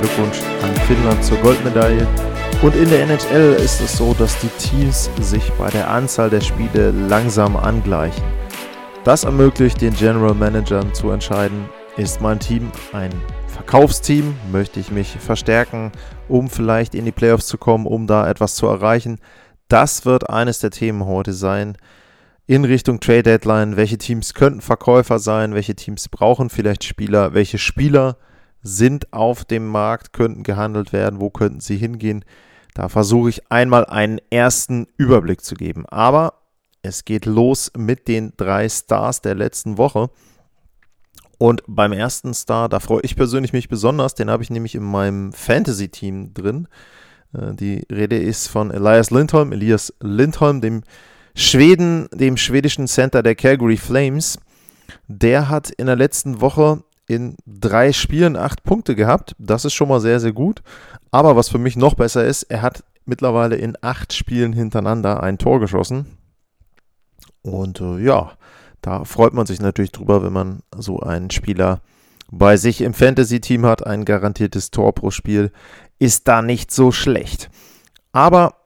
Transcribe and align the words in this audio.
Glückwunsch 0.00 0.38
an 0.62 0.74
Finnland 0.86 1.24
zur 1.24 1.38
Goldmedaille. 1.38 2.06
Und 2.62 2.74
in 2.74 2.88
der 2.88 3.02
NHL 3.02 3.54
ist 3.54 3.80
es 3.80 3.96
so, 3.96 4.14
dass 4.14 4.38
die 4.40 4.48
Teams 4.58 5.10
sich 5.20 5.52
bei 5.52 5.70
der 5.70 5.88
Anzahl 5.90 6.30
der 6.30 6.40
Spiele 6.40 6.90
langsam 6.90 7.56
angleichen. 7.56 8.24
Das 9.04 9.24
ermöglicht 9.24 9.80
den 9.80 9.94
General 9.94 10.34
Managern 10.34 10.92
zu 10.92 11.10
entscheiden, 11.10 11.68
ist 11.96 12.20
mein 12.20 12.40
Team 12.40 12.70
ein 12.92 13.10
Verkaufsteam, 13.46 14.34
möchte 14.52 14.80
ich 14.80 14.90
mich 14.90 15.16
verstärken, 15.18 15.92
um 16.28 16.48
vielleicht 16.48 16.94
in 16.94 17.04
die 17.04 17.12
Playoffs 17.12 17.46
zu 17.46 17.58
kommen, 17.58 17.86
um 17.86 18.06
da 18.06 18.28
etwas 18.28 18.54
zu 18.54 18.66
erreichen. 18.66 19.18
Das 19.68 20.04
wird 20.06 20.30
eines 20.30 20.60
der 20.60 20.70
Themen 20.70 21.06
heute 21.06 21.32
sein 21.32 21.76
in 22.46 22.64
Richtung 22.64 23.00
Trade 23.00 23.24
Deadline. 23.24 23.76
Welche 23.76 23.98
Teams 23.98 24.34
könnten 24.34 24.60
Verkäufer 24.60 25.18
sein? 25.18 25.54
Welche 25.54 25.74
Teams 25.74 26.08
brauchen 26.08 26.50
vielleicht 26.50 26.84
Spieler? 26.84 27.34
Welche 27.34 27.58
Spieler 27.58 28.16
sind 28.62 29.12
auf 29.12 29.44
dem 29.44 29.66
Markt, 29.66 30.12
könnten 30.12 30.42
gehandelt 30.42 30.92
werden? 30.92 31.20
Wo 31.20 31.30
könnten 31.30 31.60
sie 31.60 31.76
hingehen? 31.76 32.24
Da 32.74 32.88
versuche 32.88 33.30
ich 33.30 33.50
einmal 33.50 33.84
einen 33.86 34.20
ersten 34.30 34.86
Überblick 34.96 35.42
zu 35.42 35.54
geben. 35.54 35.86
Aber 35.86 36.34
es 36.82 37.04
geht 37.04 37.26
los 37.26 37.72
mit 37.76 38.08
den 38.08 38.32
drei 38.36 38.68
Stars 38.68 39.20
der 39.20 39.34
letzten 39.34 39.78
Woche. 39.78 40.10
Und 41.38 41.62
beim 41.66 41.92
ersten 41.92 42.34
Star, 42.34 42.68
da 42.68 42.80
freue 42.80 43.02
ich 43.02 43.14
persönlich 43.14 43.52
mich 43.52 43.68
besonders, 43.68 44.14
den 44.14 44.28
habe 44.28 44.42
ich 44.42 44.50
nämlich 44.50 44.74
in 44.74 44.82
meinem 44.82 45.32
Fantasy-Team 45.32 46.34
drin. 46.34 46.66
Äh, 47.32 47.54
die 47.54 47.86
Rede 47.90 48.18
ist 48.18 48.48
von 48.48 48.70
Elias 48.70 49.10
Lindholm, 49.10 49.52
Elias 49.52 49.94
Lindholm, 50.00 50.60
dem 50.60 50.82
Schweden, 51.34 52.08
dem 52.12 52.36
schwedischen 52.36 52.88
Center 52.88 53.22
der 53.22 53.36
Calgary 53.36 53.76
Flames. 53.76 54.38
Der 55.06 55.48
hat 55.48 55.70
in 55.70 55.86
der 55.86 55.96
letzten 55.96 56.40
Woche 56.40 56.82
in 57.08 57.36
drei 57.46 57.92
Spielen 57.92 58.36
acht 58.36 58.62
Punkte 58.62 58.94
gehabt. 58.94 59.34
Das 59.38 59.64
ist 59.64 59.74
schon 59.74 59.88
mal 59.88 60.00
sehr, 60.00 60.20
sehr 60.20 60.32
gut. 60.32 60.62
Aber 61.10 61.34
was 61.34 61.48
für 61.48 61.58
mich 61.58 61.74
noch 61.74 61.94
besser 61.94 62.24
ist, 62.24 62.44
er 62.44 62.62
hat 62.62 62.84
mittlerweile 63.06 63.56
in 63.56 63.76
acht 63.80 64.12
Spielen 64.12 64.52
hintereinander 64.52 65.22
ein 65.22 65.38
Tor 65.38 65.58
geschossen. 65.58 66.18
Und 67.42 67.80
äh, 67.80 67.98
ja, 67.98 68.32
da 68.82 69.04
freut 69.04 69.32
man 69.32 69.46
sich 69.46 69.60
natürlich 69.60 69.92
drüber, 69.92 70.22
wenn 70.22 70.32
man 70.32 70.60
so 70.76 71.00
einen 71.00 71.30
Spieler 71.30 71.80
bei 72.30 72.58
sich 72.58 72.82
im 72.82 72.92
Fantasy-Team 72.92 73.64
hat. 73.64 73.86
Ein 73.86 74.04
garantiertes 74.04 74.70
Tor 74.70 74.94
pro 74.94 75.10
Spiel 75.10 75.50
ist 75.98 76.28
da 76.28 76.42
nicht 76.42 76.70
so 76.70 76.92
schlecht. 76.92 77.50
Aber 78.12 78.57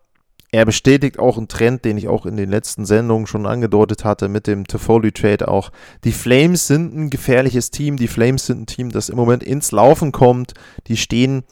er 0.55 0.67
bestätigt 0.67 1.19
auch 1.19 1.39
einen 1.39 1.49
Trend, 1.49 1.87
den 1.87 1.97
ich 1.97 2.09
auch 2.09 2.27
in 2.27 2.37
den 2.37 2.51
letzten 2.51 2.85
Sendungen 2.85 3.27
schon 3.27 3.47
angedeutet 3.47 4.05
hatte 4.05 4.29
mit 4.29 4.47
dem 4.47 4.67
Toffoli-Trade 4.67 5.49
auch. 5.49 5.73
Die 6.05 6.13
Flames 6.13 6.67
sind 6.67 6.95
ein 6.95 7.09
gefährliches 7.09 7.71
Team. 7.71 7.97
Die 7.97 8.07
Flames 8.07 8.47
sind 8.47 8.61
ein 8.61 8.67
Team, 8.67 8.91
das 8.91 9.09
im 9.09 9.17
Moment 9.17 9.43
ins 9.43 9.73
Laufen 9.73 10.13
kommt. 10.13 10.53
Die 10.89 10.99
stehen 10.99 11.45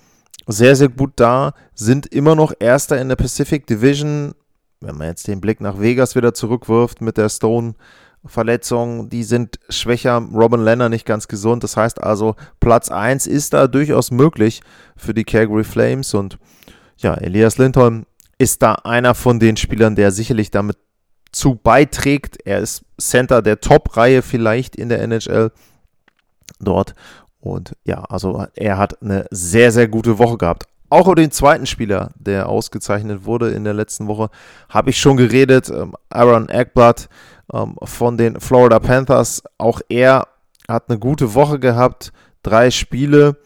sehr, 0.47 0.76
sehr 0.76 0.91
gut 0.91 1.12
da, 1.16 1.54
sind 1.74 2.06
immer 2.06 2.34
noch 2.34 2.52
Erster 2.60 3.00
in 3.00 3.08
der 3.08 3.16
Pacific 3.16 3.66
Division. 3.66 4.34
Wenn 4.80 4.97
man 4.97 5.06
jetzt 5.06 5.26
den 5.26 5.41
Blick 5.41 5.62
nach 5.62 5.80
Vegas 5.80 6.14
wieder 6.14 6.34
zurückwirft 6.34 7.00
mit 7.00 7.16
der 7.16 7.30
Stone-Verletzung, 7.30 9.08
die 9.08 9.24
sind 9.24 9.60
schwächer. 9.70 10.16
Robin 10.34 10.60
Lenner 10.60 10.91
nicht 10.91 11.06
ganz 11.06 11.26
gesund. 11.26 11.64
Das 11.64 11.74
heißt 11.74 12.03
also, 12.03 12.36
Platz 12.60 12.91
1 12.91 13.26
ist 13.26 13.54
da 13.54 13.66
durchaus 13.66 14.10
möglich 14.10 14.60
für 14.94 15.14
die 15.14 15.24
Calgary 15.24 15.64
Flames 15.64 16.12
und 16.12 16.38
ja, 16.98 17.14
Elias 17.14 17.56
Lindholm 17.56 18.04
ist 18.40 18.62
da 18.62 18.72
einer 18.72 19.14
von 19.14 19.38
den 19.38 19.58
Spielern, 19.58 19.96
der 19.96 20.12
sicherlich 20.12 20.50
damit 20.50 20.78
zu 21.30 21.56
beiträgt. 21.56 22.38
Er 22.46 22.60
ist 22.60 22.86
Center 22.98 23.42
der 23.42 23.60
Top-Reihe 23.60 24.22
vielleicht 24.22 24.76
in 24.76 24.88
der 24.88 25.02
NHL 25.02 25.52
dort. 26.58 26.94
Und 27.40 27.76
ja, 27.84 28.02
also 28.04 28.46
er 28.54 28.78
hat 28.78 29.02
eine 29.02 29.26
sehr, 29.30 29.72
sehr 29.72 29.88
gute 29.88 30.18
Woche 30.18 30.38
gehabt. 30.38 30.64
Auch 30.88 31.06
über 31.06 31.16
den 31.16 31.30
zweiten 31.30 31.66
Spieler, 31.66 32.12
der 32.14 32.48
ausgezeichnet 32.48 33.26
wurde 33.26 33.50
in 33.50 33.62
der 33.62 33.74
letzten 33.74 34.06
Woche, 34.06 34.30
habe 34.70 34.88
ich 34.88 34.98
schon 34.98 35.18
geredet. 35.18 35.68
Ähm, 35.68 35.94
Aaron 36.08 36.48
Eckblatt 36.48 37.10
ähm, 37.52 37.76
von 37.82 38.16
den 38.16 38.40
Florida 38.40 38.78
Panthers. 38.78 39.42
Auch 39.58 39.82
er 39.90 40.26
hat 40.66 40.88
eine 40.88 40.98
gute 40.98 41.34
Woche 41.34 41.58
gehabt. 41.58 42.10
Drei 42.42 42.70
Spiele 42.70 43.36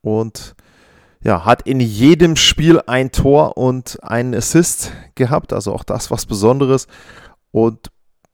und 0.00 0.56
ja, 1.24 1.44
hat 1.44 1.62
in 1.62 1.80
jedem 1.80 2.36
Spiel 2.36 2.80
ein 2.86 3.12
Tor 3.12 3.56
und 3.56 3.98
einen 4.02 4.34
Assist 4.34 4.92
gehabt, 5.14 5.52
also 5.52 5.72
auch 5.72 5.84
das 5.84 6.10
was 6.10 6.26
Besonderes. 6.26 6.88
Und 7.52 7.90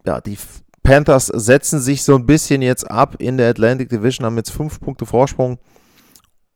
ja, 0.07 0.21
die 0.21 0.39
Panthers 0.83 1.27
setzen 1.27 1.81
sich 1.81 2.03
so 2.03 2.15
ein 2.15 2.25
bisschen 2.25 2.63
jetzt 2.63 2.91
ab 2.91 3.17
in 3.19 3.37
der 3.37 3.51
Atlantic 3.51 3.91
Division, 3.91 4.25
haben 4.25 4.39
jetzt 4.39 4.53
fünf 4.53 4.81
Punkte 4.81 5.05
Vorsprung. 5.05 5.59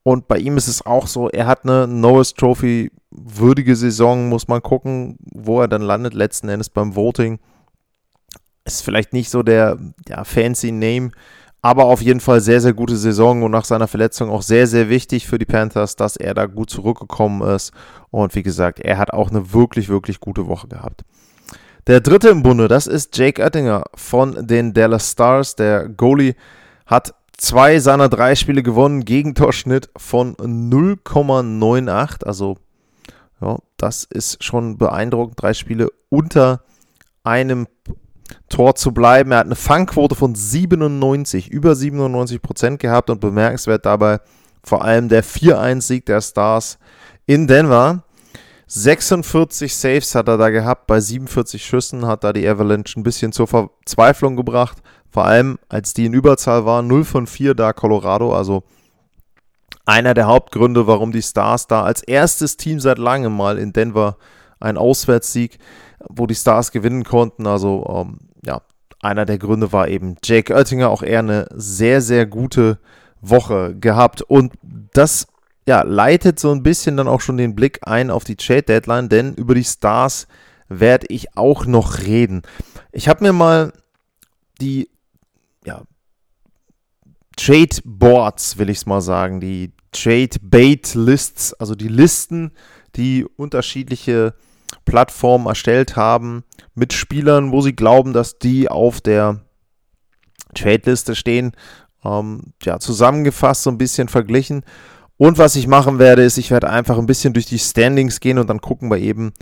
Und 0.04 0.26
bei 0.26 0.38
ihm 0.38 0.56
ist 0.56 0.69
es 0.69 0.84
auch 0.84 1.06
so, 1.06 1.28
er 1.28 1.47
hat 1.47 1.65
eine 1.65 1.87
Norris 1.87 2.34
Trophy 2.34 2.91
würdige 3.10 3.76
Saison, 3.76 4.28
muss 4.28 4.48
man 4.48 4.62
gucken, 4.62 5.19
wo 5.21 5.60
er 5.60 5.69
dann 5.69 5.82
landet, 5.82 6.15
letzten 6.15 6.48
Endes 6.48 6.71
beim 6.71 6.97
Voting. 6.97 7.38
Ist 8.65 8.82
vielleicht 8.82 9.12
nicht 9.12 9.28
so 9.28 9.42
der 9.42 9.78
ja, 10.09 10.25
fancy 10.25 10.72
Name, 10.72 11.10
aber 11.62 11.84
auf 11.84 12.02
jeden 12.02 12.18
Fall 12.18 12.40
sehr, 12.40 12.60
sehr 12.60 12.74
gute 12.74 12.96
Saison 12.96 13.44
und 13.44 13.52
nach 13.52 13.64
seiner 13.64 13.86
Verletzung 13.86 14.30
auch 14.30 14.42
sehr, 14.42 14.66
sehr 14.66 14.88
wichtig 14.88 15.28
für 15.28 15.38
die 15.38 15.44
Panthers, 15.44 15.94
dass 15.94 16.16
er 16.16 16.34
da 16.34 16.46
gut 16.46 16.70
zurückgekommen 16.70 17.40
ist. 17.48 17.72
Und 18.10 18.34
wie 18.34 18.42
gesagt, 18.42 18.80
er 18.80 18.98
hat 18.98 19.12
auch 19.12 19.30
eine 19.30 19.52
wirklich, 19.52 19.88
wirklich 19.88 20.18
gute 20.18 20.48
Woche 20.48 20.66
gehabt. 20.66 21.04
Der 21.86 22.00
dritte 22.00 22.30
im 22.30 22.42
Bunde, 22.42 22.66
das 22.66 22.88
ist 22.88 23.16
Jake 23.16 23.40
Oettinger 23.40 23.84
von 23.94 24.46
den 24.46 24.74
Dallas 24.74 25.12
Stars. 25.12 25.54
Der 25.54 25.88
Goalie 25.88 26.34
hat 26.86 27.14
zwei 27.36 27.78
seiner 27.78 28.08
drei 28.08 28.34
Spiele 28.34 28.64
gewonnen, 28.64 29.04
Gegentorschnitt 29.04 29.88
von 29.96 30.34
0,98. 30.36 32.24
Also, 32.24 32.56
ja, 33.40 33.58
das 33.76 34.02
ist 34.04 34.42
schon 34.42 34.78
beeindruckend. 34.78 35.40
Drei 35.40 35.54
Spiele 35.54 35.90
unter 36.08 36.64
einem 37.22 37.68
Tor 38.49 38.75
zu 38.75 38.93
bleiben. 38.93 39.33
Er 39.33 39.38
hat 39.38 39.47
eine 39.47 39.55
Fangquote 39.55 40.15
von 40.15 40.34
97, 40.34 41.49
über 41.49 41.75
97 41.75 42.41
Prozent 42.43 42.78
gehabt 42.81 43.10
und 43.10 43.21
bemerkenswert 43.21 43.87
dabei 43.87 44.21
vor 44.65 44.84
allem 44.84 45.09
der 45.09 45.25
4-1-Sieg 45.25 46.06
der 46.06 46.21
Stars 46.21 46.78
in 47.27 47.47
Denver. 47.47 48.05
46 48.66 49.75
Saves 49.75 50.15
hat 50.15 50.28
er 50.28 50.38
da 50.38 50.49
gehabt, 50.49 50.87
bei 50.87 50.99
47 51.00 51.65
Schüssen 51.65 52.06
hat 52.06 52.25
da 52.25 52.33
die 52.33 52.49
Avalanche 52.49 52.99
ein 52.99 53.03
bisschen 53.03 53.33
zur 53.33 53.47
Verzweiflung 53.47 54.37
gebracht. 54.37 54.78
Vor 55.10 55.27
allem, 55.27 55.59
als 55.69 55.93
die 55.93 56.06
in 56.06 56.15
Überzahl 56.15 56.65
waren, 56.65 56.87
0 56.87 57.04
von 57.04 57.27
4 57.27 57.54
da 57.54 57.75
Colorado, 57.75 58.34
also 58.34 58.62
einer 59.84 60.15
der 60.15 60.27
Hauptgründe, 60.27 60.87
warum 60.87 61.12
die 61.12 61.22
Stars 61.22 61.66
da 61.66 61.83
als 61.83 62.03
erstes 62.03 62.56
Team 62.56 62.81
seit 62.81 62.99
langem 62.99 63.37
mal 63.37 63.59
in 63.59 63.72
Denver 63.72 64.16
einen 64.62 64.78
Auswärtssieg, 64.78 65.59
wo 66.09 66.26
die 66.26 66.34
Stars 66.34 66.72
gewinnen 66.72 67.04
konnten. 67.04 67.47
Also 67.47 67.86
ähm, 67.88 68.18
ja, 68.44 68.62
einer 69.00 69.24
der 69.24 69.38
Gründe 69.38 69.72
war 69.72 69.88
eben 69.88 70.16
Jake 70.24 70.54
Oettinger, 70.54 70.91
auch 70.91 71.03
er 71.03 71.20
eine 71.20 71.48
sehr, 71.54 72.00
sehr 72.00 72.26
gute 72.26 72.78
Woche 73.20 73.74
gehabt. 73.78 74.22
Und 74.22 74.53
das 74.92 75.26
ja, 75.66 75.82
leitet 75.82 76.41
so 76.41 76.50
ein 76.50 76.62
bisschen 76.62 76.97
dann 76.97 77.09
auch 77.09 77.20
schon 77.20 77.36
den 77.36 77.54
Blick 77.54 77.80
ein 77.82 78.10
auf 78.10 78.24
die 78.24 78.36
Trade 78.36 78.62
Deadline, 78.62 79.09
denn 79.09 79.34
über 79.34 79.54
die 79.54 79.64
Stars 79.64 80.26
werde 80.68 81.06
ich 81.08 81.36
auch 81.36 81.66
noch 81.66 81.98
reden. 81.98 82.42
Ich 82.91 83.08
habe 83.08 83.24
mir 83.24 83.32
mal 83.32 83.72
die 84.60 84.88
ja, 85.65 85.82
Trade 87.36 87.76
Boards, 87.84 88.58
will 88.58 88.70
ich 88.70 88.78
es 88.78 88.86
mal 88.86 89.00
sagen, 89.00 89.41
die 89.41 89.72
Trade 89.92 90.38
Bait 90.41 90.94
Lists, 90.94 91.54
also 91.54 91.74
die 91.74 91.88
Listen, 91.88 92.53
die 92.97 93.24
unterschiedliche 93.36 94.34
Plattformen 94.84 95.46
erstellt 95.46 95.96
haben 95.96 96.44
mit 96.74 96.92
Spielern, 96.92 97.52
wo 97.52 97.60
sie 97.60 97.74
glauben, 97.74 98.12
dass 98.12 98.38
die 98.38 98.68
auf 98.68 99.00
der 99.00 99.40
Trade-Liste 100.54 101.14
stehen. 101.14 101.52
Ähm, 102.04 102.52
ja, 102.62 102.78
zusammengefasst, 102.78 103.62
so 103.62 103.70
ein 103.70 103.78
bisschen 103.78 104.08
verglichen. 104.08 104.64
Und 105.16 105.38
was 105.38 105.56
ich 105.56 105.66
machen 105.66 105.98
werde, 105.98 106.24
ist, 106.24 106.38
ich 106.38 106.50
werde 106.50 106.70
einfach 106.70 106.98
ein 106.98 107.06
bisschen 107.06 107.32
durch 107.32 107.46
die 107.46 107.58
Standings 107.58 108.20
gehen 108.20 108.38
und 108.38 108.50
dann 108.50 108.60
gucken 108.60 108.90
wir 108.90 108.98
eben, 108.98 109.32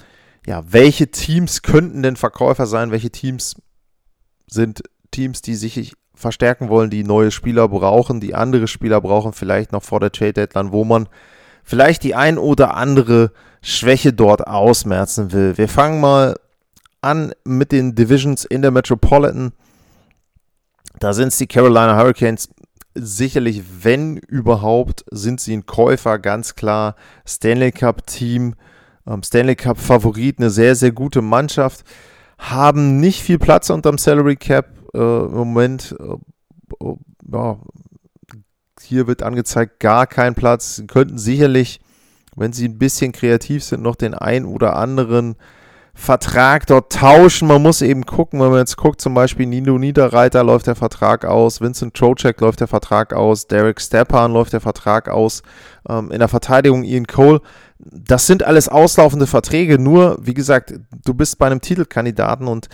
ja, 0.46 0.62
welche 0.66 1.10
Teams 1.10 1.62
könnten 1.62 2.02
denn 2.02 2.16
Verkäufer 2.16 2.66
sein, 2.66 2.90
welche 2.90 3.10
Teams 3.10 3.56
sind 4.46 4.82
Teams, 5.10 5.42
die 5.42 5.54
sich 5.54 5.94
verstärken 6.14 6.68
wollen, 6.68 6.90
die 6.90 7.02
neue 7.02 7.30
Spieler 7.30 7.68
brauchen, 7.68 8.20
die 8.20 8.34
andere 8.34 8.68
Spieler 8.68 9.00
brauchen, 9.00 9.32
vielleicht 9.32 9.72
noch 9.72 9.82
vor 9.82 10.00
der 10.00 10.12
Trade 10.12 10.34
Deadline, 10.34 10.72
wo 10.72 10.84
man 10.84 11.08
vielleicht 11.64 12.02
die 12.02 12.14
ein 12.14 12.36
oder 12.36 12.74
andere 12.76 13.32
Schwäche 13.62 14.12
dort 14.12 14.46
ausmerzen 14.46 15.32
will. 15.32 15.56
Wir 15.56 15.68
fangen 15.68 16.00
mal 16.00 16.34
an 17.00 17.32
mit 17.44 17.72
den 17.72 17.94
Divisions 17.94 18.44
in 18.44 18.62
der 18.62 18.70
Metropolitan. 18.70 19.52
Da 20.98 21.12
sind 21.12 21.28
es 21.28 21.38
die 21.38 21.46
Carolina 21.46 21.96
Hurricanes. 21.96 22.48
Sicherlich, 22.94 23.62
wenn 23.82 24.16
überhaupt, 24.16 25.04
sind 25.10 25.40
sie 25.40 25.56
ein 25.56 25.66
Käufer, 25.66 26.18
ganz 26.18 26.54
klar. 26.54 26.96
Stanley 27.26 27.70
Cup 27.70 28.06
Team, 28.06 28.54
ähm, 29.06 29.22
Stanley 29.22 29.56
Cup 29.56 29.78
Favorit, 29.78 30.38
eine 30.38 30.50
sehr, 30.50 30.74
sehr 30.74 30.92
gute 30.92 31.22
Mannschaft. 31.22 31.84
Haben 32.38 32.98
nicht 32.98 33.22
viel 33.22 33.38
Platz 33.38 33.70
unterm 33.70 33.96
Salary 33.96 34.36
Cap 34.36 34.66
äh, 34.94 34.98
im 34.98 35.32
Moment. 35.32 35.94
Äh, 36.00 36.94
ja, 37.32 37.58
hier 38.82 39.06
wird 39.06 39.22
angezeigt, 39.22 39.78
gar 39.78 40.06
kein 40.06 40.34
Platz. 40.34 40.76
Sie 40.76 40.86
könnten 40.86 41.18
sicherlich, 41.18 41.80
wenn 42.40 42.54
sie 42.54 42.66
ein 42.66 42.78
bisschen 42.78 43.12
kreativ 43.12 43.62
sind, 43.62 43.82
noch 43.82 43.96
den 43.96 44.14
ein 44.14 44.46
oder 44.46 44.76
anderen 44.76 45.36
Vertrag 45.94 46.66
dort 46.66 46.90
tauschen. 46.90 47.46
Man 47.46 47.60
muss 47.60 47.82
eben 47.82 48.06
gucken, 48.06 48.40
wenn 48.40 48.48
man 48.48 48.60
jetzt 48.60 48.78
guckt, 48.78 49.02
zum 49.02 49.12
Beispiel 49.12 49.44
Nino 49.44 49.76
Niederreiter 49.76 50.42
läuft 50.42 50.66
der 50.66 50.74
Vertrag 50.74 51.26
aus, 51.26 51.60
Vincent 51.60 51.94
Trocek 51.94 52.40
läuft 52.40 52.60
der 52.60 52.68
Vertrag 52.68 53.12
aus, 53.12 53.46
Derek 53.46 53.78
Stepan 53.78 54.32
läuft 54.32 54.54
der 54.54 54.62
Vertrag 54.62 55.10
aus, 55.10 55.42
ähm, 55.86 56.10
in 56.10 56.18
der 56.18 56.28
Verteidigung 56.28 56.82
Ian 56.82 57.06
Cole. 57.06 57.42
Das 57.78 58.26
sind 58.26 58.42
alles 58.42 58.70
auslaufende 58.70 59.26
Verträge, 59.26 59.78
nur, 59.78 60.16
wie 60.22 60.34
gesagt, 60.34 60.72
du 61.04 61.12
bist 61.12 61.38
bei 61.38 61.46
einem 61.46 61.60
Titelkandidaten 61.60 62.48
und 62.48 62.68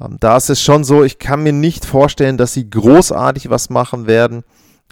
ähm, 0.00 0.16
da 0.18 0.36
ist 0.36 0.50
es 0.50 0.60
schon 0.60 0.82
so, 0.82 1.04
ich 1.04 1.20
kann 1.20 1.44
mir 1.44 1.52
nicht 1.52 1.84
vorstellen, 1.84 2.38
dass 2.38 2.54
sie 2.54 2.68
großartig 2.68 3.50
was 3.50 3.70
machen 3.70 4.08
werden. 4.08 4.42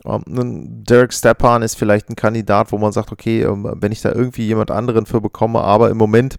Derek 0.05 1.13
Stepan 1.13 1.63
ist 1.63 1.77
vielleicht 1.77 2.09
ein 2.09 2.17
Kandidat, 2.17 2.73
wo 2.73 2.79
man 2.79 2.93
sagt, 2.93 3.13
okay, 3.13 3.43
ähm, 3.43 3.71
wenn 3.77 3.93
ich 3.93 4.01
da 4.01 4.13
irgendwie 4.13 4.47
jemand 4.47 4.71
anderen 4.71 5.07
für 5.07 5.21
bekomme, 5.21 5.61
aber 5.61 5.91
im 5.91 5.99
Moment 5.99 6.37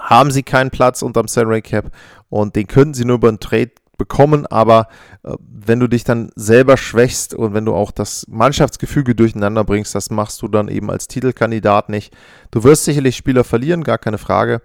haben 0.00 0.30
sie 0.30 0.42
keinen 0.42 0.70
Platz 0.70 1.02
unterm 1.02 1.28
Salary 1.28 1.62
Cap 1.62 1.90
und 2.28 2.54
den 2.54 2.66
könnten 2.66 2.94
sie 2.94 3.04
nur 3.04 3.16
über 3.16 3.28
einen 3.28 3.40
Trade 3.40 3.72
bekommen, 3.98 4.46
aber 4.46 4.88
äh, 5.24 5.34
wenn 5.40 5.80
du 5.80 5.88
dich 5.88 6.04
dann 6.04 6.30
selber 6.34 6.76
schwächst 6.76 7.34
und 7.34 7.52
wenn 7.52 7.66
du 7.66 7.74
auch 7.74 7.90
das 7.90 8.24
Mannschaftsgefüge 8.28 9.14
durcheinander 9.14 9.64
bringst, 9.64 9.94
das 9.94 10.10
machst 10.10 10.40
du 10.40 10.48
dann 10.48 10.68
eben 10.68 10.90
als 10.90 11.06
Titelkandidat 11.06 11.88
nicht. 11.90 12.16
Du 12.50 12.64
wirst 12.64 12.84
sicherlich 12.84 13.16
Spieler 13.16 13.44
verlieren, 13.44 13.84
gar 13.84 13.98
keine 13.98 14.18
Frage, 14.18 14.62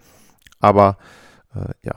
aber 0.59 0.97
äh, 1.53 1.73
ja, 1.83 1.95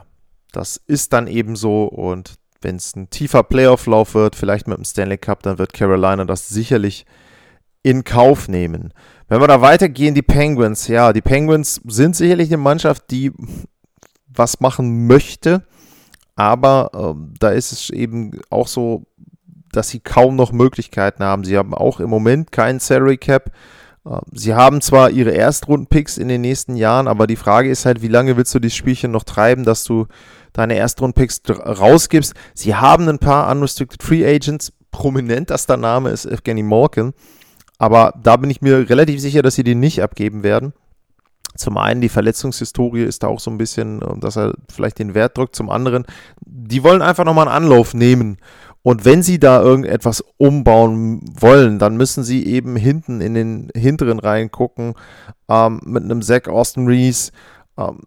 das 0.51 0.75
ist 0.75 1.13
dann 1.13 1.27
eben 1.27 1.55
so 1.55 1.85
und 1.85 2.38
wenn 2.61 2.75
es 2.75 2.95
ein 2.95 3.09
tiefer 3.09 3.43
Playoff-Lauf 3.43 4.13
wird, 4.15 4.35
vielleicht 4.35 4.67
mit 4.67 4.77
dem 4.77 4.85
Stanley 4.85 5.17
Cup, 5.17 5.43
dann 5.43 5.57
wird 5.57 5.73
Carolina 5.73 6.25
das 6.25 6.49
sicherlich 6.49 7.05
in 7.83 8.03
Kauf 8.03 8.47
nehmen. 8.47 8.93
Wenn 9.27 9.41
wir 9.41 9.47
da 9.47 9.61
weitergehen, 9.61 10.15
die 10.15 10.21
Penguins, 10.21 10.87
ja, 10.87 11.13
die 11.13 11.21
Penguins 11.21 11.81
sind 11.85 12.15
sicherlich 12.15 12.49
eine 12.49 12.57
Mannschaft, 12.57 13.11
die 13.11 13.31
was 14.27 14.59
machen 14.59 15.07
möchte, 15.07 15.63
aber 16.35 16.91
äh, 16.93 17.35
da 17.39 17.49
ist 17.49 17.71
es 17.71 17.89
eben 17.89 18.39
auch 18.49 18.67
so, 18.67 19.05
dass 19.71 19.89
sie 19.89 19.99
kaum 19.99 20.35
noch 20.35 20.51
Möglichkeiten 20.51 21.23
haben. 21.23 21.43
Sie 21.43 21.57
haben 21.57 21.73
auch 21.73 21.99
im 21.99 22.09
Moment 22.09 22.51
keinen 22.51 22.79
Salary 22.79 23.17
Cap. 23.17 23.51
Äh, 24.05 24.19
sie 24.31 24.53
haben 24.53 24.81
zwar 24.81 25.09
ihre 25.09 25.31
Erstrunden-Picks 25.31 26.17
in 26.17 26.27
den 26.27 26.41
nächsten 26.41 26.75
Jahren, 26.75 27.07
aber 27.07 27.27
die 27.27 27.35
Frage 27.35 27.69
ist 27.69 27.85
halt, 27.85 28.01
wie 28.01 28.07
lange 28.07 28.37
willst 28.37 28.55
du 28.55 28.59
dieses 28.59 28.77
Spielchen 28.77 29.11
noch 29.11 29.23
treiben, 29.23 29.63
dass 29.63 29.83
du 29.83 30.07
deine 30.53 30.75
Erstrunden-Picks 30.75 31.41
rausgibst. 31.49 32.33
Sie 32.53 32.75
haben 32.75 33.07
ein 33.07 33.19
paar 33.19 33.51
Unrestricted 33.51 34.03
Free 34.03 34.25
Agents. 34.25 34.71
Prominentester 34.91 35.77
Name 35.77 36.09
ist 36.09 36.25
Evgeny 36.25 36.63
Morgan. 36.63 37.13
Aber 37.77 38.13
da 38.21 38.35
bin 38.37 38.49
ich 38.49 38.61
mir 38.61 38.89
relativ 38.89 39.21
sicher, 39.21 39.41
dass 39.41 39.55
sie 39.55 39.63
den 39.63 39.79
nicht 39.79 40.01
abgeben 40.01 40.43
werden. 40.43 40.73
Zum 41.55 41.77
einen 41.77 42.01
die 42.01 42.09
Verletzungshistorie 42.09 43.03
ist 43.03 43.23
da 43.23 43.27
auch 43.27 43.39
so 43.39 43.51
ein 43.51 43.57
bisschen, 43.57 44.01
ähm, 44.01 44.19
dass 44.19 44.37
er 44.37 44.53
vielleicht 44.71 44.99
den 44.99 45.13
Wert 45.13 45.37
drückt. 45.37 45.55
Zum 45.55 45.69
anderen, 45.69 46.05
die 46.45 46.83
wollen 46.83 47.01
einfach 47.01 47.25
nochmal 47.25 47.47
einen 47.47 47.63
Anlauf 47.63 47.93
nehmen. 47.93 48.37
Und 48.81 49.03
wenn 49.03 49.23
sie 49.23 49.39
da 49.39 49.61
irgendetwas 49.61 50.23
umbauen 50.37 51.21
wollen, 51.39 51.79
dann 51.79 51.97
müssen 51.97 52.23
sie 52.23 52.45
eben 52.45 52.75
hinten 52.75 53.19
in 53.19 53.33
den 53.33 53.69
hinteren 53.75 54.19
Reihen 54.19 54.51
gucken, 54.51 54.93
ähm, 55.49 55.81
mit 55.83 56.03
einem 56.03 56.21
Zach 56.21 56.47
Austin 56.47 56.87
Reese, 56.87 57.31
ähm, 57.77 57.99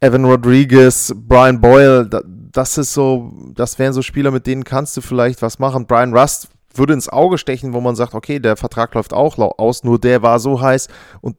Evan 0.00 0.24
Rodriguez, 0.24 1.14
Brian 1.16 1.60
Boyle, 1.60 2.08
das 2.52 2.78
ist 2.78 2.92
so, 2.92 3.32
das 3.54 3.78
wären 3.78 3.92
so 3.92 4.02
Spieler, 4.02 4.30
mit 4.30 4.46
denen 4.46 4.64
kannst 4.64 4.96
du 4.96 5.00
vielleicht 5.00 5.42
was 5.42 5.58
machen. 5.58 5.86
Brian 5.86 6.16
Rust 6.16 6.48
würde 6.74 6.92
ins 6.92 7.08
Auge 7.08 7.38
stechen, 7.38 7.72
wo 7.72 7.80
man 7.80 7.96
sagt, 7.96 8.14
okay, 8.14 8.38
der 8.38 8.56
Vertrag 8.56 8.94
läuft 8.94 9.12
auch 9.12 9.38
aus, 9.58 9.84
nur 9.84 9.98
der 9.98 10.22
war 10.22 10.38
so 10.38 10.60
heiß 10.60 10.88
und 11.20 11.36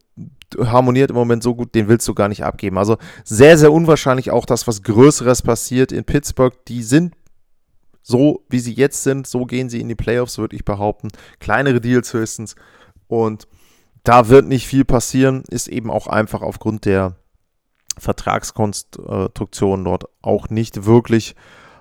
harmoniert 0.59 1.09
im 1.09 1.15
Moment 1.15 1.43
so 1.43 1.55
gut, 1.55 1.75
den 1.75 1.87
willst 1.87 2.07
du 2.07 2.13
gar 2.13 2.29
nicht 2.29 2.43
abgeben. 2.43 2.77
Also 2.77 2.97
sehr, 3.23 3.57
sehr 3.57 3.71
unwahrscheinlich 3.71 4.31
auch, 4.31 4.45
dass 4.45 4.67
was 4.67 4.83
Größeres 4.83 5.41
passiert 5.41 5.91
in 5.91 6.05
Pittsburgh. 6.05 6.53
Die 6.67 6.83
sind 6.83 7.13
so, 8.01 8.45
wie 8.49 8.59
sie 8.59 8.73
jetzt 8.73 9.03
sind, 9.03 9.27
so 9.27 9.45
gehen 9.45 9.69
sie 9.69 9.81
in 9.81 9.89
die 9.89 9.95
Playoffs, 9.95 10.37
würde 10.37 10.55
ich 10.55 10.63
behaupten. 10.63 11.09
Kleinere 11.39 11.81
Deals 11.81 12.13
höchstens. 12.13 12.55
Und 13.07 13.47
da 14.03 14.29
wird 14.29 14.47
nicht 14.47 14.67
viel 14.67 14.85
passieren, 14.85 15.43
ist 15.49 15.67
eben 15.67 15.91
auch 15.91 16.07
einfach 16.07 16.41
aufgrund 16.41 16.85
der 16.85 17.17
Vertragskonstruktion 17.97 19.83
dort 19.83 20.05
auch 20.21 20.49
nicht 20.49 20.85
wirklich 20.85 21.35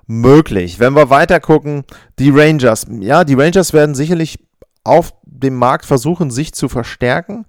möglich. 0.06 0.78
Wenn 0.78 0.94
wir 0.94 1.10
weiter 1.10 1.40
gucken, 1.40 1.84
die 2.18 2.30
Rangers. 2.30 2.86
Ja, 3.00 3.24
die 3.24 3.34
Rangers 3.34 3.72
werden 3.72 3.94
sicherlich 3.94 4.38
auf 4.84 5.14
dem 5.24 5.54
Markt 5.54 5.84
versuchen, 5.84 6.30
sich 6.30 6.54
zu 6.54 6.68
verstärken. 6.68 7.44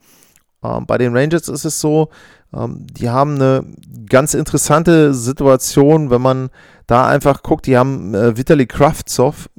Ähm, 0.63 0.85
bei 0.85 0.97
den 0.97 1.15
Rangers 1.15 1.47
ist 1.47 1.65
es 1.65 1.79
so, 1.79 2.09
ähm, 2.53 2.87
die 2.91 3.09
haben 3.09 3.35
eine 3.35 3.63
ganz 4.09 4.33
interessante 4.33 5.13
Situation, 5.13 6.09
wenn 6.09 6.21
man 6.21 6.49
da 6.87 7.07
einfach 7.07 7.43
guckt. 7.43 7.67
Die 7.67 7.77
haben 7.77 8.15
äh, 8.15 8.37
Vitali 8.37 8.65
Kravtsov, 8.65 9.49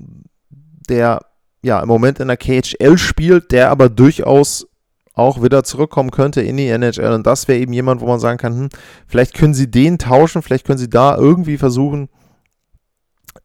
der 0.88 1.20
ja 1.62 1.80
im 1.80 1.88
Moment 1.88 2.20
in 2.20 2.28
der 2.28 2.36
KHL 2.36 2.98
spielt, 2.98 3.52
der 3.52 3.70
aber 3.70 3.88
durchaus 3.88 4.67
auch 5.18 5.42
wieder 5.42 5.64
zurückkommen 5.64 6.10
könnte 6.10 6.40
in 6.40 6.56
die 6.56 6.68
NHL. 6.68 7.12
Und 7.12 7.26
das 7.26 7.48
wäre 7.48 7.58
eben 7.58 7.72
jemand, 7.72 8.00
wo 8.00 8.06
man 8.06 8.20
sagen 8.20 8.38
kann, 8.38 8.54
hm, 8.54 8.68
vielleicht 9.06 9.34
können 9.34 9.54
sie 9.54 9.70
den 9.70 9.98
tauschen, 9.98 10.42
vielleicht 10.42 10.66
können 10.66 10.78
sie 10.78 10.90
da 10.90 11.16
irgendwie 11.16 11.58
versuchen, 11.58 12.08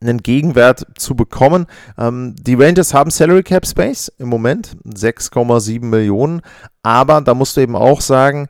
einen 0.02 0.20
Gegenwert 0.20 0.86
zu 0.98 1.16
bekommen. 1.16 1.66
Ähm, 1.98 2.36
die 2.40 2.56
Rangers 2.56 2.94
haben 2.94 3.10
Salary 3.10 3.44
Cap 3.44 3.66
Space 3.66 4.12
im 4.18 4.28
Moment, 4.28 4.76
6,7 4.86 5.86
Millionen. 5.86 6.42
Aber 6.82 7.22
da 7.22 7.34
musst 7.34 7.58
du 7.58 7.62
eben 7.62 7.76
auch 7.76 8.02
sagen, 8.02 8.50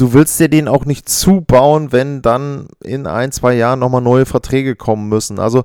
du 0.00 0.14
willst 0.14 0.40
dir 0.40 0.48
den 0.48 0.66
auch 0.66 0.86
nicht 0.86 1.08
zubauen, 1.08 1.92
wenn 1.92 2.22
dann 2.22 2.68
in 2.82 3.06
ein, 3.06 3.32
zwei 3.32 3.54
Jahren 3.54 3.80
nochmal 3.80 4.00
neue 4.00 4.24
Verträge 4.24 4.74
kommen 4.74 5.08
müssen. 5.08 5.38
Also 5.38 5.64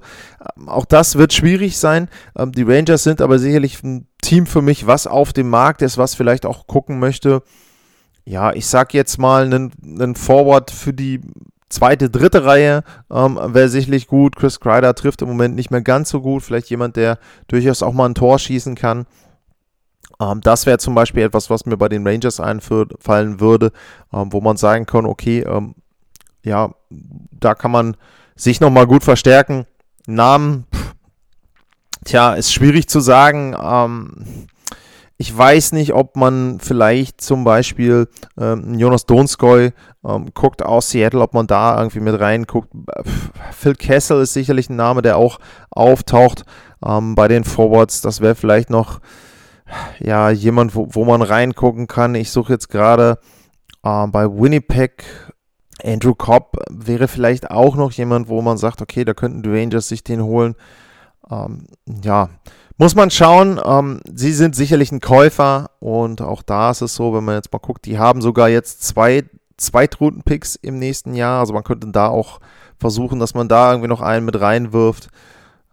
ähm, 0.57 0.67
auch 0.67 0.85
das 0.85 1.15
wird 1.15 1.31
schwierig 1.31 1.77
sein. 1.77 2.09
Ähm, 2.37 2.51
die 2.51 2.63
Rangers 2.63 3.03
sind 3.03 3.21
aber 3.21 3.39
sicherlich 3.39 3.81
ein 3.83 4.07
Team 4.21 4.45
für 4.45 4.61
mich, 4.61 4.87
was 4.87 5.07
auf 5.07 5.31
dem 5.31 5.49
Markt 5.49 5.81
ist, 5.81 5.97
was 5.97 6.15
vielleicht 6.15 6.45
auch 6.45 6.67
gucken 6.67 6.99
möchte. 6.99 7.43
Ja, 8.25 8.51
ich 8.51 8.67
sag 8.67 8.93
jetzt 8.93 9.17
mal 9.19 9.45
einen, 9.45 9.71
einen 9.83 10.15
Forward 10.15 10.71
für 10.71 10.93
die 10.93 11.21
zweite, 11.69 12.09
dritte 12.09 12.43
Reihe 12.43 12.83
ähm, 13.09 13.39
wäre 13.41 13.69
sicherlich 13.69 14.07
gut. 14.07 14.35
Chris 14.35 14.59
Kreider 14.59 14.95
trifft 14.95 15.21
im 15.21 15.29
Moment 15.29 15.55
nicht 15.55 15.71
mehr 15.71 15.81
ganz 15.81 16.09
so 16.09 16.21
gut. 16.21 16.43
Vielleicht 16.43 16.69
jemand, 16.69 16.97
der 16.97 17.19
durchaus 17.47 17.83
auch 17.83 17.93
mal 17.93 18.09
ein 18.09 18.15
Tor 18.15 18.37
schießen 18.37 18.75
kann. 18.75 19.05
Ähm, 20.19 20.41
das 20.41 20.65
wäre 20.65 20.77
zum 20.77 20.95
Beispiel 20.95 21.23
etwas, 21.23 21.49
was 21.49 21.65
mir 21.65 21.77
bei 21.77 21.89
den 21.89 22.07
Rangers 22.07 22.39
einfallen 22.39 23.39
würde, 23.39 23.71
ähm, 24.13 24.31
wo 24.31 24.41
man 24.41 24.57
sagen 24.57 24.85
kann, 24.85 25.05
okay, 25.05 25.41
ähm, 25.41 25.75
ja, 26.43 26.71
da 26.89 27.55
kann 27.55 27.71
man 27.71 27.97
sich 28.35 28.59
nochmal 28.59 28.87
gut 28.87 29.03
verstärken. 29.03 29.65
Namen, 30.07 30.65
pff, 30.73 30.95
Tja, 32.05 32.35
ist 32.35 32.53
schwierig 32.53 32.87
zu 32.87 32.99
sagen. 32.99 33.55
Ähm, 33.59 34.47
ich 35.17 35.35
weiß 35.35 35.71
nicht, 35.71 35.93
ob 35.93 36.15
man 36.15 36.59
vielleicht 36.59 37.19
zum 37.19 37.43
Beispiel 37.43 38.07
ähm, 38.39 38.75
Jonas 38.77 39.07
Donskoy 39.07 39.71
ähm, 40.05 40.29
guckt 40.35 40.61
aus 40.61 40.91
Seattle, 40.91 41.21
ob 41.21 41.33
man 41.33 41.47
da 41.47 41.77
irgendwie 41.79 42.01
mit 42.01 42.19
reinguckt. 42.19 42.69
Phil 43.53 43.73
Kessel 43.73 44.21
ist 44.21 44.33
sicherlich 44.33 44.69
ein 44.69 44.75
Name, 44.75 45.01
der 45.01 45.17
auch 45.17 45.39
auftaucht 45.71 46.43
bei 46.79 47.27
den 47.27 47.45
Forwards. 47.45 48.01
Das 48.01 48.21
wäre 48.21 48.35
vielleicht 48.35 48.69
noch 48.69 48.99
ja 49.99 50.29
jemand, 50.29 50.75
wo, 50.75 50.87
wo 50.91 51.05
man 51.05 51.21
reingucken 51.21 51.87
kann. 51.87 52.15
Ich 52.15 52.31
suche 52.31 52.53
jetzt 52.53 52.69
gerade 52.69 53.19
äh, 53.83 54.07
bei 54.07 54.25
Winnipeg. 54.25 55.03
Andrew 55.83 56.15
Cobb 56.15 56.57
wäre 56.69 57.07
vielleicht 57.07 57.51
auch 57.51 57.75
noch 57.75 57.91
jemand, 57.91 58.29
wo 58.29 58.41
man 58.41 58.57
sagt, 58.57 58.81
okay, 58.81 59.03
da 59.03 59.13
könnten 59.13 59.43
die 59.43 59.49
Rangers 59.49 59.87
sich 59.87 60.03
den 60.03 60.23
holen. 60.23 60.55
Ähm, 61.29 61.67
ja, 62.03 62.29
muss 62.77 62.95
man 62.95 63.11
schauen. 63.11 63.59
Ähm, 63.63 64.01
sie 64.13 64.31
sind 64.31 64.55
sicherlich 64.55 64.91
ein 64.91 65.01
Käufer 65.01 65.71
und 65.79 66.21
auch 66.21 66.43
da 66.43 66.71
ist 66.71 66.81
es 66.81 66.95
so, 66.95 67.13
wenn 67.13 67.23
man 67.23 67.35
jetzt 67.35 67.51
mal 67.51 67.59
guckt, 67.59 67.85
die 67.85 67.99
haben 67.99 68.21
sogar 68.21 68.49
jetzt 68.49 68.83
zwei 68.83 69.23
Zweitrunden-Picks 69.57 70.55
im 70.55 70.79
nächsten 70.79 71.13
Jahr. 71.13 71.39
Also 71.39 71.53
man 71.53 71.63
könnte 71.63 71.87
da 71.87 72.07
auch 72.07 72.39
versuchen, 72.77 73.19
dass 73.19 73.33
man 73.33 73.47
da 73.47 73.71
irgendwie 73.71 73.87
noch 73.87 74.01
einen 74.01 74.25
mit 74.25 74.39
reinwirft. 74.39 75.09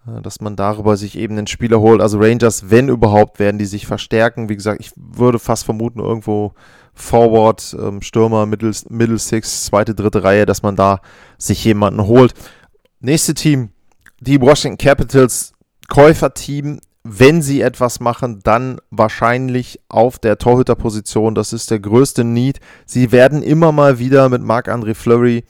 Äh, 0.07 0.21
dass 0.21 0.41
man 0.41 0.57
darüber 0.57 0.97
sich 0.97 1.17
eben 1.17 1.37
einen 1.37 1.47
Spieler 1.47 1.81
holt. 1.81 2.01
Also 2.01 2.19
Rangers, 2.19 2.71
wenn 2.71 2.89
überhaupt, 2.89 3.39
werden 3.39 3.59
die 3.59 3.67
sich 3.67 3.87
verstärken. 3.87 4.49
Wie 4.49 4.57
gesagt, 4.57 4.81
ich 4.81 4.93
würde 4.97 5.39
fast 5.39 5.65
vermuten, 5.65 6.01
irgendwo 6.01 6.53
Forward, 6.95 7.77
ähm, 7.81 8.03
Stürmer, 8.03 8.47
Middle, 8.47 8.73
Middle 8.89 9.19
Six, 9.19 9.65
zweite, 9.65 9.95
dritte 9.95 10.25
Reihe, 10.25 10.47
dass 10.47 10.63
man 10.63 10.77
da 10.77 11.01
sich 11.39 11.65
jemanden 11.65 12.03
holt. 12.03 12.35
Nächste 13.01 13.35
Team, 13.35 13.71
die 14.21 14.41
Washington 14.41 14.79
Capitals, 14.79 15.53
Käuferteam. 15.89 16.81
Wenn 17.05 17.43
sie 17.43 17.63
etwas 17.63 17.99
machen, 17.99 18.41
dann 18.45 18.79
wahrscheinlich 18.91 19.81
auf 19.89 20.21
der 20.21 20.39
Torhüterposition. 20.39 21.35
Das 21.35 21.53
ist 21.53 21.73
der 21.73 21.81
größte 21.81 22.23
Need. 22.23 22.61
Sie 22.87 23.11
werden 23.11 23.43
immer 23.43 23.73
mal 23.73 23.99
wieder 23.99 24.29
mit 24.29 24.41
Marc-André 24.41 24.95
Fleury 24.95 25.45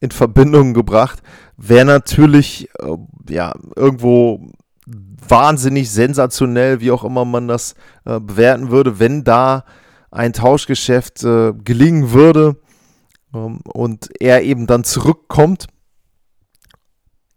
in 0.00 0.10
Verbindung 0.10 0.74
gebracht. 0.74 1.22
Wäre 1.58 1.84
natürlich 1.84 2.68
äh, 2.78 2.96
ja 3.28 3.52
irgendwo 3.74 4.52
wahnsinnig 5.28 5.90
sensationell, 5.90 6.80
wie 6.80 6.92
auch 6.92 7.04
immer 7.04 7.24
man 7.24 7.48
das 7.48 7.74
äh, 8.04 8.20
bewerten 8.20 8.70
würde, 8.70 8.98
wenn 8.98 9.24
da 9.24 9.64
ein 10.10 10.32
Tauschgeschäft 10.32 11.24
äh, 11.24 11.52
gelingen 11.52 12.12
würde 12.12 12.56
ähm, 13.34 13.58
und 13.64 14.08
er 14.20 14.42
eben 14.42 14.66
dann 14.66 14.84
zurückkommt 14.84 15.66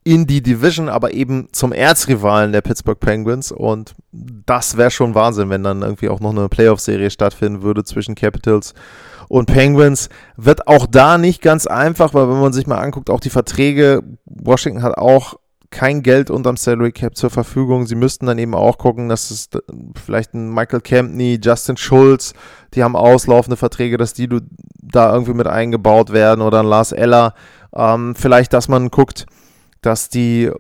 in 0.04 0.26
die 0.26 0.42
Division, 0.42 0.90
aber 0.90 1.14
eben 1.14 1.48
zum 1.52 1.74
Erzrivalen 1.74 2.52
der 2.52 2.62
Pittsburgh 2.62 3.00
Penguins. 3.00 3.52
Und 3.52 3.94
das 4.12 4.78
wäre 4.78 4.92
schon 4.92 5.14
Wahnsinn, 5.14 5.50
wenn 5.50 5.64
dann 5.64 5.84
irgendwie 5.84 6.10
auch 6.10 6.20
noch 6.20 6.32
eine 6.32 6.50
Playoff-Serie 6.50 7.12
stattfinden 7.12 7.62
würde 7.62 7.84
zwischen 7.84 8.16
Capitals 8.16 8.74
und 9.28 9.46
Penguins. 9.46 10.10
Wird 10.38 10.68
auch 10.68 10.88
da 10.88 11.18
nicht 11.18 11.42
ganz 11.42 11.68
einfach, 11.68 12.14
weil 12.14 12.28
wenn 12.30 12.42
man 12.42 12.54
sich 12.54 12.66
mal 12.66 12.80
anguckt, 12.80 13.10
auch 13.10 13.20
die 13.20 13.30
Verträge, 13.30 14.02
Washington 14.26 14.82
hat 14.82 14.98
auch 14.98 15.36
kein 15.70 16.04
Geld 16.04 16.30
unterm 16.30 16.58
Salary 16.58 16.92
Cap 16.92 17.16
zur 17.16 17.30
Verfügung. 17.30 17.86
Sie 17.88 17.96
müssten 17.96 18.26
dann 18.26 18.40
eben 18.40 18.56
auch 18.56 18.78
gucken, 18.78 19.08
dass 19.08 19.32
es 19.32 19.50
vielleicht 20.04 20.34
ein 20.34 20.54
Michael 20.54 20.82
Campney, 20.82 21.40
Justin 21.42 21.78
Schulz, 21.78 22.34
die 22.74 22.84
haben 22.84 22.96
auslaufende 22.96 23.56
Verträge, 23.56 23.98
dass 23.98 24.14
die 24.14 24.28
da 24.82 25.14
irgendwie 25.14 25.34
mit 25.34 25.48
eingebaut 25.48 26.12
werden 26.12 26.42
oder 26.42 26.60
ein 26.60 26.66
Lars 26.66 26.92
Eller. 26.92 27.36
Ähm, 27.74 28.16
vielleicht, 28.16 28.52
dass 28.52 28.68
man 28.68 28.90
guckt, 28.90 29.26
dass 29.82 30.10
die 30.10 30.52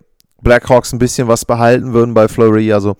Blackhawks 0.41 0.93
ein 0.93 0.99
bisschen 0.99 1.27
was 1.27 1.45
behalten 1.45 1.93
würden 1.93 2.13
bei 2.13 2.27
Fleury. 2.27 2.73
Also 2.73 2.95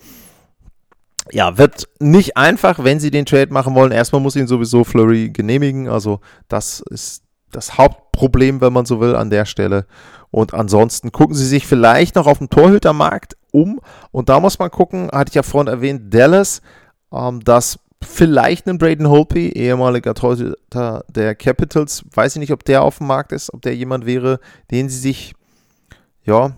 ja, 1.30 1.56
wird 1.58 1.88
nicht 2.00 2.36
einfach, 2.36 2.82
wenn 2.82 3.00
sie 3.00 3.10
den 3.10 3.26
Trade 3.26 3.52
machen 3.52 3.74
wollen. 3.74 3.92
Erstmal 3.92 4.20
muss 4.20 4.36
ihn 4.36 4.46
sowieso 4.46 4.84
Flurry 4.84 5.30
genehmigen. 5.30 5.88
Also 5.88 6.20
das 6.48 6.80
ist 6.90 7.22
das 7.52 7.78
Hauptproblem, 7.78 8.60
wenn 8.60 8.72
man 8.72 8.86
so 8.86 9.00
will, 9.00 9.14
an 9.14 9.30
der 9.30 9.44
Stelle. 9.44 9.86
Und 10.30 10.54
ansonsten 10.54 11.12
gucken 11.12 11.34
sie 11.36 11.46
sich 11.46 11.66
vielleicht 11.66 12.16
noch 12.16 12.26
auf 12.26 12.38
dem 12.38 12.50
Torhütermarkt 12.50 13.36
um. 13.52 13.80
Und 14.10 14.28
da 14.28 14.40
muss 14.40 14.58
man 14.58 14.70
gucken, 14.70 15.10
hatte 15.12 15.30
ich 15.30 15.34
ja 15.34 15.42
vorhin 15.42 15.72
erwähnt, 15.72 16.12
Dallas, 16.12 16.62
ähm, 17.12 17.40
dass 17.44 17.78
vielleicht 18.02 18.66
ein 18.66 18.78
Braden 18.78 19.08
Holtby, 19.08 19.50
ehemaliger 19.50 20.14
Torhüter 20.14 21.04
der 21.08 21.34
Capitals, 21.34 22.04
weiß 22.12 22.34
ich 22.34 22.40
nicht, 22.40 22.52
ob 22.52 22.64
der 22.64 22.82
auf 22.82 22.98
dem 22.98 23.06
Markt 23.06 23.32
ist, 23.32 23.52
ob 23.52 23.62
der 23.62 23.76
jemand 23.76 24.06
wäre, 24.06 24.40
den 24.70 24.88
sie 24.88 24.98
sich, 24.98 25.34
ja, 26.24 26.52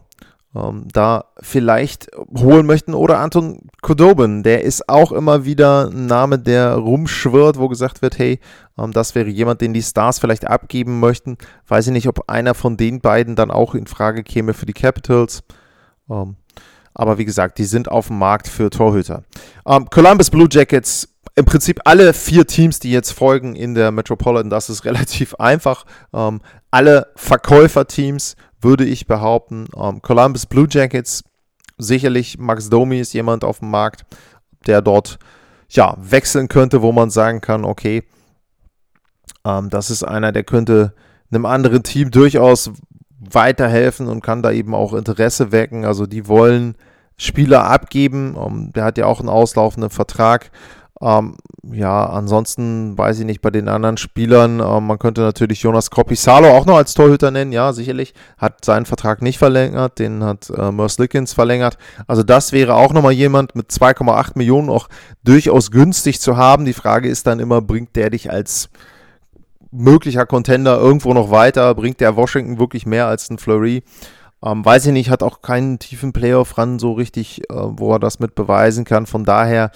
ähm, 0.55 0.87
da 0.93 1.25
vielleicht 1.41 2.11
holen 2.37 2.67
möchten. 2.67 2.95
Oder 2.95 3.19
Anton 3.19 3.69
Kodobin, 3.83 4.43
der 4.43 4.63
ist 4.63 4.89
auch 4.89 5.13
immer 5.13 5.45
wieder 5.45 5.91
ein 5.91 6.07
Name, 6.07 6.39
der 6.39 6.75
rumschwirrt, 6.75 7.59
wo 7.59 7.69
gesagt 7.69 8.03
wird, 8.03 8.19
hey, 8.19 8.41
ähm, 8.79 8.93
das 8.93 9.15
wäre 9.15 9.29
jemand, 9.29 9.61
den 9.61 9.75
die 9.75 9.83
Stars 9.83 10.19
vielleicht 10.19 10.47
abgeben 10.47 11.01
möchten. 11.01 11.39
Weiß 11.67 11.87
ich 11.87 11.93
nicht, 11.93 12.09
ob 12.09 12.29
einer 12.29 12.55
von 12.55 12.77
den 12.77 13.01
beiden 13.01 13.37
dann 13.37 13.51
auch 13.51 13.75
in 13.75 13.87
Frage 13.87 14.23
käme 14.23 14.55
für 14.55 14.67
die 14.67 14.73
Capitals. 14.73 15.43
Ähm, 16.09 16.37
aber 16.95 17.19
wie 17.19 17.25
gesagt, 17.25 17.59
die 17.59 17.65
sind 17.65 17.91
auf 17.91 18.07
dem 18.07 18.19
Markt 18.19 18.47
für 18.47 18.71
Torhüter. 18.71 19.25
Ähm, 19.67 19.91
Columbus 19.91 20.31
Blue 20.31 20.49
Jackets 20.51 21.09
im 21.37 21.45
Prinzip 21.45 21.81
alle 21.85 22.15
vier 22.15 22.47
Teams, 22.47 22.79
die 22.79 22.93
jetzt 22.93 23.11
folgen 23.11 23.57
in 23.57 23.75
der 23.75 23.91
Metropolitan, 23.91 24.51
das 24.51 24.71
ist 24.71 24.85
relativ 24.85 25.35
einfach. 25.35 25.85
Ähm, 26.13 26.41
alle 26.71 27.09
Verkäuferteams 27.17 28.37
würde 28.65 28.85
ich 28.85 29.07
behaupten. 29.07 29.67
Ähm, 29.77 30.03
Columbus 30.03 30.47
Blue 30.47 30.67
Jackets, 30.69 31.23
sicherlich 31.79 32.39
Max 32.39 32.71
Domi 32.71 32.99
ist 32.99 33.13
jemand 33.13 33.45
auf 33.45 33.61
dem 33.61 33.71
Markt, 33.71 34.05
der 34.67 34.83
dort 34.83 35.19
ja, 35.69 35.97
wechseln 35.99 36.49
könnte, 36.49 36.83
wo 36.83 36.93
man 36.93 37.11
sagen 37.11 37.41
kann, 37.41 37.65
okay, 37.65 38.05
ähm, 39.45 39.71
das 39.71 39.91
ist 39.91 40.03
einer, 40.03 40.33
der 40.33 40.45
könnte 40.45 40.95
einem 41.31 41.47
anderen 41.47 41.83
Team 41.83 42.11
durchaus 42.11 42.71
weiterhelfen 43.19 44.09
und 44.09 44.23
kann 44.23 44.43
da 44.43 44.53
eben 44.53 44.75
auch 44.75 44.93
Interesse 44.93 45.53
wecken. 45.53 45.85
Also 45.85 46.07
die 46.07 46.29
wollen 46.29 46.77
Spieler 47.17 47.65
abgeben. 47.65 48.35
Um, 48.35 48.55
ähm, 48.55 48.73
der 48.73 48.85
hat 48.85 48.99
ja 48.99 49.07
auch 49.07 49.21
einen 49.21 49.29
auslaufenden 49.29 49.91
Vertrag. 49.91 50.51
Ähm, 51.01 51.37
ja, 51.73 52.07
ansonsten 52.07 52.97
weiß 52.97 53.19
ich 53.19 53.25
nicht, 53.25 53.41
bei 53.41 53.51
den 53.51 53.69
anderen 53.69 53.97
Spielern, 53.97 54.61
äh, 54.61 54.81
man 54.81 54.99
könnte 54.99 55.23
natürlich 55.23 55.63
Jonas 55.63 55.91
Kopisalo 55.91 56.49
auch 56.49 56.67
noch 56.67 56.77
als 56.77 56.95
Torhüter 56.95 57.31
nennen, 57.31 57.53
ja, 57.53 57.73
sicherlich. 57.73 58.15
Hat 58.39 58.65
seinen 58.65 58.87
Vertrag 58.87 59.21
nicht 59.21 59.39
verlängert, 59.39 59.99
den 59.99 60.23
hat 60.23 60.51
äh, 60.51 60.71
Merce 60.71 60.99
Lickens 60.99 61.33
verlängert. 61.33 61.79
Also 62.07 62.23
das 62.23 62.53
wäre 62.53 62.75
auch 62.75 62.93
nochmal 62.93 63.13
jemand 63.13 63.57
mit 63.57 63.71
2,8 63.71 64.33
Millionen 64.37 64.71
auch 64.71 64.89
durchaus 65.25 65.71
günstig 65.71 66.21
zu 66.21 66.37
haben. 66.37 66.65
Die 66.65 66.73
Frage 66.73 67.09
ist 67.09 67.27
dann 67.27 67.41
immer, 67.41 67.61
bringt 67.61 67.97
der 67.97 68.11
dich 68.11 68.31
als 68.31 68.69
möglicher 69.73 70.27
Contender 70.27 70.79
irgendwo 70.79 71.13
noch 71.13 71.31
weiter? 71.31 71.75
Bringt 71.75 72.01
der 72.01 72.15
Washington 72.15 72.59
wirklich 72.59 72.87
mehr 72.87 73.09
als 73.09 73.29
ein 73.31 73.39
Flurry? 73.39 73.83
Ähm, 74.45 74.65
weiß 74.65 74.87
ich 74.87 74.93
nicht, 74.93 75.11
hat 75.11 75.23
auch 75.23 75.43
keinen 75.43 75.79
tiefen 75.81 76.13
Playoff-Run 76.13 76.79
so 76.79 76.93
richtig, 76.93 77.51
äh, 77.51 77.55
wo 77.55 77.93
er 77.93 77.99
das 77.99 78.21
mit 78.21 78.35
beweisen 78.35 78.85
kann. 78.85 79.07
Von 79.07 79.25
daher 79.25 79.73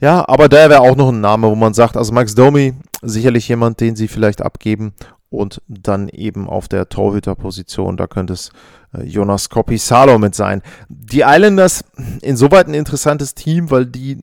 ja, 0.00 0.28
aber 0.28 0.48
der 0.48 0.70
wäre 0.70 0.80
auch 0.80 0.96
noch 0.96 1.10
ein 1.10 1.20
Name, 1.20 1.48
wo 1.48 1.54
man 1.54 1.74
sagt, 1.74 1.96
also 1.96 2.12
Max 2.12 2.34
Domi, 2.34 2.74
sicherlich 3.02 3.48
jemand, 3.48 3.80
den 3.80 3.96
sie 3.96 4.08
vielleicht 4.08 4.42
abgeben. 4.42 4.92
Und 5.30 5.62
dann 5.66 6.08
eben 6.08 6.48
auf 6.48 6.68
der 6.68 6.88
Torhüterposition, 6.88 7.96
da 7.96 8.06
könnte 8.06 8.34
es 8.34 8.50
äh, 8.92 9.02
Jonas 9.02 9.48
Kopisalo 9.48 10.18
mit 10.18 10.34
sein. 10.34 10.62
Die 10.88 11.22
Islanders, 11.26 11.84
insoweit 12.22 12.68
ein 12.68 12.74
interessantes 12.74 13.34
Team, 13.34 13.70
weil 13.70 13.86
die 13.86 14.20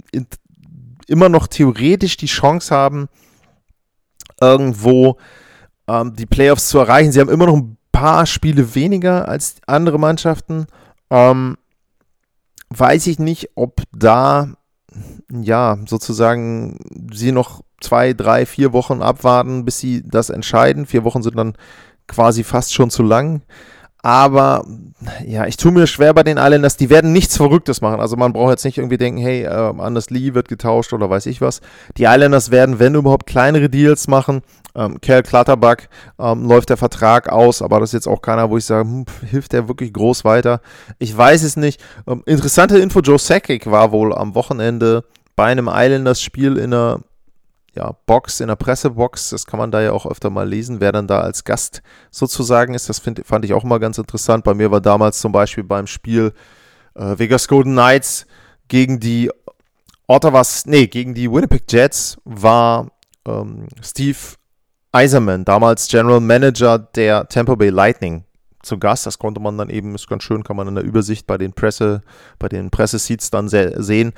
immer 1.08 1.28
noch 1.28 1.48
theoretisch 1.48 2.16
die 2.16 2.28
Chance 2.28 2.74
haben, 2.74 3.10
irgendwo 4.40 5.18
ähm, 5.88 6.16
die 6.16 6.26
Playoffs 6.26 6.70
zu 6.70 6.80
erreichen. 6.80 7.12
Sie 7.12 7.20
haben 7.20 7.30
immer 7.30 7.48
noch 7.48 7.58
ein 7.58 7.78
paar 7.92 8.26
Spiele 8.26 8.74
weniger 8.76 9.28
als 9.28 9.58
andere 9.68 10.00
Mannschaften. 10.00 10.68
Ähm, 11.10 11.58
weiß 12.70 13.08
ich 13.08 13.20
nicht, 13.20 13.50
ob 13.56 13.82
da 13.92 14.54
ja, 15.32 15.78
sozusagen 15.86 16.78
sie 17.12 17.32
noch 17.32 17.62
zwei, 17.80 18.14
drei, 18.14 18.46
vier 18.46 18.74
Wochen 18.74 19.02
abwarten, 19.02 19.66
bis 19.66 19.80
sie 19.80 20.04
das 20.06 20.30
entscheiden. 20.30 20.86
Vier 20.86 21.04
Wochen 21.04 21.24
sind 21.24 21.38
dann 21.38 21.54
quasi 22.08 22.44
fast 22.44 22.74
schon 22.74 22.90
zu 22.90 23.04
lang. 23.04 23.42
Aber 24.04 24.66
ja, 25.26 25.46
ich 25.46 25.58
tue 25.58 25.72
mir 25.72 25.86
schwer 25.86 26.14
bei 26.14 26.24
den 26.24 26.38
Islanders. 26.38 26.76
Die 26.76 26.90
werden 26.90 27.14
nichts 27.14 27.38
Verrücktes 27.38 27.82
machen. 27.82 28.00
Also 28.00 28.18
man 28.18 28.34
braucht 28.34 28.50
jetzt 28.50 28.66
nicht 28.66 28.80
irgendwie 28.80 28.98
denken, 28.98 29.22
hey, 29.22 29.44
äh, 29.44 29.74
Anders 29.78 30.10
Lee 30.10 30.34
wird 30.34 30.48
getauscht 30.48 30.92
oder 30.94 31.10
weiß 31.10 31.28
ich 31.28 31.40
was. 31.40 31.62
Die 31.98 32.04
Islanders 32.04 32.50
werden, 32.50 32.80
wenn 32.80 32.96
überhaupt, 32.96 33.28
kleinere 33.28 33.70
Deals 33.70 34.08
machen. 34.08 34.42
Ähm, 34.74 35.00
Cal 35.02 35.22
Clutterbuck 35.22 35.90
ähm, 36.18 36.48
läuft 36.48 36.70
der 36.70 36.78
Vertrag 36.78 37.30
aus, 37.30 37.62
aber 37.62 37.80
das 37.80 37.90
ist 37.90 37.94
jetzt 37.94 38.08
auch 38.08 38.22
keiner, 38.22 38.50
wo 38.50 38.58
ich 38.58 38.66
sage, 38.66 38.88
hm, 38.88 39.06
hilft 39.30 39.54
der 39.54 39.68
wirklich 39.68 39.94
groß 39.94 40.24
weiter? 40.26 40.62
Ich 40.98 41.16
weiß 41.16 41.44
es 41.44 41.56
nicht. 41.56 41.84
Ähm, 42.08 42.24
interessante 42.26 42.80
Info, 42.80 43.02
Joe 43.02 43.20
Sakic 43.20 43.70
war 43.70 43.92
wohl 43.92 44.14
am 44.16 44.34
Wochenende 44.34 45.04
bei 45.42 45.48
einem 45.48 45.68
Islanders-Spiel 45.74 46.58
in 46.58 46.72
einer 46.72 47.00
ja, 47.74 47.96
Box, 48.06 48.42
in 48.42 48.50
der 48.50 48.56
Pressebox, 48.56 49.32
das 49.32 49.48
kann 49.48 49.58
man 49.58 49.72
da 49.72 49.82
ja 49.82 49.92
auch 49.92 50.06
öfter 50.06 50.30
mal 50.30 50.48
lesen, 50.48 50.80
wer 50.80 50.92
dann 50.92 51.08
da 51.08 51.22
als 51.22 51.46
Gast 51.46 51.82
sozusagen 52.12 52.76
ist. 52.76 52.90
Das 52.90 53.00
find, 53.00 53.26
fand 53.26 53.44
ich 53.44 53.54
auch 53.54 53.64
mal 53.64 53.80
ganz 53.80 53.98
interessant. 53.98 54.44
Bei 54.44 54.54
mir 54.54 54.70
war 54.70 54.82
damals 54.82 55.20
zum 55.20 55.32
Beispiel 55.32 55.64
beim 55.64 55.88
Spiel 55.88 56.32
äh, 56.94 57.18
Vegas 57.18 57.48
Golden 57.48 57.72
Knights 57.72 58.28
gegen 58.68 59.00
die 59.00 59.32
Ottawa, 60.06 60.44
nee, 60.66 60.86
gegen 60.86 61.16
die 61.16 61.32
Winnipeg 61.32 61.64
Jets 61.68 62.20
war 62.24 62.92
ähm, 63.28 63.68
Steve 63.82 64.20
Eiserman, 64.92 65.44
damals 65.44 65.88
General 65.88 66.20
Manager 66.20 66.78
der 66.78 67.28
Tampa 67.30 67.56
Bay 67.56 67.70
Lightning, 67.70 68.26
zu 68.62 68.78
Gast. 68.78 69.08
Das 69.08 69.18
konnte 69.18 69.42
man 69.42 69.58
dann 69.58 69.72
eben, 69.72 69.96
ist 69.96 70.08
ganz 70.08 70.22
schön, 70.22 70.44
kann 70.44 70.56
man 70.56 70.68
in 70.68 70.76
der 70.76 70.84
Übersicht 70.84 71.26
bei 71.26 71.40
den 71.40 71.54
Presse, 71.54 72.04
bei 72.38 72.48
den 72.48 72.70
Presseseats 72.70 73.32
dann 73.32 73.50
sehen. 73.50 74.14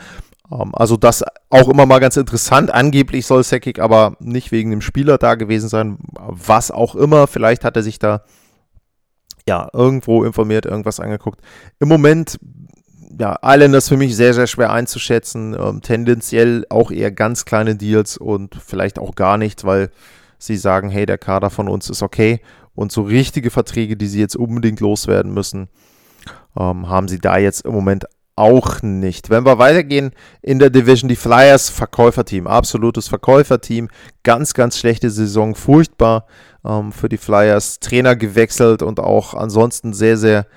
Ähm, 0.52 0.74
also 0.74 0.98
das 0.98 1.24
auch 1.50 1.70
immer 1.70 1.86
mal 1.86 2.00
ganz 2.00 2.18
interessant. 2.18 2.74
Angeblich 2.74 3.26
soll 3.26 3.44
Sekik 3.44 3.80
aber 3.80 4.16
nicht 4.20 4.52
wegen 4.52 4.72
dem 4.72 4.82
Spieler 4.82 5.18
da 5.18 5.36
gewesen 5.36 5.70
sein, 5.70 5.98
was 6.18 6.72
auch 6.72 6.96
immer. 6.96 7.28
Vielleicht 7.28 7.64
hat 7.64 7.76
er 7.76 7.84
sich 7.84 8.00
da 8.00 8.24
ja 9.48 9.70
irgendwo 9.74 10.24
informiert, 10.24 10.66
irgendwas 10.66 11.00
angeguckt. 11.00 11.42
Im 11.80 11.90
Moment 11.90 12.40
ja, 13.20 13.38
Islanders 13.44 13.90
für 13.90 13.98
mich 13.98 14.16
sehr, 14.16 14.34
sehr 14.34 14.48
schwer 14.48 14.72
einzuschätzen. 14.72 15.56
Ähm, 15.60 15.82
tendenziell 15.82 16.66
auch 16.70 16.92
eher 16.92 17.12
ganz 17.12 17.46
kleine 17.46 17.76
Deals 17.76 18.18
und 18.18 18.56
vielleicht 18.56 19.00
auch 19.00 19.16
gar 19.16 19.38
nichts, 19.38 19.64
weil 19.64 19.92
sie 20.38 20.58
sagen, 20.58 20.90
hey, 20.90 21.06
der 21.06 21.18
Kader 21.18 21.50
von 21.50 21.70
uns 21.70 21.90
ist 21.90 22.02
okay. 22.02 22.42
Und 22.76 22.92
so 22.92 23.04
richtige 23.04 23.52
Verträge, 23.52 23.98
die 23.98 24.08
sie 24.08 24.20
jetzt 24.20 24.36
unbedingt 24.36 24.80
loswerden 24.80 25.34
müssen, 25.34 25.70
ähm, 26.58 26.90
haben 26.90 27.08
sie 27.08 27.20
da 27.20 27.38
jetzt 27.38 27.66
im 27.66 27.74
Moment 27.74 28.06
auch 28.36 28.82
nicht. 28.82 29.30
Wenn 29.30 29.46
wir 29.46 29.60
weitergehen 29.60 30.12
in 30.42 30.60
der 30.60 30.70
Division, 30.70 31.08
die 31.08 31.16
Flyers, 31.16 31.70
Verkäuferteam, 31.70 32.48
absolutes 32.48 33.08
Verkäuferteam, 33.08 33.90
ganz, 34.24 34.54
ganz 34.54 34.78
schlechte 34.78 35.10
Saison, 35.10 35.56
furchtbar 35.56 36.26
ähm, 36.66 36.92
für 36.92 37.10
die 37.10 37.18
Flyers, 37.18 37.80
Trainer 37.80 38.16
gewechselt 38.16 38.82
und 38.82 39.00
auch 39.00 39.34
ansonsten 39.34 39.94
sehr, 39.94 40.18
sehr 40.18 40.48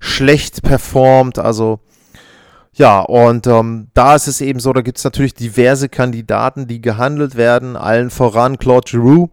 schlecht 0.00 0.62
performt, 0.62 1.38
also 1.38 1.80
ja, 2.72 3.00
und 3.00 3.46
ähm, 3.46 3.88
da 3.94 4.14
ist 4.14 4.28
es 4.28 4.40
eben 4.40 4.60
so, 4.60 4.72
da 4.72 4.80
gibt 4.80 4.98
es 4.98 5.04
natürlich 5.04 5.34
diverse 5.34 5.88
Kandidaten, 5.88 6.66
die 6.66 6.80
gehandelt 6.80 7.36
werden, 7.36 7.76
allen 7.76 8.10
voran 8.10 8.58
Claude 8.58 8.88
Giroux, 8.88 9.30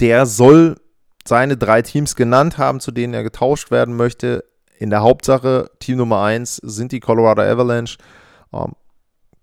der 0.00 0.26
soll 0.26 0.76
seine 1.26 1.56
drei 1.56 1.80
Teams 1.82 2.14
genannt 2.14 2.58
haben, 2.58 2.80
zu 2.80 2.92
denen 2.92 3.14
er 3.14 3.22
getauscht 3.22 3.70
werden 3.70 3.96
möchte 3.96 4.44
in 4.78 4.90
der 4.90 5.02
Hauptsache 5.02 5.70
Team 5.78 5.98
Nummer 5.98 6.22
1 6.22 6.56
sind 6.56 6.92
die 6.92 7.00
Colorado 7.00 7.42
Avalanche. 7.42 7.96
Ähm, 8.52 8.72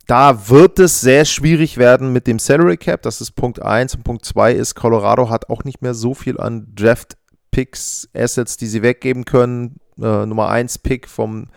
da 0.07 0.50
wird 0.50 0.79
es 0.79 1.00
sehr 1.00 1.25
schwierig 1.25 1.77
werden 1.77 2.11
mit 2.11 2.27
dem 2.27 2.39
Salary 2.39 2.77
Cap. 2.77 3.01
Das 3.03 3.21
ist 3.21 3.31
Punkt 3.31 3.61
1. 3.61 3.95
Und 3.95 4.03
Punkt 4.03 4.25
2 4.25 4.53
ist, 4.53 4.75
Colorado 4.75 5.29
hat 5.29 5.50
auch 5.50 5.63
nicht 5.63 5.81
mehr 5.81 5.93
so 5.93 6.13
viel 6.13 6.39
an 6.39 6.67
Draft 6.75 7.17
Picks, 7.51 8.09
Assets, 8.13 8.57
die 8.57 8.67
sie 8.67 8.81
weggeben 8.81 9.25
können. 9.25 9.77
Äh, 10.01 10.25
Nummer 10.25 10.50
1 10.50 10.79
Pick 10.79 11.07
vom 11.07 11.47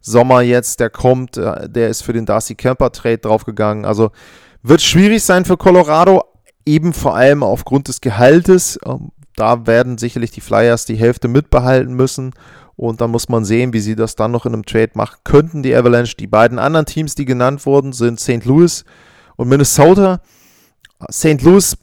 Sommer 0.00 0.42
jetzt, 0.42 0.78
der 0.78 0.90
kommt, 0.90 1.36
äh, 1.36 1.68
der 1.68 1.88
ist 1.88 2.02
für 2.02 2.12
den 2.12 2.26
Darcy 2.26 2.54
Camper 2.54 2.92
Trade 2.92 3.18
draufgegangen. 3.18 3.84
Also 3.84 4.10
wird 4.62 4.82
schwierig 4.82 5.24
sein 5.24 5.44
für 5.44 5.56
Colorado, 5.56 6.22
eben 6.64 6.92
vor 6.92 7.16
allem 7.16 7.42
aufgrund 7.42 7.88
des 7.88 8.00
Gehaltes. 8.00 8.78
Ähm, 8.86 9.10
da 9.34 9.66
werden 9.66 9.98
sicherlich 9.98 10.30
die 10.30 10.40
Flyers 10.40 10.84
die 10.84 10.96
Hälfte 10.96 11.28
mitbehalten 11.28 11.94
müssen. 11.94 12.32
Und 12.76 13.00
dann 13.00 13.10
muss 13.10 13.28
man 13.28 13.44
sehen, 13.44 13.72
wie 13.72 13.80
sie 13.80 13.96
das 13.96 14.16
dann 14.16 14.32
noch 14.32 14.44
in 14.44 14.52
einem 14.52 14.66
Trade 14.66 14.90
machen 14.94 15.18
könnten, 15.24 15.62
die 15.62 15.74
Avalanche. 15.74 16.16
Die 16.16 16.26
beiden 16.26 16.58
anderen 16.58 16.86
Teams, 16.86 17.14
die 17.14 17.24
genannt 17.24 17.64
wurden, 17.64 17.92
sind 17.92 18.20
St. 18.20 18.44
Louis 18.44 18.84
und 19.36 19.48
Minnesota. 19.48 20.20
St. 21.10 21.42
Louis 21.42 21.76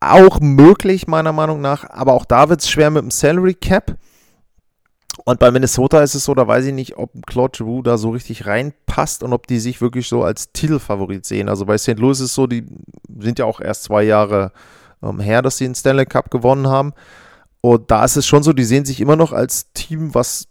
auch 0.00 0.40
möglich, 0.40 1.06
meiner 1.06 1.32
Meinung 1.32 1.60
nach, 1.60 1.88
aber 1.88 2.12
auch 2.12 2.24
da 2.24 2.48
wird 2.48 2.60
es 2.60 2.70
schwer 2.70 2.90
mit 2.90 3.02
dem 3.02 3.10
Salary 3.10 3.54
Cap. 3.54 3.96
Und 5.24 5.40
bei 5.40 5.50
Minnesota 5.50 6.02
ist 6.02 6.14
es 6.14 6.24
so, 6.24 6.34
da 6.34 6.46
weiß 6.46 6.66
ich 6.66 6.74
nicht, 6.74 6.98
ob 6.98 7.10
Claude 7.26 7.56
Giroux 7.56 7.82
da 7.82 7.96
so 7.96 8.10
richtig 8.10 8.46
reinpasst 8.46 9.22
und 9.22 9.32
ob 9.32 9.46
die 9.46 9.58
sich 9.58 9.80
wirklich 9.80 10.08
so 10.08 10.22
als 10.22 10.52
Titelfavorit 10.52 11.24
sehen. 11.24 11.48
Also 11.48 11.66
bei 11.66 11.78
St. 11.78 11.98
Louis 11.98 12.20
ist 12.20 12.26
es 12.26 12.34
so, 12.34 12.46
die 12.46 12.64
sind 13.18 13.38
ja 13.38 13.44
auch 13.44 13.60
erst 13.60 13.84
zwei 13.84 14.04
Jahre 14.04 14.52
ähm, 15.02 15.18
her, 15.18 15.42
dass 15.42 15.56
sie 15.56 15.64
den 15.64 15.74
Stanley 15.74 16.06
Cup 16.06 16.30
gewonnen 16.30 16.68
haben. 16.68 16.92
Und 17.60 17.90
da 17.90 18.04
ist 18.04 18.16
es 18.16 18.26
schon 18.26 18.42
so, 18.42 18.52
die 18.52 18.64
sehen 18.64 18.84
sich 18.84 19.00
immer 19.00 19.16
noch 19.16 19.32
als 19.32 19.72
Team, 19.72 20.14
was 20.14 20.46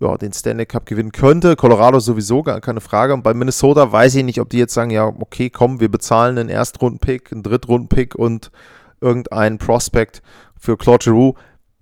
ja, 0.00 0.16
den 0.16 0.32
Stanley 0.32 0.66
Cup 0.66 0.86
gewinnen 0.86 1.12
könnte. 1.12 1.56
Colorado 1.56 1.98
sowieso, 2.00 2.42
gar 2.42 2.60
keine 2.60 2.80
Frage. 2.80 3.14
Und 3.14 3.22
bei 3.22 3.34
Minnesota 3.34 3.90
weiß 3.90 4.14
ich 4.16 4.24
nicht, 4.24 4.40
ob 4.40 4.50
die 4.50 4.58
jetzt 4.58 4.74
sagen, 4.74 4.90
ja, 4.90 5.06
okay, 5.06 5.50
komm, 5.50 5.80
wir 5.80 5.90
bezahlen 5.90 6.38
einen 6.38 6.48
Erstrunden-Pick, 6.48 7.32
einen 7.32 7.42
Drittrunden-Pick 7.42 8.14
und 8.14 8.50
irgendeinen 9.00 9.58
Prospect 9.58 10.22
für 10.58 10.76
Claude 10.76 11.04
Giroux. 11.04 11.34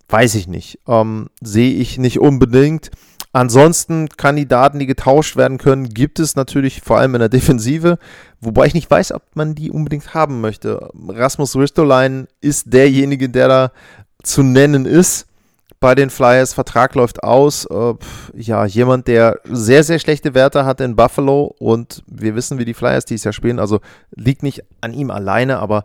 Weiß 0.08 0.34
ich 0.34 0.46
nicht. 0.46 0.78
Ähm, 0.86 1.28
Sehe 1.42 1.74
ich 1.74 1.98
nicht 1.98 2.20
unbedingt. 2.20 2.90
Ansonsten 3.32 4.08
Kandidaten, 4.08 4.78
die 4.78 4.86
getauscht 4.86 5.36
werden 5.36 5.58
können, 5.58 5.90
gibt 5.90 6.20
es 6.20 6.36
natürlich 6.36 6.80
vor 6.80 6.98
allem 6.98 7.16
in 7.16 7.18
der 7.18 7.28
Defensive, 7.28 7.98
wobei 8.40 8.64
ich 8.64 8.72
nicht 8.72 8.90
weiß, 8.90 9.12
ob 9.12 9.24
man 9.34 9.54
die 9.54 9.70
unbedingt 9.70 10.14
haben 10.14 10.40
möchte. 10.40 10.90
Rasmus 11.06 11.54
Ristolainen 11.54 12.28
ist 12.40 12.72
derjenige, 12.72 13.28
der 13.28 13.48
da 13.48 13.72
zu 14.22 14.42
nennen 14.42 14.86
ist 14.86 15.26
bei 15.80 15.94
den 15.94 16.10
Flyers. 16.10 16.54
Vertrag 16.54 16.94
läuft 16.94 17.22
aus. 17.22 17.66
Äh, 17.66 17.94
ja, 18.34 18.64
jemand, 18.64 19.08
der 19.08 19.40
sehr, 19.44 19.84
sehr 19.84 19.98
schlechte 19.98 20.34
Werte 20.34 20.64
hat 20.64 20.80
in 20.80 20.96
Buffalo 20.96 21.54
und 21.58 22.02
wir 22.06 22.34
wissen, 22.34 22.58
wie 22.58 22.64
die 22.64 22.74
Flyers 22.74 23.04
dieses 23.04 23.24
Jahr 23.24 23.32
spielen. 23.32 23.58
Also 23.58 23.80
liegt 24.14 24.42
nicht 24.42 24.62
an 24.80 24.92
ihm 24.92 25.10
alleine, 25.10 25.58
aber 25.58 25.84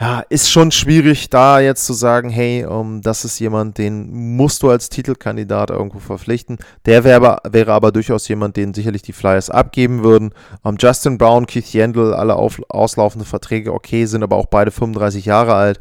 ja, 0.00 0.20
ist 0.28 0.48
schon 0.48 0.70
schwierig, 0.70 1.28
da 1.28 1.58
jetzt 1.58 1.84
zu 1.84 1.92
sagen, 1.92 2.30
hey, 2.30 2.64
um, 2.64 2.96
ähm, 2.96 3.02
das 3.02 3.24
ist 3.24 3.40
jemand, 3.40 3.78
den 3.78 4.36
musst 4.36 4.62
du 4.62 4.70
als 4.70 4.90
Titelkandidat 4.90 5.70
irgendwo 5.70 5.98
verpflichten. 5.98 6.58
Der 6.86 7.02
wäre, 7.02 7.38
wäre 7.48 7.72
aber 7.72 7.90
durchaus 7.90 8.28
jemand, 8.28 8.56
den 8.56 8.74
sicherlich 8.74 9.02
die 9.02 9.12
Flyers 9.12 9.50
abgeben 9.50 10.04
würden. 10.04 10.32
Um, 10.62 10.74
ähm, 10.74 10.76
Justin 10.78 11.18
Brown, 11.18 11.46
Keith 11.46 11.72
Yandel, 11.72 12.14
alle 12.14 12.36
auf, 12.36 12.62
auslaufende 12.68 13.24
Verträge 13.24 13.72
okay, 13.72 14.06
sind 14.06 14.22
aber 14.22 14.36
auch 14.36 14.46
beide 14.46 14.70
35 14.70 15.24
Jahre 15.24 15.54
alt. 15.54 15.80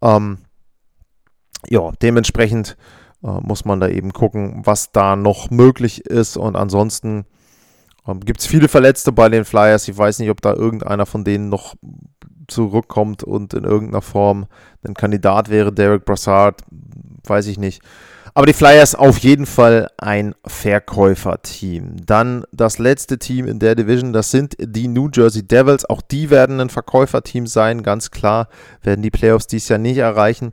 Um, 0.00 0.14
ähm, 0.14 0.38
ja, 1.66 1.90
dementsprechend 2.02 2.76
äh, 3.22 3.40
muss 3.40 3.64
man 3.64 3.80
da 3.80 3.88
eben 3.88 4.12
gucken, 4.12 4.62
was 4.64 4.92
da 4.92 5.16
noch 5.16 5.50
möglich 5.50 6.06
ist. 6.06 6.36
Und 6.36 6.56
ansonsten 6.56 7.24
ähm, 8.06 8.20
gibt 8.20 8.40
es 8.40 8.46
viele 8.46 8.68
Verletzte 8.68 9.12
bei 9.12 9.28
den 9.28 9.44
Flyers. 9.44 9.88
Ich 9.88 9.96
weiß 9.96 10.18
nicht, 10.20 10.30
ob 10.30 10.40
da 10.40 10.54
irgendeiner 10.54 11.06
von 11.06 11.24
denen 11.24 11.48
noch 11.48 11.74
zurückkommt 12.46 13.22
und 13.24 13.54
in 13.54 13.64
irgendeiner 13.64 14.02
Form 14.02 14.46
ein 14.86 14.94
Kandidat 14.94 15.50
wäre. 15.50 15.72
Derek 15.72 16.04
Brassard, 16.04 16.62
weiß 17.24 17.46
ich 17.46 17.58
nicht. 17.58 17.82
Aber 18.34 18.46
die 18.46 18.52
Flyers 18.52 18.94
auf 18.94 19.18
jeden 19.18 19.46
Fall 19.46 19.88
ein 19.98 20.34
Verkäuferteam. 20.46 22.06
Dann 22.06 22.44
das 22.52 22.78
letzte 22.78 23.18
Team 23.18 23.48
in 23.48 23.58
der 23.58 23.74
Division, 23.74 24.12
das 24.12 24.30
sind 24.30 24.54
die 24.60 24.86
New 24.86 25.10
Jersey 25.12 25.42
Devils. 25.42 25.84
Auch 25.84 26.00
die 26.02 26.30
werden 26.30 26.60
ein 26.60 26.70
Verkäuferteam 26.70 27.48
sein, 27.48 27.82
ganz 27.82 28.12
klar. 28.12 28.48
Werden 28.80 29.02
die 29.02 29.10
Playoffs 29.10 29.48
dies 29.48 29.68
Jahr 29.68 29.80
nicht 29.80 29.98
erreichen. 29.98 30.52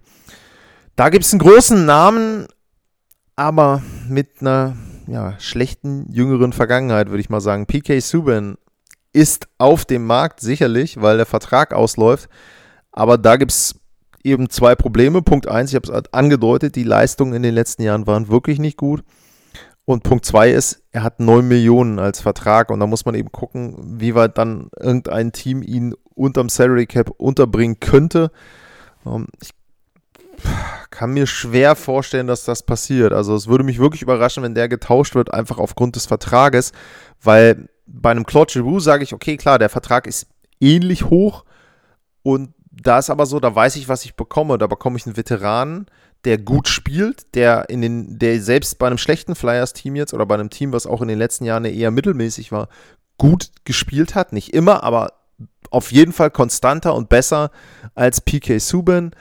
Da 0.96 1.10
gibt 1.10 1.26
es 1.26 1.34
einen 1.34 1.40
großen 1.40 1.86
Namen, 1.86 2.48
aber 3.36 3.84
mit 4.08 4.40
einer 4.40 4.78
ja, 5.08 5.38
schlechten 5.40 6.10
jüngeren 6.10 6.54
Vergangenheit, 6.54 7.10
würde 7.10 7.20
ich 7.20 7.30
mal 7.30 7.42
sagen. 7.42 7.66
PK 7.66 8.00
Subban 8.00 8.58
ist 9.12 9.48
auf 9.58 9.84
dem 9.84 10.06
Markt 10.06 10.40
sicherlich, 10.40 11.02
weil 11.02 11.18
der 11.18 11.26
Vertrag 11.26 11.74
ausläuft. 11.74 12.30
Aber 12.94 13.18
da 13.18 13.36
gibt 13.36 13.52
es 13.52 13.76
eben 14.24 14.50
zwei 14.50 14.76
Probleme. 14.76 15.22
Punkt 15.22 15.50
eins, 15.50 15.72
ich 15.72 15.76
habe 15.76 15.92
es 15.92 16.14
angedeutet, 16.14 16.76
die 16.76 16.84
Leistungen 16.84 17.34
in 17.34 17.44
den 17.44 17.54
letzten 17.54 17.84
Jahren 17.84 18.08
waren 18.08 18.30
wirklich 18.30 18.60
nicht 18.60 18.78
gut. 18.78 19.04
Und 19.84 20.04
Punkt 20.04 20.26
zwei 20.26 20.50
ist, 20.52 20.82
er 20.92 21.04
hat 21.04 21.20
9 21.20 21.48
Millionen 21.48 22.00
als 22.00 22.22
Vertrag 22.22 22.72
und 22.72 22.80
da 22.80 22.88
muss 22.88 23.06
man 23.06 23.16
eben 23.16 23.32
gucken, 23.32 24.00
wie 24.00 24.16
weit 24.16 24.38
dann 24.38 24.70
irgendein 24.80 25.32
Team 25.32 25.62
ihn 25.62 25.94
unterm 26.16 26.50
Salary 26.50 26.88
Cap 26.88 27.12
unterbringen 27.18 27.80
könnte. 27.80 28.32
Ähm, 29.06 29.28
ich 29.42 29.52
kann 30.90 31.12
mir 31.12 31.28
schwer 31.28 31.76
vorstellen, 31.76 32.28
dass 32.28 32.46
das 32.46 32.64
passiert. 32.64 33.14
Also 33.14 33.36
es 33.36 33.48
würde 33.48 33.64
mich 33.64 33.80
wirklich 33.80 34.02
überraschen, 34.02 34.44
wenn 34.44 34.56
der 34.56 34.70
getauscht 34.70 35.16
wird, 35.16 35.34
einfach 35.34 35.58
aufgrund 35.58 35.96
des 35.96 36.06
Vertrages, 36.06 36.72
weil 37.22 37.68
bei 37.86 38.12
einem 38.12 38.26
Claude 38.26 38.52
Giroux 38.52 38.80
sage 38.80 39.04
ich, 39.04 39.14
okay, 39.14 39.38
klar, 39.38 39.60
der 39.60 39.70
Vertrag 39.70 40.08
ist 40.08 40.28
ähnlich 40.60 41.06
hoch 41.06 41.46
und 42.24 42.54
da 42.72 43.00
ist 43.00 43.10
aber 43.10 43.26
so, 43.26 43.40
da 43.40 43.56
weiß 43.56 43.76
ich, 43.78 43.88
was 43.88 44.06
ich 44.06 44.16
bekomme. 44.16 44.58
Da 44.58 44.68
bekomme 44.68 44.98
ich 44.98 45.06
einen 45.06 45.18
Veteranen, 45.18 45.86
der 46.26 46.38
gut 46.38 46.68
spielt, 46.68 47.36
der 47.36 47.70
in 47.70 47.82
den, 47.82 48.20
der 48.20 48.42
selbst 48.42 48.80
bei 48.80 48.88
einem 48.88 48.98
schlechten 48.98 49.36
Flyers-Team 49.36 49.96
jetzt 49.96 50.14
oder 50.14 50.26
bei 50.26 50.36
einem 50.36 50.50
Team, 50.50 50.74
was 50.74 50.88
auch 50.88 51.02
in 51.02 51.08
den 51.08 51.20
letzten 51.20 51.46
Jahren 51.46 51.66
eher 51.66 51.92
mittelmäßig 51.92 52.52
war, 52.52 52.68
gut 53.18 53.52
gespielt 53.64 54.16
hat. 54.16 54.34
Nicht 54.34 54.54
immer, 54.54 54.84
aber 54.84 55.14
auf 55.72 55.92
jeden 55.92 56.14
Fall 56.14 56.32
konstanter 56.32 56.96
und 56.96 57.10
besser 57.10 57.52
als 57.94 58.22
PK 58.22 58.60
Subban. 58.60 59.12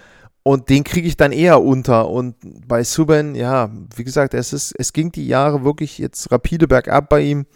Und 0.45 0.69
den 0.69 0.85
kriege 0.85 1.09
ich 1.09 1.17
dann 1.17 1.33
eher 1.33 1.63
unter. 1.63 2.11
Und 2.11 2.37
bei 2.69 2.85
Subban, 2.85 3.35
ja, 3.35 3.71
wie 3.97 4.05
gesagt, 4.05 4.35
es, 4.35 4.53
ist, 4.53 4.75
es 4.79 4.93
ging 4.93 5.11
die 5.11 5.27
Jahre 5.27 5.65
wirklich 5.65 5.99
jetzt 5.99 6.31
rapide 6.31 6.69
bergab 6.69 7.09
bei 7.09 7.23
ihm. 7.23 7.47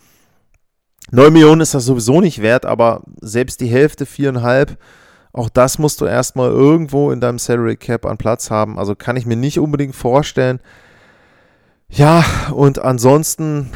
9 1.11 1.31
Millionen 1.31 1.61
ist 1.61 1.75
das 1.75 1.85
sowieso 1.85 2.23
nicht 2.23 2.41
wert, 2.41 2.65
aber 2.65 3.03
selbst 3.21 3.61
die 3.61 3.67
Hälfte, 3.67 4.07
viereinhalb, 4.07 4.79
auch 5.33 5.51
das 5.51 5.79
musst 5.79 6.01
du 6.01 6.07
erstmal 6.07 6.51
irgendwo 6.51 7.11
in 7.11 7.21
deinem 7.21 7.39
Salary 7.39 7.77
Cap 7.77 8.07
an 8.07 8.17
Platz 8.17 8.51
haben. 8.51 8.79
Also 8.79 8.95
kann 8.95 9.19
ich 9.19 9.27
mir 9.27 9.37
nicht 9.37 9.59
unbedingt 9.59 9.95
vorstellen. 9.95 10.59
Ja, 11.91 12.25
und 12.53 12.79
ansonsten, 12.79 13.71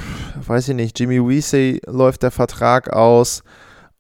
weiß 0.47 0.69
ich 0.69 0.75
nicht, 0.75 0.99
Jimmy 0.99 1.27
Weesey 1.27 1.83
läuft 1.87 2.23
der 2.23 2.31
Vertrag 2.31 2.91
aus. 2.91 3.43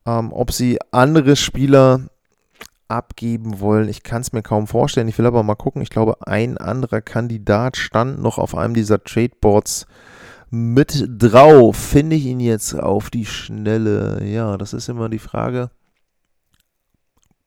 Ähm, 0.07 0.33
ob 0.33 0.53
sie 0.53 0.79
andere 0.90 1.37
Spieler 1.37 2.09
abgeben 2.93 3.61
wollen. 3.61 3.89
Ich 3.89 4.03
kann 4.03 4.23
es 4.23 4.33
mir 4.33 4.43
kaum 4.43 4.67
vorstellen. 4.67 5.09
Ich 5.09 5.19
will 5.19 5.27
aber 5.27 5.43
mal 5.43 5.55
gucken. 5.55 5.83
Ich 5.83 5.91
glaube, 5.91 6.27
ein 6.27 6.59
anderer 6.59 7.01
Kandidat 7.01 7.77
stand 7.77 8.21
noch 8.21 8.39
auf 8.39 8.55
einem 8.55 8.75
dieser 8.75 9.03
Tradeboards 9.03 9.87
mit 10.51 11.07
drauf. 11.09 11.77
Finde 11.77 12.17
ich 12.17 12.27
ihn 12.27 12.41
jetzt 12.41 12.75
auf 12.75 13.11
die 13.11 13.27
Schnelle? 13.27 14.25
Ja, 14.25 14.57
das 14.59 14.73
ist 14.73 14.89
immer 14.89 15.09
die 15.09 15.19
Frage. 15.19 15.71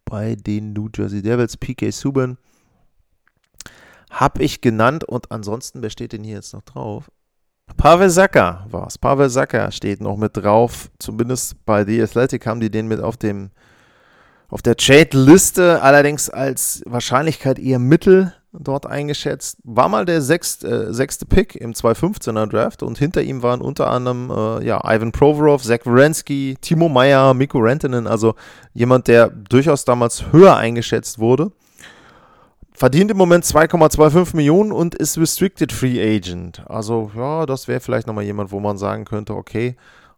Bei 0.06 0.36
den 0.36 0.74
New 0.74 0.90
Jersey 0.94 1.22
Devils, 1.22 1.58
PK 1.58 1.92
Subban, 1.92 2.38
habe 4.10 4.44
ich 4.44 4.62
genannt 4.62 5.04
und 5.04 5.32
ansonsten, 5.32 5.82
wer 5.82 5.90
steht 5.90 6.14
denn 6.14 6.24
hier 6.24 6.36
jetzt 6.36 6.54
noch 6.54 6.62
drauf? 6.62 7.10
Pavel 7.78 8.10
Saka 8.10 8.66
war 8.70 8.88
es. 8.88 8.98
Pavel 8.98 9.30
Saka 9.30 9.72
steht 9.72 10.00
noch 10.02 10.18
mit 10.18 10.38
drauf. 10.38 10.90
Zumindest 11.00 11.66
bei 11.66 11.84
The 11.84 12.02
Athletic 12.02 12.46
haben 12.46 12.60
die 12.60 12.70
den 12.70 12.88
mit 12.88 13.02
auf 13.02 13.18
dem 13.18 13.50
Auf 14.56 14.62
der 14.62 14.78
Trade-Liste 14.78 15.82
allerdings 15.82 16.30
als 16.30 16.82
Wahrscheinlichkeit 16.86 17.60
eher 17.60 17.78
mittel 17.78 18.34
dort 18.54 18.86
eingeschätzt. 18.86 19.58
War 19.66 19.90
mal 19.90 20.06
der 20.06 20.22
sechste, 20.22 20.88
äh, 20.88 20.94
sechste 20.94 21.26
Pick 21.26 21.56
im 21.58 21.74
2015er 21.74 22.48
Draft 22.48 22.82
und 22.82 22.98
hinter 22.98 23.22
ihm 23.22 23.44
waren 23.44 23.60
unter 23.60 23.90
anderem 23.92 24.32
äh, 24.32 24.66
ja, 24.66 24.80
Ivan 24.86 25.12
Provorov, 25.12 25.62
Zach 25.62 25.80
Wierenski, 25.84 26.56
Timo 26.62 26.88
Meyer, 26.88 27.34
Mikko 27.34 27.60
Rantanen, 27.60 28.08
also 28.08 28.36
jemand, 28.74 29.10
der 29.10 29.28
durchaus 29.28 29.84
damals 29.84 30.32
höher 30.32 30.56
eingeschätzt 30.56 31.20
wurde. 31.20 31.52
Verdient 32.72 33.12
im 33.12 33.18
Moment 33.18 33.44
2,25 33.44 34.38
Millionen 34.38 34.72
und 34.72 34.96
ist 34.96 35.18
Restricted 35.18 35.74
Free 35.74 36.02
Agent. 36.02 36.64
Also 36.70 37.12
ja, 37.14 37.46
das 37.46 37.68
wäre 37.68 37.82
vielleicht 37.82 38.08
nochmal 38.08 38.24
jemand, 38.24 38.54
wo 38.54 38.62
man 38.62 38.78
sagen 38.78 39.04
könnte, 39.04 39.36
okay, 39.36 39.76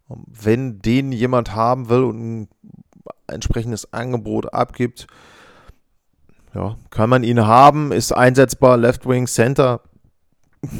wenn 0.08 0.80
den 0.80 1.10
jemand 1.10 1.56
haben 1.56 1.88
will 1.88 2.04
und 2.04 2.48
entsprechendes 3.28 3.92
Angebot 3.92 4.52
abgibt, 4.52 5.06
ja, 6.54 6.76
kann 6.90 7.10
man 7.10 7.24
ihn 7.24 7.46
haben, 7.46 7.92
ist 7.92 8.12
einsetzbar, 8.12 8.76
Left 8.76 9.06
Wing 9.06 9.26
Center 9.26 9.80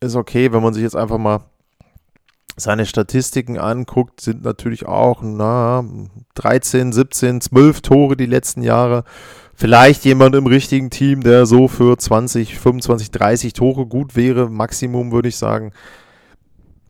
ist 0.00 0.16
okay, 0.16 0.52
wenn 0.52 0.62
man 0.62 0.74
sich 0.74 0.82
jetzt 0.82 0.96
einfach 0.96 1.18
mal 1.18 1.40
seine 2.56 2.86
Statistiken 2.86 3.58
anguckt, 3.58 4.20
sind 4.20 4.42
natürlich 4.42 4.86
auch 4.86 5.22
na, 5.22 5.84
13, 6.34 6.92
17, 6.92 7.40
12 7.40 7.80
Tore 7.82 8.16
die 8.16 8.26
letzten 8.26 8.62
Jahre. 8.62 9.04
Vielleicht 9.54 10.04
jemand 10.04 10.34
im 10.34 10.46
richtigen 10.46 10.90
Team, 10.90 11.22
der 11.22 11.46
so 11.46 11.68
für 11.68 11.96
20, 11.96 12.58
25, 12.58 13.10
30 13.10 13.52
Tore 13.52 13.86
gut 13.86 14.16
wäre, 14.16 14.50
Maximum 14.50 15.12
würde 15.12 15.28
ich 15.28 15.36
sagen. 15.36 15.72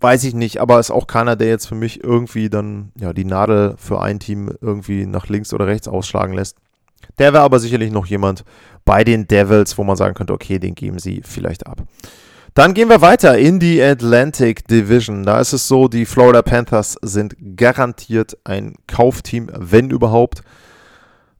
Weiß 0.01 0.23
ich 0.25 0.35
nicht, 0.35 0.61
aber 0.61 0.79
ist 0.79 0.91
auch 0.91 1.07
keiner, 1.07 1.35
der 1.35 1.49
jetzt 1.49 1.67
für 1.67 1.75
mich 1.75 2.05
irgendwie 2.05 2.49
dann 2.49 2.93
ja 2.99 3.13
die 3.13 3.25
Nadel 3.25 3.75
für 3.79 4.01
ein 4.01 4.21
Team 4.21 4.53
irgendwie 4.61 5.07
nach 5.07 5.29
links 5.29 5.53
oder 5.53 5.67
rechts 5.67 5.89
ausschlagen 5.89 6.35
lässt. 6.35 6.57
Der 7.19 7.33
wäre 7.33 7.43
aber 7.43 7.59
sicherlich 7.59 7.91
noch 7.91 8.07
jemand 8.07 8.45
bei 8.85 9.03
den 9.05 9.27
Devils, 9.27 9.77
wo 9.77 9.85
man 9.85 9.97
sagen 9.97 10.15
könnte, 10.15 10.33
okay, 10.33 10.59
den 10.59 10.75
geben 10.75 10.99
sie 10.99 11.23
vielleicht 11.25 11.67
ab. 11.67 11.83
Dann 12.55 12.75
gehen 12.75 12.89
wir 12.89 13.01
weiter 13.01 13.39
in 13.39 13.61
die 13.61 13.83
Atlantic 13.83 14.67
Division. 14.67 15.25
Da 15.25 15.41
ist 15.41 15.53
es 15.53 15.69
so, 15.69 15.89
die 15.89 16.07
Florida 16.07 16.43
Panthers 16.43 16.97
sind 17.03 17.37
garantiert 17.57 18.37
ein 18.45 18.75
Kaufteam, 18.87 19.51
wenn 19.55 19.91
überhaupt. 19.91 20.43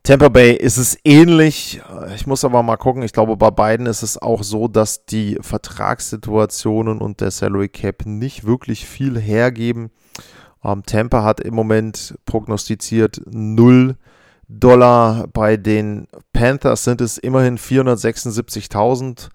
Tampa 0.03 0.29
Bay 0.29 0.53
ist 0.53 0.79
es 0.79 0.99
ähnlich. 1.05 1.81
Ich 2.15 2.27
muss 2.27 2.45
aber 2.45 2.63
mal 2.63 2.77
gucken. 2.77 3.03
Ich 3.03 3.13
glaube, 3.13 3.37
bei 3.37 3.51
beiden 3.51 3.87
ist 3.87 4.03
es 4.03 4.21
auch 4.21 4.43
so, 4.43 4.69
dass 4.69 5.05
die 5.05 5.39
Vertragssituationen 5.41 6.99
und 6.99 7.21
der 7.21 7.31
Salary 7.31 7.69
Cap 7.69 8.07
nicht 8.07 8.45
wirklich 8.45 8.87
viel 8.87 9.19
hergeben. 9.19 9.91
Ähm, 10.65 10.83
Tampa 10.85 11.23
hat 11.25 11.41
im 11.41 11.55
Moment 11.55 12.15
prognostiziert 12.25 13.21
0 13.27 13.97
Dollar. 14.49 15.27
Bei 15.33 15.57
den 15.57 16.09
Panthers 16.33 16.85
sind 16.85 17.01
es 17.01 17.19
immerhin 17.19 17.59
476.000. 17.59 19.29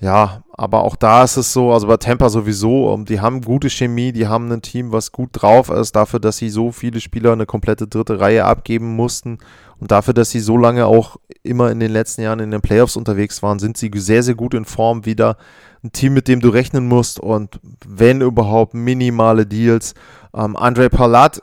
Ja, 0.00 0.42
aber 0.52 0.82
auch 0.82 0.96
da 0.96 1.22
ist 1.22 1.36
es 1.36 1.52
so, 1.52 1.72
also 1.72 1.86
bei 1.86 1.96
Tampa 1.96 2.28
sowieso, 2.28 2.92
ähm, 2.92 3.04
die 3.04 3.20
haben 3.20 3.40
gute 3.40 3.70
Chemie, 3.70 4.10
die 4.10 4.26
haben 4.26 4.50
ein 4.50 4.60
Team, 4.60 4.90
was 4.90 5.12
gut 5.12 5.30
drauf 5.32 5.70
ist, 5.70 5.94
dafür, 5.94 6.18
dass 6.18 6.38
sie 6.38 6.50
so 6.50 6.72
viele 6.72 7.00
Spieler 7.00 7.30
eine 7.32 7.46
komplette 7.46 7.86
dritte 7.86 8.18
Reihe 8.18 8.44
abgeben 8.44 8.96
mussten 8.96 9.38
und 9.82 9.90
dafür, 9.90 10.14
dass 10.14 10.30
sie 10.30 10.38
so 10.38 10.56
lange 10.56 10.86
auch 10.86 11.16
immer 11.42 11.72
in 11.72 11.80
den 11.80 11.90
letzten 11.90 12.22
Jahren 12.22 12.38
in 12.38 12.52
den 12.52 12.60
Playoffs 12.60 12.94
unterwegs 12.94 13.42
waren, 13.42 13.58
sind 13.58 13.76
sie 13.76 13.90
sehr, 13.96 14.22
sehr 14.22 14.36
gut 14.36 14.54
in 14.54 14.64
Form 14.64 15.06
wieder. 15.06 15.36
Ein 15.82 15.90
Team, 15.90 16.14
mit 16.14 16.28
dem 16.28 16.38
du 16.38 16.50
rechnen 16.50 16.86
musst 16.86 17.18
und 17.18 17.58
wenn 17.84 18.20
überhaupt 18.20 18.74
minimale 18.74 19.44
Deals. 19.44 19.94
Ähm, 20.32 20.56
Andre 20.56 20.88
Palat 20.88 21.42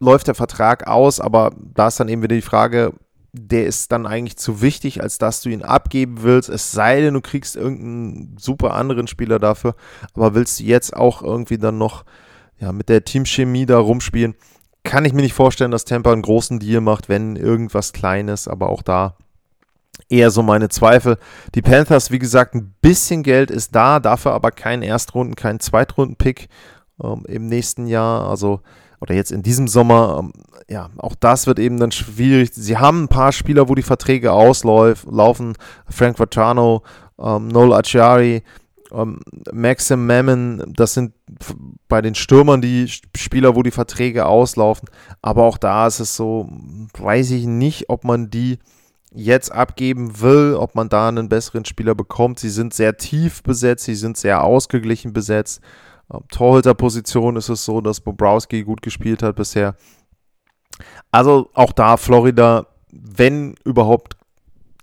läuft 0.00 0.26
der 0.26 0.34
Vertrag 0.34 0.88
aus, 0.88 1.20
aber 1.20 1.52
da 1.74 1.86
ist 1.86 2.00
dann 2.00 2.08
eben 2.08 2.24
wieder 2.24 2.34
die 2.34 2.42
Frage, 2.42 2.92
der 3.30 3.66
ist 3.66 3.92
dann 3.92 4.04
eigentlich 4.04 4.36
zu 4.36 4.62
wichtig, 4.62 5.00
als 5.00 5.18
dass 5.18 5.40
du 5.42 5.50
ihn 5.50 5.62
abgeben 5.62 6.24
willst. 6.24 6.48
Es 6.48 6.72
sei 6.72 7.00
denn, 7.02 7.14
du 7.14 7.20
kriegst 7.20 7.54
irgendeinen 7.54 8.36
super 8.36 8.74
anderen 8.74 9.06
Spieler 9.06 9.38
dafür, 9.38 9.76
aber 10.12 10.34
willst 10.34 10.58
du 10.58 10.64
jetzt 10.64 10.96
auch 10.96 11.22
irgendwie 11.22 11.58
dann 11.58 11.78
noch 11.78 12.04
ja, 12.58 12.72
mit 12.72 12.88
der 12.88 13.04
Teamchemie 13.04 13.64
da 13.64 13.78
rumspielen? 13.78 14.34
Kann 14.86 15.04
ich 15.04 15.12
mir 15.12 15.22
nicht 15.22 15.34
vorstellen, 15.34 15.72
dass 15.72 15.84
Tampa 15.84 16.12
einen 16.12 16.22
großen 16.22 16.60
Deal 16.60 16.80
macht, 16.80 17.08
wenn 17.08 17.34
irgendwas 17.34 17.92
Kleines, 17.92 18.46
aber 18.46 18.68
auch 18.68 18.82
da 18.82 19.16
eher 20.08 20.30
so 20.30 20.42
meine 20.42 20.68
Zweifel. 20.68 21.18
Die 21.56 21.62
Panthers, 21.62 22.12
wie 22.12 22.20
gesagt, 22.20 22.54
ein 22.54 22.72
bisschen 22.80 23.24
Geld 23.24 23.50
ist 23.50 23.74
da, 23.74 23.98
dafür 23.98 24.32
aber 24.32 24.52
kein 24.52 24.82
Erstrunden-, 24.82 25.34
kein 25.34 25.58
Zweitrunden-Pick 25.58 26.48
ähm, 27.02 27.24
im 27.26 27.46
nächsten 27.46 27.86
Jahr. 27.86 28.28
Also 28.28 28.60
oder 29.00 29.14
jetzt 29.14 29.32
in 29.32 29.42
diesem 29.42 29.66
Sommer, 29.66 30.20
ähm, 30.20 30.32
ja, 30.68 30.90
auch 30.98 31.16
das 31.16 31.48
wird 31.48 31.58
eben 31.58 31.78
dann 31.78 31.90
schwierig. 31.90 32.50
Sie 32.52 32.78
haben 32.78 33.04
ein 33.04 33.08
paar 33.08 33.32
Spieler, 33.32 33.68
wo 33.68 33.74
die 33.74 33.82
Verträge 33.82 34.32
auslaufen. 34.32 35.54
Frank 35.90 36.18
Vatrano, 36.18 36.82
ähm, 37.18 37.48
Noel 37.48 37.72
Acciari, 37.72 38.42
ähm, 38.92 39.20
Maxim 39.52 40.06
Mammon, 40.06 40.72
das 40.74 40.94
sind 40.94 41.12
bei 41.88 42.02
den 42.02 42.14
Stürmern 42.14 42.60
die 42.60 42.88
Spieler, 42.88 43.56
wo 43.56 43.62
die 43.62 43.70
Verträge 43.70 44.26
auslaufen. 44.26 44.88
Aber 45.22 45.44
auch 45.44 45.58
da 45.58 45.86
ist 45.86 46.00
es 46.00 46.16
so, 46.16 46.48
weiß 46.98 47.30
ich 47.32 47.46
nicht, 47.46 47.88
ob 47.88 48.04
man 48.04 48.30
die 48.30 48.58
jetzt 49.12 49.50
abgeben 49.50 50.20
will, 50.20 50.54
ob 50.54 50.74
man 50.74 50.88
da 50.88 51.08
einen 51.08 51.28
besseren 51.28 51.64
Spieler 51.64 51.94
bekommt. 51.94 52.38
Sie 52.38 52.50
sind 52.50 52.74
sehr 52.74 52.96
tief 52.96 53.42
besetzt, 53.42 53.84
sie 53.84 53.94
sind 53.94 54.16
sehr 54.16 54.44
ausgeglichen 54.44 55.12
besetzt. 55.12 55.60
Torhüterposition 56.30 57.36
ist 57.36 57.48
es 57.48 57.64
so, 57.64 57.80
dass 57.80 58.00
Bobrowski 58.00 58.62
gut 58.62 58.82
gespielt 58.82 59.22
hat 59.22 59.36
bisher. 59.36 59.74
Also 61.10 61.50
auch 61.54 61.72
da 61.72 61.96
Florida, 61.96 62.66
wenn 62.92 63.54
überhaupt 63.64 64.16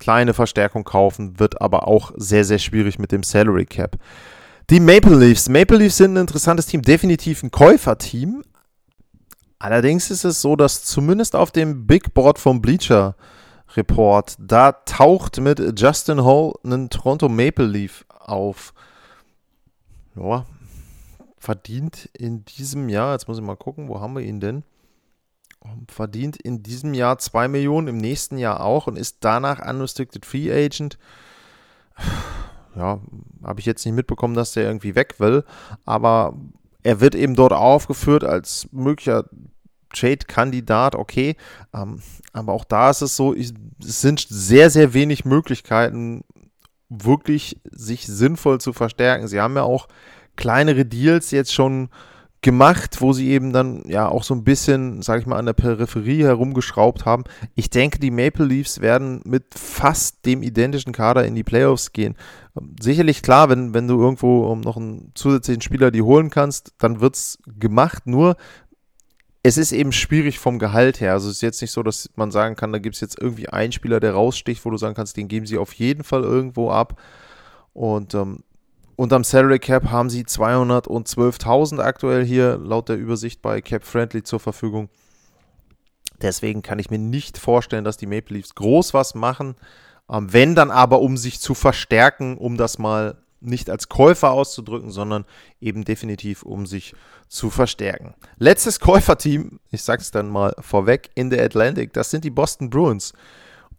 kleine 0.03 0.33
Verstärkung 0.33 0.83
kaufen, 0.83 1.39
wird 1.39 1.61
aber 1.61 1.87
auch 1.87 2.11
sehr, 2.17 2.43
sehr 2.43 2.59
schwierig 2.59 2.99
mit 2.99 3.13
dem 3.13 3.23
Salary 3.23 3.65
Cap. 3.65 3.97
Die 4.69 4.81
Maple 4.81 5.15
Leafs. 5.15 5.47
Maple 5.47 5.77
Leafs 5.77 5.95
sind 5.95 6.15
ein 6.15 6.21
interessantes 6.21 6.65
Team, 6.65 6.81
definitiv 6.81 7.41
ein 7.41 7.51
Käuferteam. 7.51 8.43
Allerdings 9.59 10.11
ist 10.11 10.25
es 10.25 10.41
so, 10.41 10.57
dass 10.57 10.83
zumindest 10.83 11.37
auf 11.37 11.51
dem 11.51 11.87
Big 11.87 12.13
Board 12.13 12.37
vom 12.37 12.61
Bleacher 12.61 13.15
Report, 13.77 14.35
da 14.39 14.73
taucht 14.73 15.39
mit 15.39 15.79
Justin 15.79 16.25
Hall 16.25 16.53
ein 16.65 16.89
Toronto 16.89 17.29
Maple 17.29 17.65
Leaf 17.65 18.05
auf. 18.09 18.73
Ja, 20.15 20.45
verdient 21.37 22.09
in 22.11 22.43
diesem 22.43 22.89
Jahr, 22.89 23.13
jetzt 23.13 23.29
muss 23.29 23.37
ich 23.37 23.43
mal 23.43 23.55
gucken, 23.55 23.87
wo 23.87 24.01
haben 24.01 24.15
wir 24.15 24.21
ihn 24.21 24.41
denn? 24.41 24.63
Verdient 25.87 26.37
in 26.37 26.63
diesem 26.63 26.93
Jahr 26.93 27.17
2 27.17 27.47
Millionen, 27.47 27.87
im 27.87 27.97
nächsten 27.97 28.37
Jahr 28.37 28.61
auch 28.61 28.87
und 28.87 28.97
ist 28.97 29.17
danach 29.21 29.65
Unrestricted 29.65 30.25
Free 30.25 30.51
Agent. 30.51 30.97
Ja, 32.75 32.99
habe 33.43 33.59
ich 33.59 33.65
jetzt 33.65 33.85
nicht 33.85 33.95
mitbekommen, 33.95 34.33
dass 34.33 34.53
der 34.53 34.65
irgendwie 34.65 34.95
weg 34.95 35.19
will, 35.19 35.43
aber 35.85 36.35
er 36.81 36.99
wird 36.99 37.13
eben 37.15 37.35
dort 37.35 37.53
aufgeführt 37.53 38.23
als 38.23 38.67
möglicher 38.71 39.25
Trade-Kandidat, 39.93 40.95
okay. 40.95 41.35
Ähm, 41.73 42.01
aber 42.33 42.53
auch 42.53 42.65
da 42.65 42.89
ist 42.89 43.01
es 43.01 43.15
so, 43.15 43.33
ich, 43.33 43.53
es 43.79 44.01
sind 44.01 44.25
sehr, 44.27 44.69
sehr 44.69 44.93
wenig 44.93 45.23
Möglichkeiten, 45.23 46.23
wirklich 46.89 47.61
sich 47.71 48.05
sinnvoll 48.05 48.59
zu 48.59 48.73
verstärken. 48.73 49.27
Sie 49.27 49.39
haben 49.39 49.55
ja 49.55 49.63
auch 49.63 49.87
kleinere 50.35 50.85
Deals 50.85 51.31
jetzt 51.31 51.53
schon 51.53 51.89
gemacht, 52.43 53.01
wo 53.01 53.13
sie 53.13 53.29
eben 53.29 53.53
dann 53.53 53.83
ja 53.87 54.07
auch 54.07 54.23
so 54.23 54.35
ein 54.35 54.43
bisschen, 54.43 55.01
sage 55.01 55.21
ich 55.21 55.25
mal, 55.25 55.37
an 55.37 55.47
der 55.47 55.53
Peripherie 55.53 56.23
herumgeschraubt 56.23 57.05
haben. 57.05 57.23
Ich 57.55 57.69
denke, 57.69 57.99
die 57.99 58.11
Maple 58.11 58.45
Leafs 58.45 58.81
werden 58.81 59.21
mit 59.25 59.45
fast 59.55 60.25
dem 60.25 60.43
identischen 60.43 60.93
Kader 60.93 61.25
in 61.25 61.35
die 61.35 61.43
Playoffs 61.43 61.93
gehen. 61.93 62.15
Sicherlich 62.79 63.23
klar, 63.23 63.49
wenn, 63.49 63.73
wenn 63.73 63.87
du 63.87 63.99
irgendwo 63.99 64.53
noch 64.55 64.77
einen 64.77 65.11
zusätzlichen 65.15 65.61
Spieler 65.61 65.89
die 65.89 66.03
holen 66.03 66.29
kannst, 66.29 66.73
dann 66.77 66.99
wird 66.99 67.15
es 67.15 67.39
gemacht. 67.47 68.05
Nur 68.05 68.35
es 69.41 69.57
ist 69.57 69.71
eben 69.71 69.93
schwierig 69.93 70.37
vom 70.37 70.59
Gehalt 70.59 70.99
her. 70.99 71.13
Also 71.13 71.29
es 71.29 71.37
ist 71.37 71.41
jetzt 71.41 71.61
nicht 71.61 71.71
so, 71.71 71.81
dass 71.81 72.09
man 72.15 72.31
sagen 72.31 72.55
kann, 72.55 72.73
da 72.73 72.79
gibt 72.79 72.95
es 72.95 73.01
jetzt 73.01 73.19
irgendwie 73.19 73.49
einen 73.49 73.71
Spieler, 73.71 74.01
der 74.01 74.13
raussticht, 74.13 74.63
wo 74.65 74.69
du 74.69 74.77
sagen 74.77 74.95
kannst, 74.95 75.15
den 75.17 75.29
geben 75.29 75.45
sie 75.45 75.57
auf 75.57 75.73
jeden 75.73 76.03
Fall 76.03 76.23
irgendwo 76.23 76.69
ab. 76.69 77.01
Und 77.73 78.13
ähm, 78.13 78.39
Unterm 78.95 79.23
Salary 79.23 79.59
Cap 79.59 79.89
haben 79.89 80.09
sie 80.09 80.23
212.000 80.23 81.79
aktuell 81.79 82.23
hier 82.25 82.57
laut 82.57 82.89
der 82.89 82.97
Übersicht 82.97 83.41
bei 83.41 83.61
Cap 83.61 83.83
Friendly 83.83 84.23
zur 84.23 84.39
Verfügung. 84.39 84.89
Deswegen 86.21 86.61
kann 86.61 86.79
ich 86.79 86.89
mir 86.89 86.99
nicht 86.99 87.37
vorstellen, 87.37 87.83
dass 87.83 87.97
die 87.97 88.05
Maple 88.05 88.37
Leafs 88.37 88.55
groß 88.55 88.93
was 88.93 89.15
machen. 89.15 89.55
Ähm, 90.09 90.31
wenn 90.31 90.55
dann 90.55 90.71
aber, 90.71 91.01
um 91.01 91.17
sich 91.17 91.39
zu 91.39 91.53
verstärken, 91.53 92.37
um 92.37 92.57
das 92.57 92.77
mal 92.77 93.17
nicht 93.41 93.69
als 93.69 93.89
Käufer 93.89 94.31
auszudrücken, 94.31 94.89
sondern 94.89 95.25
eben 95.59 95.83
definitiv, 95.83 96.43
um 96.43 96.65
sich 96.65 96.95
zu 97.27 97.49
verstärken. 97.49 98.13
Letztes 98.37 98.79
Käuferteam, 98.79 99.59
ich 99.69 99.83
sag's 99.83 100.11
dann 100.11 100.29
mal 100.29 100.55
vorweg, 100.59 101.09
in 101.15 101.29
der 101.29 101.43
Atlantic, 101.43 101.91
das 101.93 102.09
sind 102.09 102.23
die 102.23 102.29
Boston 102.29 102.69
Bruins. 102.69 103.13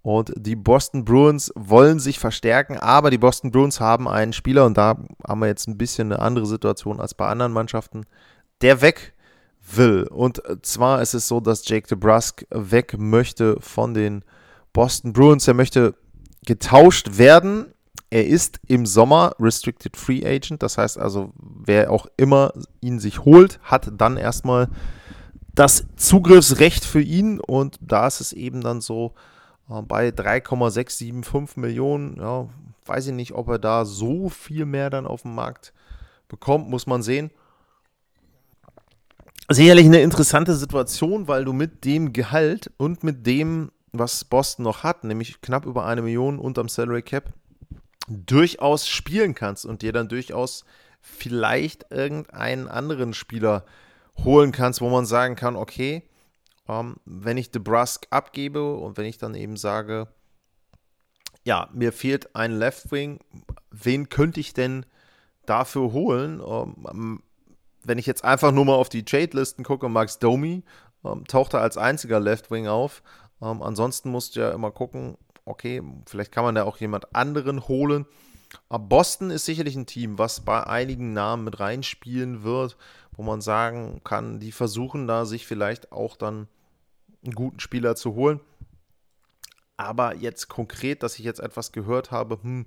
Und 0.05 0.35
die 0.37 0.55
Boston 0.55 1.07
Bruins 1.07 1.51
wollen 1.55 1.99
sich 1.99 2.19
verstärken, 2.19 2.77
aber 2.77 3.09
die 3.09 3.17
Boston 3.17 3.51
Bruins 3.51 3.81
haben 3.81 4.07
einen 4.07 4.35
Spieler, 4.35 4.67
und 4.67 4.77
da 4.77 4.99
haben 5.27 5.41
wir 5.41 5.47
jetzt 5.47 5.67
ein 5.67 5.79
bisschen 5.79 6.13
eine 6.13 6.21
andere 6.21 6.45
Situation 6.45 7.01
als 7.01 7.15
bei 7.15 7.27
anderen 7.27 7.53
Mannschaften, 7.55 8.05
der 8.61 8.83
weg 8.83 9.15
will. 9.73 10.07
Und 10.11 10.43
zwar 10.61 11.01
ist 11.01 11.15
es 11.15 11.27
so, 11.27 11.41
dass 11.41 11.67
Jake 11.67 11.89
DeBrusk 11.89 12.45
weg 12.51 12.97
möchte 12.99 13.57
von 13.61 13.95
den 13.95 14.25
Boston 14.75 15.15
Bruins. 15.15 15.49
Er 15.49 15.55
möchte 15.55 15.95
getauscht 16.45 17.17
werden. 17.17 17.73
Er 18.11 18.27
ist 18.27 18.61
im 18.67 18.85
Sommer 18.85 19.35
Restricted 19.41 19.97
Free 19.97 20.23
Agent. 20.27 20.63
Das 20.63 20.77
heißt 20.77 20.99
also, 20.99 21.33
wer 21.39 21.91
auch 21.91 22.09
immer 22.19 22.53
ihn 22.83 22.99
sich 22.99 23.25
holt, 23.25 23.59
hat 23.63 23.91
dann 23.97 24.19
erstmal 24.19 24.69
das 25.55 25.87
Zugriffsrecht 25.97 26.85
für 26.85 27.01
ihn. 27.01 27.41
Und 27.41 27.79
da 27.81 28.07
ist 28.07 28.21
es 28.21 28.35
eben 28.35 28.61
dann 28.61 28.83
so, 28.83 29.15
bei 29.69 30.11
3,675 30.11 31.57
Millionen, 31.57 32.17
ja, 32.19 32.49
weiß 32.87 33.09
ich 33.09 33.13
nicht, 33.13 33.33
ob 33.33 33.49
er 33.49 33.59
da 33.59 33.85
so 33.85 34.29
viel 34.29 34.67
mehr 34.67 34.91
dann 34.91 35.07
auf 35.07 35.23
dem 35.23 35.35
Markt 35.35 35.73
bekommt, 36.29 36.69
muss 36.69 36.87
man 36.87 37.03
sehen. 37.03 37.31
Sicherlich 39.49 39.87
eine 39.87 40.01
interessante 40.01 40.55
Situation, 40.55 41.29
weil 41.29 41.45
du 41.45 41.53
mit 41.53 41.85
dem 41.85 42.13
Gehalt 42.13 42.71
und 42.79 43.05
mit 43.05 43.27
dem, 43.27 43.71
was 43.93 44.25
Boston 44.25 44.65
noch 44.65 44.83
hat, 44.83 45.05
nämlich 45.05 45.41
knapp 45.41 45.67
über 45.67 45.85
eine 45.85 46.03
Million 46.03 46.39
unterm 46.39 46.69
Salary 46.69 47.03
Cap, 47.03 47.33
durchaus 48.09 48.89
spielen 48.89 49.35
kannst 49.35 49.67
und 49.67 49.83
dir 49.83 49.93
dann 49.93 50.09
durchaus 50.09 50.65
vielleicht 51.01 51.91
irgendeinen 51.91 52.69
anderen 52.69 53.13
Spieler 53.13 53.65
holen 54.25 54.53
kannst, 54.53 54.81
wo 54.81 54.89
man 54.89 55.05
sagen 55.07 55.37
kann, 55.37 55.57
okay, 55.57 56.03
ähm, 56.69 56.97
wenn 57.05 57.37
ich 57.37 57.51
DeBrusk 57.51 58.07
abgebe 58.11 58.75
und 58.75 58.97
wenn 58.97 59.07
ich 59.07 59.19
dann 59.19 59.35
eben 59.35 59.57
sage, 59.57 60.09
ja, 61.45 61.69
mir 61.73 61.93
fehlt 61.93 62.35
ein 62.35 62.53
Left 62.53 62.91
Wing, 62.91 63.21
wen 63.71 64.09
könnte 64.09 64.41
ich 64.41 64.55
denn 64.55 64.87
dafür 65.47 65.93
holen? 65.93 66.41
Ähm, 66.47 67.23
wenn 67.83 67.99
ich 67.99 68.07
jetzt 68.07 68.25
einfach 68.25 68.51
nur 68.51 68.65
mal 68.65 68.75
auf 68.75 68.89
die 68.89 69.05
Trade-Listen 69.05 69.63
gucke, 69.63 69.89
Max 69.89 70.19
Domi 70.19 70.63
ähm, 71.05 71.27
taucht 71.27 71.55
er 71.55 71.61
als 71.61 71.77
einziger 71.77 72.19
Left 72.19 72.51
Wing 72.51 72.67
auf. 72.67 73.03
Ähm, 73.43 73.63
ansonsten 73.63 74.11
musst 74.11 74.37
du 74.37 74.41
ja 74.41 74.53
immer 74.53 74.71
gucken, 74.71 75.19
okay, 75.45 75.83
vielleicht 76.07 76.33
kann 76.33 76.45
man 76.45 76.55
da 76.55 76.65
auch 76.65 76.79
jemand 76.79 77.15
anderen 77.15 77.69
holen. 77.69 78.07
Aber 78.69 78.85
Boston 78.85 79.31
ist 79.31 79.45
sicherlich 79.45 79.77
ein 79.77 79.87
Team, 79.87 80.19
was 80.19 80.41
bei 80.41 80.67
einigen 80.67 81.13
Namen 81.13 81.45
mit 81.45 81.61
reinspielen 81.61 82.43
wird, 82.43 82.77
wo 83.13 83.23
man 83.23 83.41
sagen 83.41 84.01
kann, 84.05 84.41
die 84.41 84.53
versuchen 84.53 85.07
da 85.07 85.25
sich 85.25 85.47
vielleicht 85.47 85.93
auch 85.93 86.17
dann 86.17 86.49
einen 87.25 87.35
guten 87.35 87.61
Spieler 87.61 87.97
zu 87.97 88.15
holen. 88.15 88.41
Aber 89.77 90.15
jetzt 90.15 90.49
konkret, 90.49 91.03
dass 91.03 91.19
ich 91.19 91.25
jetzt 91.25 91.41
etwas 91.41 91.73
gehört 91.73 92.11
habe, 92.11 92.39
hm, 92.43 92.67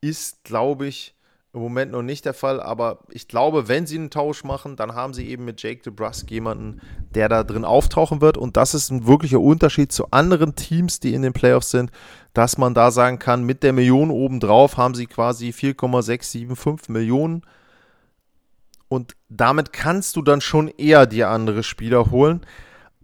ist, 0.00 0.44
glaube 0.44 0.86
ich, 0.86 1.14
im 1.54 1.60
Moment 1.60 1.92
noch 1.92 2.02
nicht 2.02 2.24
der 2.24 2.32
Fall, 2.32 2.62
aber 2.62 3.00
ich 3.10 3.28
glaube, 3.28 3.68
wenn 3.68 3.86
sie 3.86 3.98
einen 3.98 4.08
Tausch 4.08 4.42
machen, 4.42 4.74
dann 4.76 4.94
haben 4.94 5.12
sie 5.12 5.28
eben 5.28 5.44
mit 5.44 5.62
Jake 5.62 5.82
DeBrusk 5.82 6.30
jemanden, 6.30 6.80
der 7.14 7.28
da 7.28 7.44
drin 7.44 7.66
auftauchen 7.66 8.22
wird. 8.22 8.38
Und 8.38 8.56
das 8.56 8.72
ist 8.72 8.90
ein 8.90 9.06
wirklicher 9.06 9.40
Unterschied 9.40 9.92
zu 9.92 10.10
anderen 10.12 10.54
Teams, 10.54 10.98
die 10.98 11.12
in 11.12 11.20
den 11.20 11.34
Playoffs 11.34 11.70
sind, 11.70 11.90
dass 12.32 12.56
man 12.56 12.72
da 12.72 12.90
sagen 12.90 13.18
kann, 13.18 13.44
mit 13.44 13.62
der 13.62 13.74
Million 13.74 14.10
obendrauf 14.10 14.78
haben 14.78 14.94
sie 14.94 15.06
quasi 15.06 15.52
4,675 15.52 16.88
Millionen. 16.88 17.42
Und 18.88 19.14
damit 19.28 19.74
kannst 19.74 20.16
du 20.16 20.22
dann 20.22 20.40
schon 20.40 20.68
eher 20.68 21.06
dir 21.06 21.28
andere 21.28 21.62
Spieler 21.62 22.10
holen. 22.10 22.40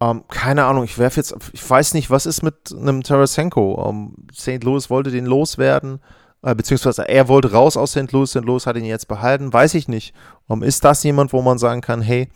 Ähm, 0.00 0.24
keine 0.28 0.64
Ahnung, 0.64 0.84
ich 0.84 0.98
werfe 0.98 1.20
jetzt, 1.20 1.34
ich 1.52 1.68
weiß 1.68 1.92
nicht, 1.92 2.08
was 2.08 2.24
ist 2.24 2.42
mit 2.42 2.74
einem 2.74 3.02
Tarasenko? 3.02 3.84
Ähm, 3.88 4.14
St. 4.34 4.64
Louis 4.64 4.88
wollte 4.88 5.10
den 5.10 5.26
loswerden. 5.26 6.00
Äh, 6.42 6.54
beziehungsweise 6.54 7.08
er 7.08 7.28
wollte 7.28 7.52
raus 7.52 7.76
aus 7.76 7.92
St. 7.92 8.12
Louis, 8.12 8.30
St. 8.30 8.44
Louis 8.44 8.66
hat 8.66 8.76
ihn 8.76 8.84
jetzt 8.84 9.08
behalten, 9.08 9.52
weiß 9.52 9.74
ich 9.74 9.88
nicht. 9.88 10.14
Um, 10.46 10.62
ist 10.62 10.84
das 10.84 11.02
jemand, 11.02 11.32
wo 11.32 11.42
man 11.42 11.58
sagen 11.58 11.80
kann, 11.80 12.00
hey, 12.00 12.28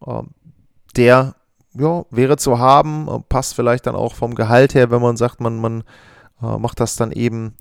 um, 0.00 0.30
der 0.96 1.34
ja, 1.74 2.04
wäre 2.10 2.36
zu 2.36 2.58
haben, 2.58 3.08
uh, 3.08 3.20
passt 3.20 3.54
vielleicht 3.54 3.86
dann 3.86 3.94
auch 3.94 4.14
vom 4.14 4.34
Gehalt 4.34 4.74
her, 4.74 4.90
wenn 4.90 5.00
man 5.00 5.16
sagt, 5.16 5.40
man, 5.40 5.58
man 5.58 5.84
uh, 6.42 6.58
macht 6.58 6.80
das 6.80 6.96
dann 6.96 7.12
eben 7.12 7.54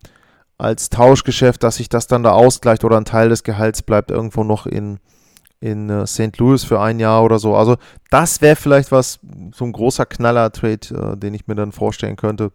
als 0.58 0.90
Tauschgeschäft, 0.90 1.64
dass 1.64 1.78
sich 1.78 1.88
das 1.88 2.08
dann 2.08 2.24
da 2.24 2.32
ausgleicht 2.32 2.84
oder 2.84 2.98
ein 2.98 3.06
Teil 3.06 3.30
des 3.30 3.44
Gehalts 3.44 3.82
bleibt 3.82 4.12
irgendwo 4.12 4.44
noch 4.44 4.66
in, 4.66 5.00
in 5.62 6.06
St. 6.06 6.38
Louis 6.38 6.66
für 6.66 6.82
ein 6.82 7.00
Jahr 7.00 7.24
oder 7.24 7.40
so. 7.40 7.56
Also 7.56 7.78
das 8.10 8.42
wäre 8.42 8.58
vielleicht 8.58 8.92
was, 8.92 9.20
so 9.56 9.64
ein 9.64 9.72
großer 9.72 10.06
Knaller-Trade, 10.06 11.16
den 11.16 11.34
ich 11.34 11.48
mir 11.48 11.56
dann 11.56 11.72
vorstellen 11.72 12.18
könnte. 12.18 12.52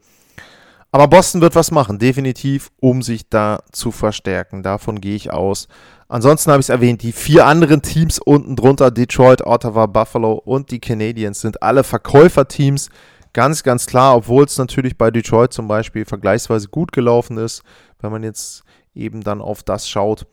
Aber 0.95 1.09
Boston 1.09 1.41
wird 1.41 1.57
was 1.57 1.73
machen, 1.73 1.99
definitiv, 1.99 2.71
um 2.79 3.03
sich 3.03 3.29
da 3.29 3.65
zu 3.73 3.91
verstärken. 3.91 4.63
Davon 4.63 5.01
gehe 5.01 5.17
ich 5.17 5.33
aus. 5.33 5.67
Ansonsten 6.07 6.53
habe 6.53 6.61
ich 6.61 6.67
es 6.67 6.71
erwähnt, 6.71 7.03
die 7.03 7.11
vier 7.11 7.47
anderen 7.47 7.83
Teams 7.83 8.21
unten 8.21 8.55
drunter, 8.55 8.93
Detroit, 8.93 9.45
Ottawa, 9.45 9.87
Buffalo 9.87 10.35
und 10.35 10.71
die 10.71 10.79
Canadiens, 10.79 11.41
sind 11.41 11.65
alle 11.65 11.83
Verkäuferteams. 11.83 12.91
Ganz, 13.33 13.65
ganz 13.65 13.87
klar, 13.87 14.15
obwohl 14.15 14.45
es 14.45 14.57
natürlich 14.57 14.97
bei 14.97 15.11
Detroit 15.11 15.53
zum 15.53 15.67
Beispiel 15.67 16.05
vergleichsweise 16.05 16.69
gut 16.69 16.93
gelaufen 16.93 17.39
ist, 17.39 17.65
wenn 17.99 18.13
man 18.13 18.23
jetzt 18.23 18.63
eben 18.95 19.23
dann 19.23 19.41
auf 19.41 19.65
das 19.65 19.89
schaut, 19.89 20.29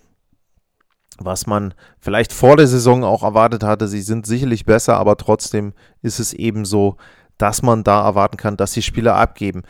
was 1.17 1.47
man 1.47 1.73
vielleicht 1.99 2.33
vor 2.33 2.55
der 2.55 2.67
Saison 2.67 3.03
auch 3.03 3.23
erwartet 3.23 3.63
hatte. 3.63 3.87
Sie 3.87 4.03
sind 4.03 4.27
sicherlich 4.27 4.65
besser, 4.65 4.97
aber 4.97 5.17
trotzdem 5.17 5.73
ist 6.03 6.19
es 6.19 6.33
eben 6.33 6.65
so, 6.65 6.97
dass 7.41 7.63
man 7.63 7.83
da 7.83 8.05
erwarten 8.05 8.37
kann, 8.37 8.55
dass 8.55 8.73
die 8.73 8.83
Spieler 8.83 9.15
abgeben. 9.15 9.63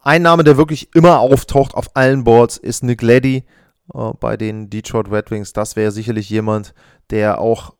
Ein 0.00 0.22
Name, 0.22 0.44
der 0.44 0.56
wirklich 0.56 0.94
immer 0.94 1.18
auftaucht 1.20 1.74
auf 1.74 1.94
allen 1.94 2.24
Boards, 2.24 2.56
ist 2.56 2.82
Nick 2.82 3.02
Leddy 3.02 3.44
äh, 3.92 4.10
bei 4.18 4.38
den 4.38 4.70
Detroit 4.70 5.10
Red 5.10 5.30
Wings. 5.30 5.52
Das 5.52 5.76
wäre 5.76 5.90
sicherlich 5.90 6.30
jemand, 6.30 6.72
der 7.10 7.38
auch 7.38 7.74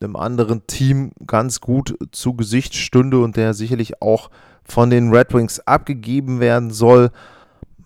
einem 0.00 0.16
anderen 0.16 0.66
Team 0.66 1.12
ganz 1.26 1.60
gut 1.60 1.94
zu 2.10 2.32
Gesicht 2.32 2.74
stünde 2.74 3.18
und 3.18 3.36
der 3.36 3.52
sicherlich 3.52 4.00
auch 4.00 4.30
von 4.64 4.88
den 4.88 5.12
Red 5.12 5.34
Wings 5.34 5.60
abgegeben 5.66 6.40
werden 6.40 6.70
soll. 6.70 7.10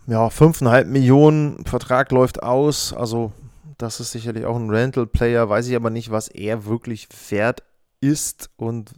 Ja, 0.07 0.29
5,5 0.29 0.85
Millionen 0.85 1.65
Vertrag 1.65 2.13
läuft 2.13 2.41
aus. 2.41 2.93
Also, 2.93 3.33
das 3.79 3.99
ist 3.99 4.13
sicherlich 4.13 4.45
auch 4.45 4.55
ein 4.55 4.71
Rental-Player. 4.71 5.49
Weiß 5.49 5.67
ich 5.67 5.75
aber 5.75 5.91
nicht, 5.91 6.13
was 6.13 6.29
er 6.29 6.67
wirklich 6.67 7.09
wert 7.31 7.65
ist 8.01 8.51
und 8.57 8.93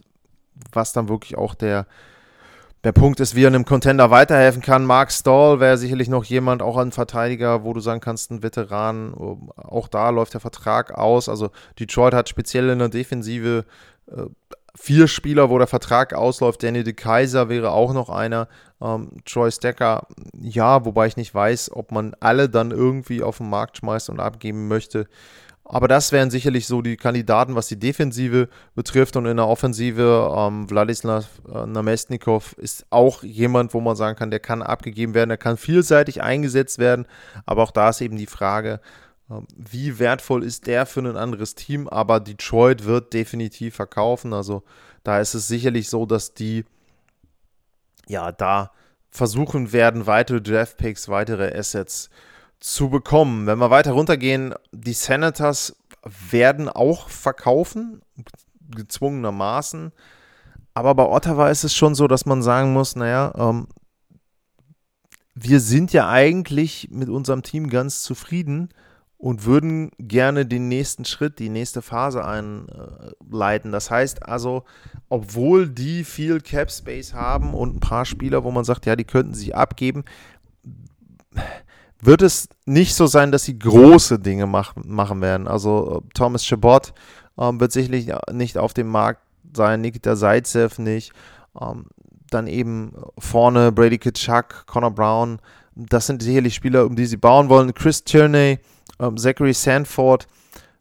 was 0.71 0.93
dann 0.93 1.09
wirklich 1.09 1.37
auch 1.37 1.55
der, 1.55 1.85
der 2.83 2.91
Punkt 2.91 3.19
ist, 3.19 3.35
wie 3.35 3.43
er 3.43 3.47
einem 3.47 3.65
Contender 3.65 4.11
weiterhelfen 4.11 4.61
kann. 4.61 4.85
Mark 4.85 5.11
Stahl 5.11 5.59
wäre 5.59 5.77
sicherlich 5.77 6.09
noch 6.09 6.23
jemand, 6.23 6.61
auch 6.61 6.77
ein 6.77 6.91
Verteidiger, 6.91 7.63
wo 7.63 7.73
du 7.73 7.79
sagen 7.79 8.01
kannst, 8.01 8.31
ein 8.31 8.43
Veteran. 8.43 9.13
Auch 9.55 9.87
da 9.87 10.09
läuft 10.09 10.33
der 10.33 10.41
Vertrag 10.41 10.93
aus. 10.93 11.27
Also 11.29 11.49
Detroit 11.79 12.13
hat 12.13 12.29
speziell 12.29 12.69
in 12.69 12.79
der 12.79 12.89
Defensive 12.89 13.65
äh, 14.11 14.23
vier 14.77 15.07
Spieler, 15.07 15.49
wo 15.49 15.57
der 15.57 15.67
Vertrag 15.67 16.13
ausläuft. 16.13 16.61
Danny 16.63 16.83
de 16.83 16.93
Kaiser 16.93 17.49
wäre 17.49 17.71
auch 17.71 17.93
noch 17.93 18.09
einer. 18.09 18.47
Ähm, 18.79 19.09
Troy 19.25 19.51
Stecker, 19.51 20.07
ja, 20.39 20.85
wobei 20.85 21.07
ich 21.07 21.17
nicht 21.17 21.33
weiß, 21.33 21.71
ob 21.73 21.91
man 21.91 22.15
alle 22.19 22.47
dann 22.47 22.71
irgendwie 22.71 23.23
auf 23.23 23.37
den 23.37 23.49
Markt 23.49 23.77
schmeißt 23.77 24.09
und 24.09 24.19
abgeben 24.19 24.67
möchte. 24.67 25.07
Aber 25.69 25.89
das 25.89 26.13
wären 26.13 26.31
sicherlich 26.31 26.65
so 26.65 26.81
die 26.81 26.95
Kandidaten, 26.95 27.55
was 27.55 27.67
die 27.67 27.77
Defensive 27.77 28.47
betrifft. 28.73 29.17
Und 29.17 29.25
in 29.25 29.35
der 29.35 29.47
Offensive, 29.47 30.33
ähm, 30.33 30.69
Wladislav 30.69 31.27
äh, 31.53 31.65
Namestnikov 31.65 32.53
ist 32.53 32.85
auch 32.89 33.21
jemand, 33.21 33.73
wo 33.73 33.81
man 33.81 33.97
sagen 33.97 34.17
kann, 34.17 34.31
der 34.31 34.39
kann 34.39 34.61
abgegeben 34.61 35.13
werden, 35.13 35.27
der 35.27 35.37
kann 35.37 35.57
vielseitig 35.57 36.21
eingesetzt 36.21 36.79
werden. 36.79 37.05
Aber 37.45 37.63
auch 37.63 37.71
da 37.71 37.89
ist 37.89 37.99
eben 37.99 38.15
die 38.15 38.27
Frage, 38.27 38.79
äh, 39.29 39.41
wie 39.57 39.99
wertvoll 39.99 40.45
ist 40.45 40.67
der 40.67 40.85
für 40.85 41.01
ein 41.01 41.17
anderes 41.17 41.53
Team? 41.53 41.89
Aber 41.89 42.21
Detroit 42.21 42.85
wird 42.85 43.11
definitiv 43.11 43.75
verkaufen. 43.75 44.31
Also 44.31 44.63
da 45.03 45.19
ist 45.19 45.33
es 45.33 45.49
sicherlich 45.49 45.89
so, 45.89 46.05
dass 46.05 46.33
die 46.33 46.63
ja 48.07 48.31
da 48.31 48.71
versuchen 49.09 49.73
werden, 49.73 50.07
weitere 50.07 50.39
Draftpicks, 50.41 51.09
weitere 51.09 51.53
Assets 51.57 52.03
zu 52.03 52.36
zu 52.59 52.89
bekommen. 52.89 53.45
Wenn 53.45 53.59
wir 53.59 53.69
weiter 53.69 53.91
runtergehen, 53.91 54.53
die 54.71 54.93
Senators 54.93 55.75
werden 56.29 56.69
auch 56.69 57.09
verkaufen, 57.09 58.01
gezwungenermaßen. 58.75 59.91
Aber 60.73 60.95
bei 60.95 61.05
Ottawa 61.05 61.49
ist 61.49 61.63
es 61.63 61.75
schon 61.75 61.95
so, 61.95 62.07
dass 62.07 62.25
man 62.25 62.43
sagen 62.43 62.73
muss, 62.73 62.95
naja, 62.95 63.33
ähm, 63.37 63.67
wir 65.33 65.59
sind 65.59 65.93
ja 65.93 66.09
eigentlich 66.09 66.89
mit 66.91 67.09
unserem 67.09 67.43
Team 67.43 67.69
ganz 67.69 68.01
zufrieden 68.01 68.69
und 69.17 69.45
würden 69.45 69.91
gerne 69.97 70.45
den 70.45 70.67
nächsten 70.67 71.05
Schritt, 71.05 71.39
die 71.39 71.49
nächste 71.49 71.81
Phase 71.81 72.23
einleiten. 72.23 73.71
Das 73.71 73.89
heißt 73.89 74.23
also, 74.23 74.63
obwohl 75.09 75.69
die 75.69 76.03
viel 76.03 76.39
Cap 76.39 76.71
Space 76.71 77.13
haben 77.13 77.53
und 77.53 77.75
ein 77.75 77.79
paar 77.79 78.05
Spieler, 78.05 78.43
wo 78.43 78.51
man 78.51 78.63
sagt, 78.63 78.85
ja, 78.85 78.95
die 78.95 79.05
könnten 79.05 79.33
sich 79.33 79.55
abgeben, 79.55 80.05
wird 82.01 82.21
es 82.21 82.49
nicht 82.65 82.95
so 82.95 83.07
sein, 83.07 83.31
dass 83.31 83.43
sie 83.43 83.57
große 83.57 84.19
Dinge 84.19 84.45
mach, 84.45 84.75
machen 84.75 85.21
werden. 85.21 85.47
Also 85.47 86.01
äh, 86.03 86.09
Thomas 86.13 86.45
Chabot 86.45 86.93
ähm, 87.37 87.59
wird 87.59 87.71
sicherlich 87.71 88.11
nicht 88.31 88.57
auf 88.57 88.73
dem 88.73 88.87
Markt 88.87 89.21
sein, 89.55 89.81
Nikita 89.81 90.15
Zaitsev 90.15 90.79
nicht. 90.79 91.11
Ähm, 91.59 91.85
dann 92.29 92.47
eben 92.47 92.93
vorne 93.17 93.71
Brady 93.71 93.97
Kitschak, 93.97 94.65
Connor 94.67 94.91
Brown. 94.91 95.39
Das 95.75 96.07
sind 96.07 96.21
sicherlich 96.21 96.55
Spieler, 96.55 96.85
um 96.85 96.95
die 96.95 97.05
sie 97.05 97.17
bauen 97.17 97.49
wollen. 97.49 97.73
Chris 97.73 98.03
Tierney, 98.03 98.59
ähm, 98.99 99.17
Zachary 99.17 99.53
Sanford. 99.53 100.27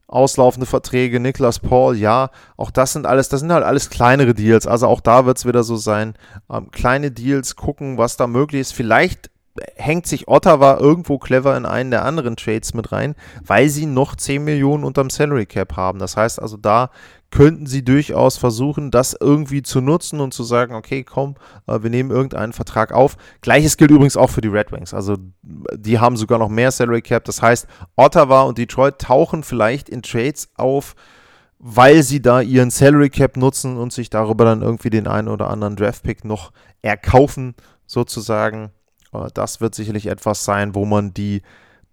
auslaufende 0.08 0.66
Verträge, 0.66 1.18
Niklas 1.18 1.58
Paul, 1.58 1.96
ja, 1.96 2.30
auch 2.56 2.70
das 2.70 2.92
sind 2.92 3.06
alles, 3.06 3.28
das 3.28 3.40
sind 3.40 3.52
halt 3.52 3.64
alles 3.64 3.90
kleinere 3.90 4.34
Deals. 4.34 4.66
Also 4.66 4.86
auch 4.86 5.00
da 5.00 5.26
wird 5.26 5.38
es 5.38 5.46
wieder 5.46 5.64
so 5.64 5.76
sein, 5.76 6.14
ähm, 6.50 6.70
kleine 6.70 7.10
Deals, 7.10 7.56
gucken, 7.56 7.98
was 7.98 8.16
da 8.16 8.26
möglich 8.26 8.60
ist. 8.60 8.72
Vielleicht 8.72 9.30
hängt 9.76 10.06
sich 10.06 10.28
Ottawa 10.28 10.78
irgendwo 10.78 11.18
clever 11.18 11.56
in 11.56 11.66
einen 11.66 11.90
der 11.90 12.04
anderen 12.04 12.36
Trades 12.36 12.74
mit 12.74 12.92
rein, 12.92 13.14
weil 13.44 13.68
sie 13.68 13.86
noch 13.86 14.16
10 14.16 14.44
Millionen 14.44 14.84
unterm 14.84 15.10
Salary 15.10 15.46
Cap 15.46 15.76
haben. 15.76 15.98
Das 15.98 16.16
heißt 16.16 16.40
also, 16.40 16.56
da 16.56 16.90
könnten 17.30 17.66
sie 17.66 17.84
durchaus 17.84 18.36
versuchen, 18.36 18.90
das 18.90 19.16
irgendwie 19.18 19.62
zu 19.62 19.80
nutzen 19.80 20.20
und 20.20 20.32
zu 20.32 20.44
sagen, 20.44 20.74
okay, 20.74 21.04
komm, 21.04 21.34
äh, 21.66 21.82
wir 21.82 21.90
nehmen 21.90 22.10
irgendeinen 22.10 22.52
Vertrag 22.52 22.92
auf. 22.92 23.16
Gleiches 23.40 23.76
gilt 23.76 23.90
übrigens 23.90 24.16
auch 24.16 24.30
für 24.30 24.40
die 24.40 24.48
Red 24.48 24.72
Wings. 24.72 24.94
Also 24.94 25.16
die 25.42 25.98
haben 25.98 26.16
sogar 26.16 26.38
noch 26.38 26.48
mehr 26.48 26.70
Salary 26.70 27.02
Cap. 27.02 27.24
Das 27.24 27.42
heißt, 27.42 27.66
Ottawa 27.96 28.42
und 28.42 28.58
Detroit 28.58 28.98
tauchen 28.98 29.42
vielleicht 29.42 29.88
in 29.88 30.02
Trades 30.02 30.50
auf, 30.54 30.94
weil 31.58 32.02
sie 32.02 32.22
da 32.22 32.40
ihren 32.40 32.70
Salary 32.70 33.10
Cap 33.10 33.36
nutzen 33.36 33.76
und 33.76 33.92
sich 33.92 34.08
darüber 34.08 34.44
dann 34.44 34.62
irgendwie 34.62 34.90
den 34.90 35.08
einen 35.08 35.28
oder 35.28 35.50
anderen 35.50 35.76
Draft 35.76 36.04
Pick 36.04 36.24
noch 36.24 36.52
erkaufen, 36.82 37.54
sozusagen. 37.86 38.70
Äh, 39.24 39.30
das 39.34 39.60
wird 39.60 39.74
sicherlich 39.74 40.06
etwas 40.06 40.44
sein, 40.44 40.74
wo 40.74 40.84
man 40.84 41.14
die 41.14 41.42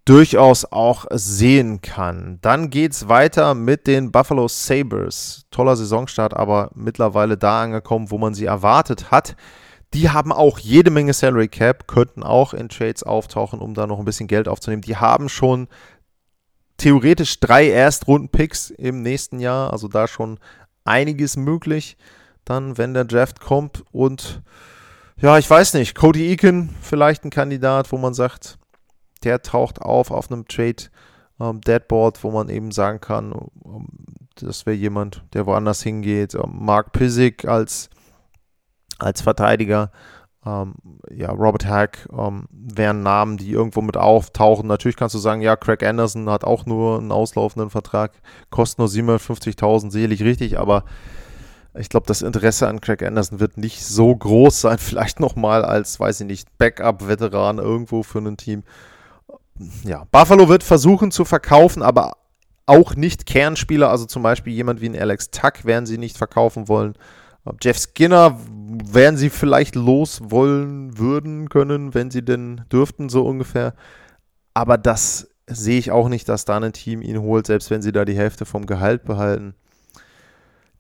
durchaus 0.06 0.66
auch 0.66 1.06
sehen 1.12 1.82
kann. 1.82 2.40
Dann 2.42 2.70
geht 2.70 2.92
es 2.92 3.08
weiter 3.08 3.54
mit 3.54 3.88
den 3.88 4.12
Buffalo 4.12 4.48
Sabres. 4.48 5.46
Toller 5.50 5.76
Saisonstart, 5.76 6.36
aber 6.36 6.72
mittlerweile 6.76 7.38
da 7.38 7.62
angekommen, 7.62 8.12
wo 8.12 8.18
man 8.18 8.34
sie 8.34 8.46
erwartet 8.46 9.12
hat. 9.12 9.36
Die 9.94 10.10
haben 10.10 10.32
auch 10.32 10.60
jede 10.60 10.92
Menge 10.92 11.14
Salary 11.14 11.48
Cap, 11.48 11.88
könnten 11.88 12.24
auch 12.24 12.54
in 12.54 12.68
Trades 12.68 13.04
auftauchen, 13.04 13.60
um 13.60 13.76
da 13.76 13.88
noch 13.88 14.00
ein 14.00 14.06
bisschen 14.06 14.28
Geld 14.28 14.48
aufzunehmen. 14.48 14.82
Die 14.82 14.98
haben 14.98 15.30
schon 15.30 15.68
theoretisch 16.78 17.40
drei 17.40 17.70
Erstrunden-Picks 17.70 18.72
im 18.72 19.04
nächsten 19.04 19.40
Jahr, 19.40 19.72
also 19.72 19.88
da 19.88 20.08
schon 20.08 20.40
einiges 20.84 21.38
möglich. 21.38 21.96
Dann, 22.44 22.78
wenn 22.78 22.94
der 22.94 23.06
Draft 23.06 23.40
kommt 23.40 23.84
und 23.92 24.42
ja, 25.24 25.38
ich 25.38 25.50
weiß 25.50 25.76
nicht, 25.76 25.96
Cody 25.96 26.32
Eakin 26.32 26.70
vielleicht 26.82 27.24
ein 27.24 27.30
Kandidat, 27.30 27.94
wo 27.94 27.98
man 27.98 28.14
sagt, 28.14 28.58
der 29.24 29.42
taucht 29.42 29.82
auf 29.82 30.12
auf 30.12 30.30
einem 30.30 30.46
Trade 30.50 30.84
ähm, 31.40 31.62
Deadboard, 31.62 32.22
wo 32.26 32.32
man 32.32 32.50
eben 32.50 32.72
sagen 32.72 33.00
kann, 33.00 33.34
ähm, 33.66 33.88
das 34.36 34.66
wäre 34.66 34.76
jemand, 34.76 35.24
der 35.34 35.46
woanders 35.46 35.82
hingeht. 35.82 36.36
Ähm, 36.36 36.58
Mark 36.60 36.92
Pissick 36.92 37.46
als, 37.46 37.90
als 39.00 39.22
Verteidiger. 39.22 39.92
Ähm, 40.46 40.74
ja, 41.10 41.32
Robert 41.32 41.66
Hack 41.68 42.10
ähm, 42.12 42.50
wären 42.52 43.02
Namen, 43.02 43.38
die 43.38 43.50
irgendwo 43.50 43.80
mit 43.80 43.96
auftauchen. 43.96 44.68
Natürlich 44.68 44.98
kannst 44.98 45.16
du 45.16 45.20
sagen, 45.20 45.42
ja, 45.42 45.56
Craig 45.56 45.84
Anderson 45.84 46.30
hat 46.30 46.44
auch 46.44 46.66
nur 46.66 46.98
einen 47.00 47.14
auslaufenden 47.14 47.70
Vertrag, 47.70 48.12
kostet 48.50 48.80
nur 48.80 48.90
750.000, 48.90 49.90
sicherlich 49.90 50.22
richtig, 50.22 50.60
aber 50.60 50.84
ich 51.76 51.90
glaube, 51.90 52.06
das 52.08 52.22
Interesse 52.22 52.68
an 52.68 52.82
Craig 52.82 53.04
Anderson 53.04 53.40
wird 53.40 53.58
nicht 53.58 53.84
so 53.84 54.16
groß 54.16 54.62
sein. 54.62 54.78
Vielleicht 54.80 55.20
nochmal 55.20 55.64
als, 55.66 56.00
weiß 56.00 56.22
ich 56.22 56.28
nicht, 56.28 56.58
Backup-Veteran 56.58 57.58
irgendwo 57.58 58.04
für 58.04 58.20
ein 58.20 58.38
Team 58.38 58.64
ja, 59.84 60.06
Buffalo 60.12 60.50
wird 60.50 60.64
versuchen 60.64 61.12
zu 61.12 61.26
verkaufen, 61.26 61.84
aber 61.84 62.14
auch 62.66 62.96
nicht 62.96 63.26
Kernspieler, 63.26 63.90
also 63.90 64.06
zum 64.06 64.24
Beispiel 64.24 64.54
jemand 64.54 64.82
wie 64.82 64.90
ein 64.90 65.00
Alex 65.00 65.32
Tuck 65.32 65.66
werden 65.66 65.86
sie 65.86 65.98
nicht 65.98 66.18
verkaufen 66.18 66.68
wollen. 66.68 66.94
Jeff 67.62 67.78
Skinner 67.78 68.40
werden 68.86 69.18
sie 69.18 69.30
vielleicht 69.30 69.76
los 69.76 70.22
wollen 70.24 70.98
würden 70.98 71.50
können, 71.50 71.94
wenn 71.94 72.10
sie 72.10 72.24
denn 72.24 72.62
dürften, 72.72 73.10
so 73.10 73.26
ungefähr. 73.26 73.74
Aber 74.54 74.78
das 74.78 75.28
sehe 75.48 75.78
ich 75.78 75.92
auch 75.92 76.08
nicht, 76.08 76.30
dass 76.30 76.46
da 76.46 76.58
ein 76.58 76.72
Team 76.72 77.02
ihn 77.02 77.20
holt, 77.20 77.48
selbst 77.48 77.70
wenn 77.70 77.82
sie 77.82 77.92
da 77.92 78.06
die 78.06 78.16
Hälfte 78.16 78.46
vom 78.46 78.66
Gehalt 78.66 79.04
behalten. 79.04 79.56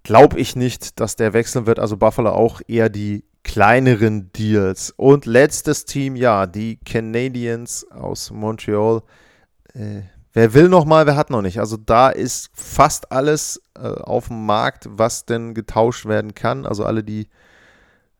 Glaube 0.03 0.39
ich 0.39 0.55
nicht, 0.55 0.99
dass 0.99 1.15
der 1.15 1.33
wechseln 1.33 1.65
wird. 1.65 1.79
Also 1.79 1.97
Buffalo 1.97 2.31
auch 2.31 2.61
eher 2.67 2.89
die 2.89 3.23
kleineren 3.43 4.31
Deals. 4.33 4.93
Und 4.95 5.25
letztes 5.25 5.85
Team, 5.85 6.15
ja, 6.15 6.45
die 6.47 6.77
Canadiens 6.77 7.89
aus 7.91 8.31
Montreal. 8.31 9.01
Äh, 9.73 10.01
wer 10.33 10.53
will 10.53 10.69
noch 10.69 10.85
mal, 10.85 11.05
wer 11.05 11.15
hat 11.15 11.29
noch 11.29 11.41
nicht. 11.41 11.59
Also 11.59 11.77
da 11.77 12.09
ist 12.09 12.49
fast 12.53 13.11
alles 13.11 13.61
äh, 13.75 13.87
auf 13.87 14.27
dem 14.27 14.45
Markt, 14.45 14.87
was 14.89 15.25
denn 15.25 15.53
getauscht 15.53 16.05
werden 16.05 16.33
kann. 16.33 16.65
Also 16.65 16.85
alle, 16.85 17.03
die 17.03 17.27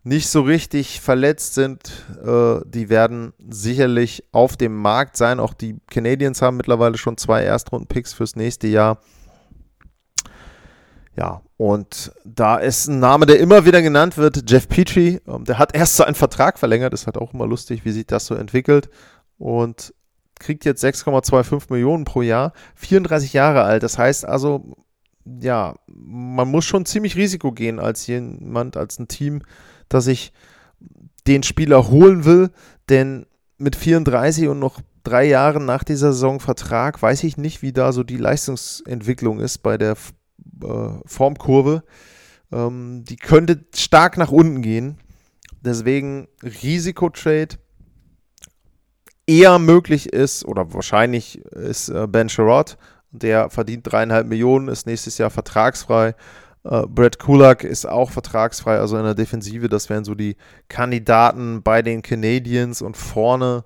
nicht 0.04 0.28
so 0.28 0.42
richtig 0.42 1.00
verletzt 1.00 1.54
sind, 1.54 1.90
äh, 2.24 2.60
die 2.66 2.90
werden 2.90 3.34
sicherlich 3.50 4.26
auf 4.34 4.58
dem 4.58 4.76
Markt 4.76 5.16
sein. 5.16 5.40
Auch 5.40 5.54
die 5.54 5.78
Canadiens 5.90 6.42
haben 6.42 6.58
mittlerweile 6.58 6.98
schon 6.98 7.18
zwei 7.18 7.44
Erstrunden-Picks 7.44 8.14
fürs 8.14 8.36
nächste 8.36 8.68
Jahr. 8.68 9.00
Ja, 11.16 11.42
und 11.64 12.12
da 12.26 12.58
ist 12.58 12.90
ein 12.90 13.00
Name, 13.00 13.26
der 13.26 13.40
immer 13.40 13.64
wieder 13.64 13.82
genannt 13.82 14.18
wird, 14.18 14.52
Jeff 14.52 14.68
Petrie. 14.68 15.22
Ähm, 15.26 15.46
der 15.46 15.60
hat 15.60 15.74
erst 15.74 15.96
seinen 15.96 16.14
Vertrag 16.14 16.60
verlängert, 16.60 16.94
ist 16.94 17.06
halt 17.06 17.18
auch 17.18 17.34
immer 17.34 17.48
lustig, 17.48 17.86
wie 17.86 17.94
sich 17.94 18.06
das 18.06 18.26
so 18.26 18.36
entwickelt. 18.36 18.90
Und 19.38 19.94
kriegt 20.38 20.66
jetzt 20.66 20.84
6,25 20.84 21.72
Millionen 21.72 22.04
pro 22.04 22.22
Jahr, 22.22 22.52
34 22.76 23.32
Jahre 23.32 23.64
alt. 23.64 23.82
Das 23.82 23.98
heißt 23.98 24.26
also, 24.26 24.76
ja, 25.24 25.76
man 25.88 26.52
muss 26.52 26.66
schon 26.66 26.86
ziemlich 26.86 27.16
Risiko 27.16 27.54
gehen 27.54 27.80
als 27.80 28.08
jemand, 28.08 28.76
als 28.76 29.00
ein 29.00 29.08
Team, 29.08 29.42
dass 29.88 30.08
ich 30.08 30.34
den 31.28 31.44
Spieler 31.44 31.88
holen 31.88 32.26
will, 32.26 32.50
denn 32.90 33.26
mit 33.58 33.78
34 33.78 34.50
und 34.50 34.60
noch 34.60 34.82
drei 35.06 35.24
Jahren 35.24 35.64
nach 35.64 35.86
dieser 35.86 36.12
Saison 36.12 36.42
Vertrag 36.42 37.02
weiß 37.02 37.24
ich 37.24 37.38
nicht, 37.38 37.62
wie 37.62 37.72
da 37.72 37.94
so 37.94 38.04
die 38.04 38.18
Leistungsentwicklung 38.18 39.40
ist 39.40 39.60
bei 39.60 39.78
der 39.78 39.96
äh, 40.64 41.00
Formkurve. 41.06 41.84
Ähm, 42.52 43.04
die 43.08 43.16
könnte 43.16 43.66
stark 43.76 44.18
nach 44.18 44.32
unten 44.32 44.62
gehen. 44.62 44.98
Deswegen 45.62 46.28
Risikotrade 46.42 47.58
eher 49.26 49.60
möglich 49.60 50.12
ist 50.12 50.46
oder 50.46 50.74
wahrscheinlich 50.74 51.40
ist 51.40 51.90
äh, 51.90 52.08
Ben 52.08 52.30
Sherrod. 52.30 52.78
Der 53.12 53.50
verdient 53.50 53.92
dreieinhalb 53.92 54.28
Millionen, 54.28 54.68
ist 54.68 54.88
nächstes 54.88 55.18
Jahr 55.18 55.30
vertragsfrei. 55.30 56.16
Uh, 56.66 56.88
Brett 56.88 57.20
Kulak 57.20 57.66
ist 57.66 57.86
auch 57.86 58.10
vertragsfrei, 58.10 58.78
also 58.78 58.98
in 58.98 59.04
der 59.04 59.16
Defensive. 59.16 59.68
Das 59.68 59.90
wären 59.90 60.06
so 60.06 60.16
die 60.16 60.38
Kandidaten 60.70 61.62
bei 61.62 61.82
den 61.82 62.02
Canadiens 62.02 62.82
und 62.82 62.96
vorne. 62.96 63.66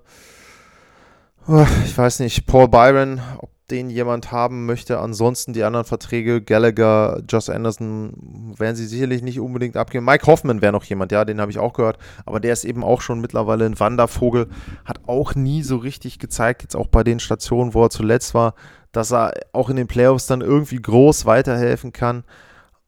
Uh, 1.46 1.64
ich 1.84 1.96
weiß 1.96 2.18
nicht, 2.18 2.46
Paul 2.46 2.66
Byron, 2.68 3.20
ob 3.38 3.50
den 3.70 3.90
jemand 3.90 4.32
haben 4.32 4.66
möchte. 4.66 4.98
Ansonsten 4.98 5.52
die 5.52 5.62
anderen 5.62 5.84
Verträge, 5.84 6.40
Gallagher, 6.40 7.22
Josh 7.28 7.48
Anderson, 7.48 8.54
werden 8.56 8.76
sie 8.76 8.86
sicherlich 8.86 9.22
nicht 9.22 9.40
unbedingt 9.40 9.76
abgeben. 9.76 10.04
Mike 10.04 10.26
Hoffman 10.26 10.62
wäre 10.62 10.72
noch 10.72 10.84
jemand, 10.84 11.12
ja, 11.12 11.24
den 11.24 11.40
habe 11.40 11.50
ich 11.50 11.58
auch 11.58 11.74
gehört. 11.74 11.98
Aber 12.24 12.40
der 12.40 12.52
ist 12.52 12.64
eben 12.64 12.82
auch 12.82 13.00
schon 13.00 13.20
mittlerweile 13.20 13.66
ein 13.66 13.78
Wandervogel. 13.78 14.48
Hat 14.84 15.00
auch 15.06 15.34
nie 15.34 15.62
so 15.62 15.76
richtig 15.76 16.18
gezeigt, 16.18 16.62
jetzt 16.62 16.76
auch 16.76 16.88
bei 16.88 17.04
den 17.04 17.20
Stationen, 17.20 17.74
wo 17.74 17.84
er 17.84 17.90
zuletzt 17.90 18.34
war, 18.34 18.54
dass 18.92 19.12
er 19.12 19.34
auch 19.52 19.68
in 19.68 19.76
den 19.76 19.86
Playoffs 19.86 20.26
dann 20.26 20.40
irgendwie 20.40 20.80
groß 20.80 21.26
weiterhelfen 21.26 21.92
kann. 21.92 22.24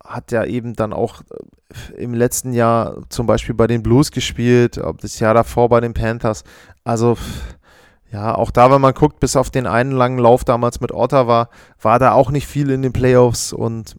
Hat 0.03 0.33
ja 0.33 0.45
eben 0.45 0.75
dann 0.75 0.95
auch 0.95 1.21
äh, 1.97 2.03
im 2.03 2.14
letzten 2.14 2.55
Jahr 2.55 3.03
zum 3.11 3.27
Beispiel 3.27 3.55
bei 3.55 3.66
den 3.66 3.83
Blues 3.83 4.11
gespielt, 4.11 4.81
das 5.03 5.21
Jahr 5.21 5.35
davor 5.35 5.69
bei 5.69 5.81
den 5.81 5.93
Panthers. 5.93 6.43
Also 6.85 7.19
ja, 8.12 8.35
auch 8.35 8.51
da, 8.51 8.70
wenn 8.70 8.81
man 8.81 8.94
guckt, 8.94 9.20
bis 9.20 9.37
auf 9.37 9.51
den 9.51 9.66
einen 9.66 9.92
langen 9.92 10.18
Lauf 10.18 10.44
damals 10.44 10.81
mit 10.81 10.92
Ottawa, 10.92 11.49
war 11.81 11.99
da 11.99 12.12
auch 12.12 12.31
nicht 12.31 12.46
viel 12.46 12.70
in 12.70 12.83
den 12.83 12.92
Playoffs 12.92 13.53
und 13.53 13.94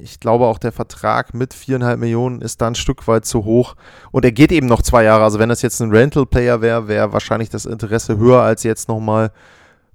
ich 0.00 0.20
glaube 0.20 0.46
auch 0.46 0.58
der 0.58 0.70
Vertrag 0.70 1.34
mit 1.34 1.52
viereinhalb 1.52 1.98
Millionen 1.98 2.40
ist 2.40 2.60
da 2.60 2.68
ein 2.68 2.76
Stück 2.76 3.08
weit 3.08 3.24
zu 3.24 3.44
hoch 3.44 3.74
und 4.12 4.24
er 4.24 4.30
geht 4.30 4.52
eben 4.52 4.68
noch 4.68 4.82
zwei 4.82 5.02
Jahre. 5.02 5.24
Also 5.24 5.40
wenn 5.40 5.48
das 5.48 5.62
jetzt 5.62 5.80
ein 5.80 5.90
Rental-Player 5.90 6.60
wäre, 6.60 6.86
wäre 6.86 7.12
wahrscheinlich 7.12 7.50
das 7.50 7.66
Interesse 7.66 8.16
höher 8.16 8.42
als 8.42 8.62
jetzt 8.62 8.88
nochmal 8.88 9.32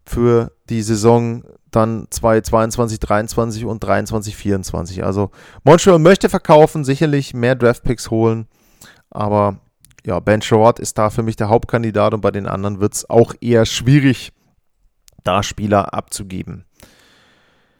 für 0.06 0.52
die 0.70 0.82
Saison 0.82 1.44
dann 1.72 2.08
2022, 2.10 3.00
23 3.00 3.66
und 3.66 3.82
23, 3.82 4.36
24. 4.36 5.04
Also 5.06 5.32
Montreal 5.64 6.00
möchte 6.00 6.28
verkaufen, 6.28 6.84
sicherlich 6.84 7.34
mehr 7.34 7.56
Draftpicks 7.56 8.12
holen, 8.12 8.48
aber 9.10 9.58
ja, 10.06 10.20
Ben 10.20 10.42
Sherrod 10.42 10.80
ist 10.80 10.98
da 10.98 11.10
für 11.10 11.24
mich 11.24 11.36
der 11.36 11.50
Hauptkandidat 11.50 12.14
und 12.14 12.22
bei 12.22 12.32
den 12.32 12.48
anderen 12.48 12.80
wird 12.80 12.94
es 12.94 13.10
auch 13.10 13.34
eher 13.42 13.66
schwierig, 13.66 14.34
da 15.24 15.44
Spieler 15.44 15.94
abzugeben. 15.94 16.66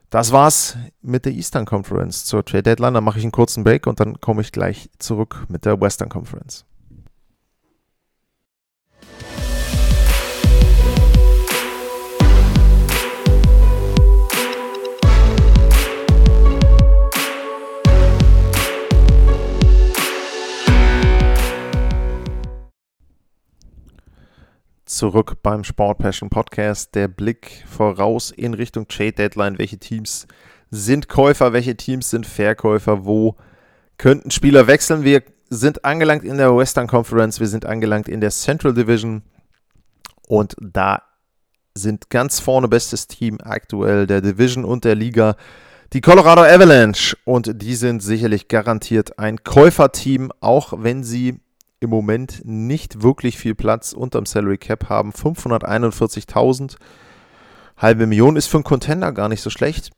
Das 0.10 0.32
war's 0.32 0.78
mit 1.02 1.26
der 1.26 1.34
Eastern 1.34 1.66
Conference 1.66 2.26
zur 2.26 2.46
Trade 2.46 2.64
Deadline. 2.64 2.94
Dann 2.94 3.04
mache 3.04 3.18
ich 3.18 3.26
einen 3.26 3.32
kurzen 3.32 3.64
Break 3.64 3.88
und 3.88 4.00
dann 4.00 4.22
komme 4.22 4.42
ich 4.42 4.52
gleich 4.52 4.90
zurück 5.00 5.46
mit 5.50 5.66
der 5.66 5.82
Western 5.82 6.10
Conference. 6.10 6.66
Zurück 24.94 25.38
beim 25.42 25.64
Sport 25.64 25.98
Passion 25.98 26.30
Podcast. 26.30 26.94
Der 26.94 27.08
Blick 27.08 27.64
voraus 27.68 28.32
in 28.32 28.54
Richtung 28.54 28.88
Trade 28.88 29.14
Deadline. 29.14 29.58
Welche 29.58 29.80
Teams 29.80 30.28
sind 30.70 31.10
Käufer, 31.10 31.52
welche 31.52 31.76
Teams 31.76 32.10
sind 32.10 32.28
Verkäufer, 32.28 33.06
wo 33.06 33.36
könnten 33.98 34.30
Spieler 34.30 34.68
wechseln? 34.68 35.04
Wir 35.04 35.24
sind 35.50 35.84
angelangt 35.84 36.24
in 36.24 36.38
der 36.38 36.56
Western 36.56 36.88
Conference, 36.88 37.40
wir 37.40 37.48
sind 37.48 37.66
angelangt 37.66 38.08
in 38.08 38.22
der 38.22 38.32
Central 38.32 38.74
Division 38.74 39.24
und 40.28 40.56
da 40.60 41.04
sind 41.76 42.10
ganz 42.10 42.40
vorne 42.40 42.68
bestes 42.68 43.08
Team 43.08 43.40
aktuell 43.44 44.08
der 44.08 44.22
Division 44.22 44.64
und 44.64 44.84
der 44.86 44.96
Liga 44.96 45.36
die 45.94 46.02
Colorado 46.02 46.42
Avalanche 46.42 47.16
und 47.24 47.62
die 47.62 47.76
sind 47.76 48.02
sicherlich 48.02 48.48
garantiert 48.48 49.20
ein 49.20 49.44
Käuferteam, 49.44 50.32
auch 50.40 50.74
wenn 50.78 51.04
sie 51.04 51.40
im 51.84 51.90
Moment 51.90 52.42
nicht 52.46 53.04
wirklich 53.04 53.38
viel 53.38 53.54
Platz 53.54 53.94
unterm 53.94 54.26
Salary 54.26 54.58
Cap 54.58 54.90
haben. 54.90 55.12
541.000, 55.12 56.78
halbe 57.78 58.08
Million 58.08 58.36
ist 58.36 58.48
für 58.48 58.58
einen 58.58 58.64
Contender 58.64 59.12
gar 59.12 59.30
nicht 59.30 59.42
so 59.42 59.50
schlecht. 59.50 59.92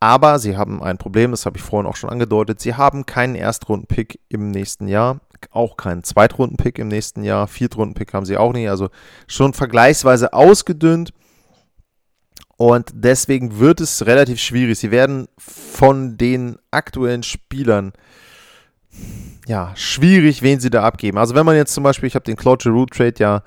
Aber 0.00 0.38
sie 0.38 0.56
haben 0.56 0.82
ein 0.82 0.98
Problem, 0.98 1.30
das 1.30 1.46
habe 1.46 1.58
ich 1.58 1.62
vorhin 1.62 1.88
auch 1.88 1.94
schon 1.96 2.10
angedeutet. 2.10 2.60
Sie 2.60 2.74
haben 2.74 3.06
keinen 3.06 3.34
Erstrunden-Pick 3.36 4.18
im 4.28 4.50
nächsten 4.50 4.88
Jahr, 4.88 5.20
auch 5.50 5.76
keinen 5.76 6.02
Zweitrunden-Pick 6.02 6.78
im 6.78 6.88
nächsten 6.88 7.22
Jahr. 7.22 7.46
Viertrunden-Pick 7.46 8.12
haben 8.12 8.26
sie 8.26 8.36
auch 8.36 8.52
nicht, 8.52 8.68
also 8.68 8.88
schon 9.28 9.52
vergleichsweise 9.52 10.32
ausgedünnt. 10.32 11.12
Und 12.56 12.90
deswegen 12.94 13.58
wird 13.58 13.80
es 13.80 14.06
relativ 14.06 14.40
schwierig. 14.40 14.78
Sie 14.78 14.90
werden 14.90 15.28
von 15.38 16.16
den 16.16 16.58
aktuellen 16.70 17.22
Spielern 17.22 17.92
ja 19.52 19.70
schwierig, 19.74 20.40
wen 20.42 20.60
sie 20.60 20.70
da 20.70 20.82
abgeben. 20.82 21.18
Also 21.18 21.34
wenn 21.34 21.44
man 21.44 21.56
jetzt 21.56 21.74
zum 21.74 21.84
Beispiel, 21.84 22.06
ich 22.06 22.14
habe 22.14 22.24
den 22.24 22.36
Claude 22.36 22.62
Giroux 22.62 22.86
Trade 22.86 23.14
ja 23.18 23.42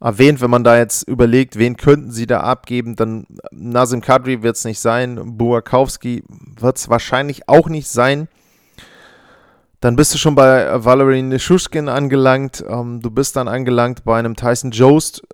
erwähnt, 0.00 0.40
wenn 0.40 0.50
man 0.50 0.62
da 0.62 0.78
jetzt 0.78 1.08
überlegt, 1.08 1.58
wen 1.58 1.76
könnten 1.76 2.12
sie 2.12 2.28
da 2.28 2.40
abgeben, 2.40 2.94
dann 2.94 3.26
Nazim 3.50 4.00
Kadri 4.00 4.44
wird 4.44 4.54
es 4.54 4.64
nicht 4.64 4.78
sein, 4.78 5.36
Buakowski 5.36 6.22
wird 6.60 6.76
es 6.76 6.88
wahrscheinlich 6.88 7.48
auch 7.48 7.68
nicht 7.68 7.88
sein. 7.88 8.28
Dann 9.80 9.96
bist 9.96 10.14
du 10.14 10.18
schon 10.18 10.36
bei 10.36 10.84
Valerie 10.84 11.22
Nishushkin 11.22 11.88
angelangt. 11.88 12.64
Ähm, 12.66 13.00
du 13.02 13.10
bist 13.10 13.34
dann 13.34 13.48
angelangt 13.48 14.04
bei 14.04 14.18
einem 14.18 14.36
Tyson 14.36 14.70
Jost, 14.70 15.26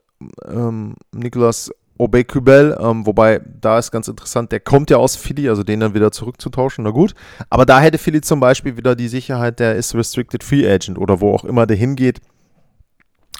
ähm, 0.48 0.94
Nicolas 1.12 1.70
Obey-Kubel, 2.01 2.78
ähm, 2.80 3.07
wobei 3.07 3.40
da 3.61 3.78
ist 3.78 3.90
ganz 3.90 4.09
interessant, 4.09 4.53
der 4.53 4.61
kommt 4.61 4.90
ja 4.90 4.96
aus 4.96 5.16
Philly, 5.16 5.48
also 5.48 5.62
den 5.62 5.80
dann 5.80 5.94
wieder 5.94 6.11
zurückzutauschen, 6.11 6.84
na 6.84 6.90
gut. 6.90 7.14
Aber 7.51 7.66
da 7.66 7.80
hätte 7.80 7.98
Philly 7.98 8.22
zum 8.22 8.40
Beispiel 8.40 8.76
wieder 8.76 8.96
die 8.96 9.09
Sicherheit, 9.09 9.61
der 9.61 9.76
ist 9.76 9.94
Restricted 9.94 10.42
Free 10.42 10.66
Agent 10.66 10.98
oder 10.98 11.20
wo 11.20 11.34
auch 11.34 11.44
immer 11.44 11.66
der 11.66 11.76
hingeht. 11.76 12.20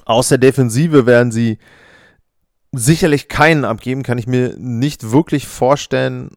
Aus 0.05 0.29
der 0.29 0.39
Defensive 0.39 1.07
werden 1.07 1.33
sie 1.33 1.59
sicherlich 2.73 3.29
keinen 3.29 3.65
abgeben, 3.65 4.03
kann 4.03 4.19
ich 4.19 4.27
mir 4.27 4.55
nicht 4.59 5.11
wirklich 5.11 5.47
vorstellen. 5.47 6.31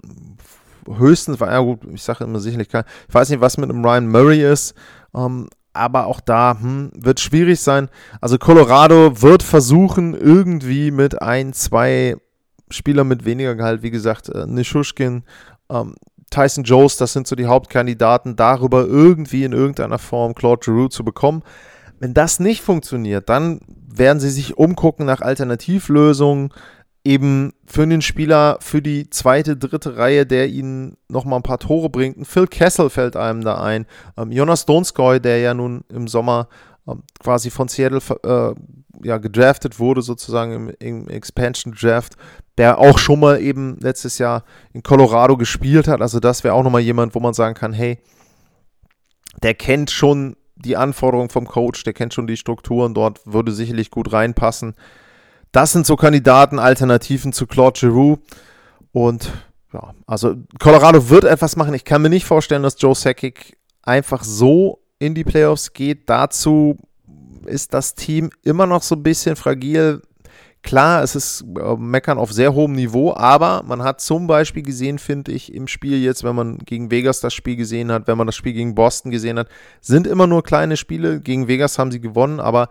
Höchstens, 0.88 1.40
ja 1.40 1.60
gut, 1.60 1.82
ich 1.94 2.04
sage 2.04 2.24
immer 2.24 2.40
sicherlich 2.40 2.70
keinen. 2.70 2.86
Ich 3.08 3.14
weiß 3.14 3.30
nicht, 3.30 3.42
was 3.42 3.58
mit 3.58 3.70
einem 3.70 3.86
Ryan 3.86 4.08
Murray 4.08 4.44
ist. 4.44 4.74
Ähm, 5.16 5.50
aber 5.74 6.08
auch 6.08 6.20
da 6.20 6.58
hm, 6.60 6.92
wird 6.96 7.20
schwierig 7.20 7.60
sein. 7.60 7.90
Also 8.22 8.38
Colorado 8.38 9.22
wird 9.22 9.44
versuchen, 9.44 10.14
irgendwie 10.14 10.92
mit 10.92 11.22
ein, 11.22 11.54
zwei 11.54 12.16
Spielern 12.70 13.08
mit 13.08 13.26
weniger 13.26 13.56
Gehalt, 13.56 13.84
wie 13.84 13.92
gesagt, 13.92 14.30
äh, 14.30 14.46
Nishushkin, 14.46 15.24
ähm, 15.70 15.96
Tyson 16.30 16.64
Jones, 16.64 16.98
das 16.98 17.14
sind 17.14 17.28
so 17.28 17.36
die 17.36 17.46
Hauptkandidaten, 17.46 18.36
darüber 18.36 18.86
irgendwie 18.86 19.44
in 19.44 19.54
irgendeiner 19.54 20.00
Form 20.00 20.34
Claude 20.34 20.62
Giroux 20.64 20.88
zu 20.88 21.04
bekommen. 21.04 21.44
Wenn 22.00 22.14
das 22.16 22.40
nicht 22.40 22.62
funktioniert, 22.62 23.30
dann 23.30 23.60
werden 23.68 24.20
sie 24.20 24.32
sich 24.32 24.58
umgucken 24.58 25.06
nach 25.06 25.22
Alternativlösungen, 25.22 26.50
eben 27.04 27.54
für 27.66 27.86
den 27.86 28.02
Spieler, 28.02 28.58
für 28.62 28.82
die 28.82 29.10
zweite, 29.10 29.58
dritte 29.58 29.98
Reihe, 29.98 30.26
der 30.26 30.48
ihnen 30.48 30.98
nochmal 31.10 31.40
ein 31.40 31.44
paar 31.44 31.60
Tore 31.60 31.90
bringt. 31.90 32.18
Ein 32.18 32.26
Phil 32.26 32.48
Kessel 32.48 32.90
fällt 32.90 33.16
einem 33.16 33.44
da 33.44 33.62
ein. 33.62 33.86
Ähm, 34.18 34.32
Jonas 34.32 34.66
Donskoy, 34.66 35.20
der 35.20 35.40
ja 35.40 35.54
nun 35.54 35.84
im 35.90 36.08
Sommer 36.08 36.48
ähm, 36.88 37.04
quasi 37.20 37.50
von 37.50 37.68
Seattle 37.68 38.00
äh, 38.24 38.54
ja, 39.06 39.18
gedraftet 39.18 39.80
wurde, 39.80 40.02
sozusagen 40.02 40.54
im, 40.54 40.72
im, 40.80 41.10
Expansion 41.10 41.74
Draft, 41.74 42.16
der 42.58 42.78
auch 42.78 42.98
schon 42.98 43.20
mal 43.20 43.42
eben 43.42 43.78
letztes 43.82 44.18
Jahr 44.18 44.46
in 44.72 44.82
Colorado 44.82 45.36
gespielt 45.36 45.90
hat. 45.90 46.02
Also 46.02 46.22
das 46.22 46.44
wäre 46.46 46.54
auch 46.54 46.64
nochmal 46.64 46.82
jemand, 46.82 47.16
wo 47.16 47.20
man 47.20 47.34
sagen 47.34 47.56
kann, 47.56 47.74
hey, 47.74 48.00
der 49.42 49.56
kennt 49.56 49.92
schon 49.92 50.38
die 50.56 50.78
Anforderungen 50.78 51.30
vom 51.30 51.48
Coach, 51.48 51.84
der 51.84 51.94
kennt 51.94 52.14
schon 52.14 52.28
die 52.28 52.38
Strukturen 52.38 52.94
dort, 52.94 53.20
würde 53.26 53.52
sicherlich 53.52 53.92
gut 53.92 54.14
reinpassen. 54.14 54.76
Das 55.54 55.72
sind 55.72 55.86
so 55.86 55.96
Kandidaten, 55.96 56.58
Alternativen 56.58 57.32
zu 57.32 57.46
Claude 57.46 57.80
Giroux. 57.80 58.18
Und 58.92 59.32
ja, 59.72 59.94
also 60.08 60.36
Colorado 60.60 61.10
wird 61.10 61.24
etwas 61.24 61.56
machen. 61.56 61.76
Ich 61.76 61.86
kann 61.86 62.02
mir 62.02 62.10
nicht 62.10 62.26
vorstellen, 62.26 62.64
dass 62.64 62.82
Joe 62.82 62.96
Sakic 62.96 63.56
einfach 63.84 64.24
so 64.24 64.80
in 64.98 65.14
die 65.14 65.24
Playoffs 65.24 65.72
geht. 65.72 66.10
Dazu 66.10 66.78
ist 67.46 67.74
das 67.74 67.94
Team 67.94 68.32
immer 68.42 68.66
noch 68.66 68.82
so 68.82 68.96
ein 68.96 69.04
bisschen 69.04 69.36
fragil. 69.36 70.02
Klar, 70.64 71.04
es 71.04 71.14
ist 71.14 71.44
äh, 71.60 71.76
Meckern 71.76 72.18
auf 72.18 72.32
sehr 72.32 72.56
hohem 72.56 72.72
Niveau, 72.72 73.14
aber 73.14 73.64
man 73.64 73.84
hat 73.84 74.02
zum 74.02 74.28
Beispiel 74.28 74.64
gesehen, 74.64 74.98
finde 74.98 75.34
ich, 75.34 75.54
im 75.54 75.68
Spiel 75.68 76.02
jetzt, 76.02 76.24
wenn 76.24 76.36
man 76.36 76.58
gegen 76.60 76.90
Vegas 76.90 77.20
das 77.20 77.34
Spiel 77.34 77.58
gesehen 77.58 77.92
hat, 77.92 78.08
wenn 78.08 78.18
man 78.18 78.28
das 78.28 78.36
Spiel 78.38 78.54
gegen 78.54 78.74
Boston 78.74 79.12
gesehen 79.12 79.38
hat, 79.38 79.50
sind 79.82 80.08
immer 80.08 80.26
nur 80.26 80.42
kleine 80.42 80.78
Spiele. 80.78 81.20
Gegen 81.20 81.48
Vegas 81.48 81.78
haben 81.78 81.92
sie 81.92 82.00
gewonnen, 82.00 82.40
aber 82.40 82.70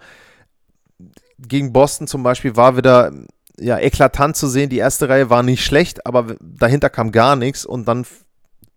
gegen 1.48 1.72
Boston 1.72 2.06
zum 2.06 2.22
Beispiel 2.22 2.56
war 2.56 2.76
wieder 2.76 3.12
ja, 3.58 3.78
eklatant 3.78 4.36
zu 4.36 4.48
sehen. 4.48 4.70
Die 4.70 4.78
erste 4.78 5.08
Reihe 5.08 5.30
war 5.30 5.42
nicht 5.42 5.64
schlecht, 5.64 6.06
aber 6.06 6.36
dahinter 6.40 6.90
kam 6.90 7.12
gar 7.12 7.36
nichts 7.36 7.64
und 7.64 7.86
dann 7.86 8.06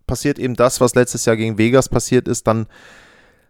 passiert 0.07 0.39
eben 0.39 0.55
das, 0.55 0.81
was 0.81 0.95
letztes 0.95 1.25
Jahr 1.25 1.35
gegen 1.35 1.57
Vegas 1.57 1.89
passiert 1.89 2.27
ist. 2.27 2.47
Dann 2.47 2.67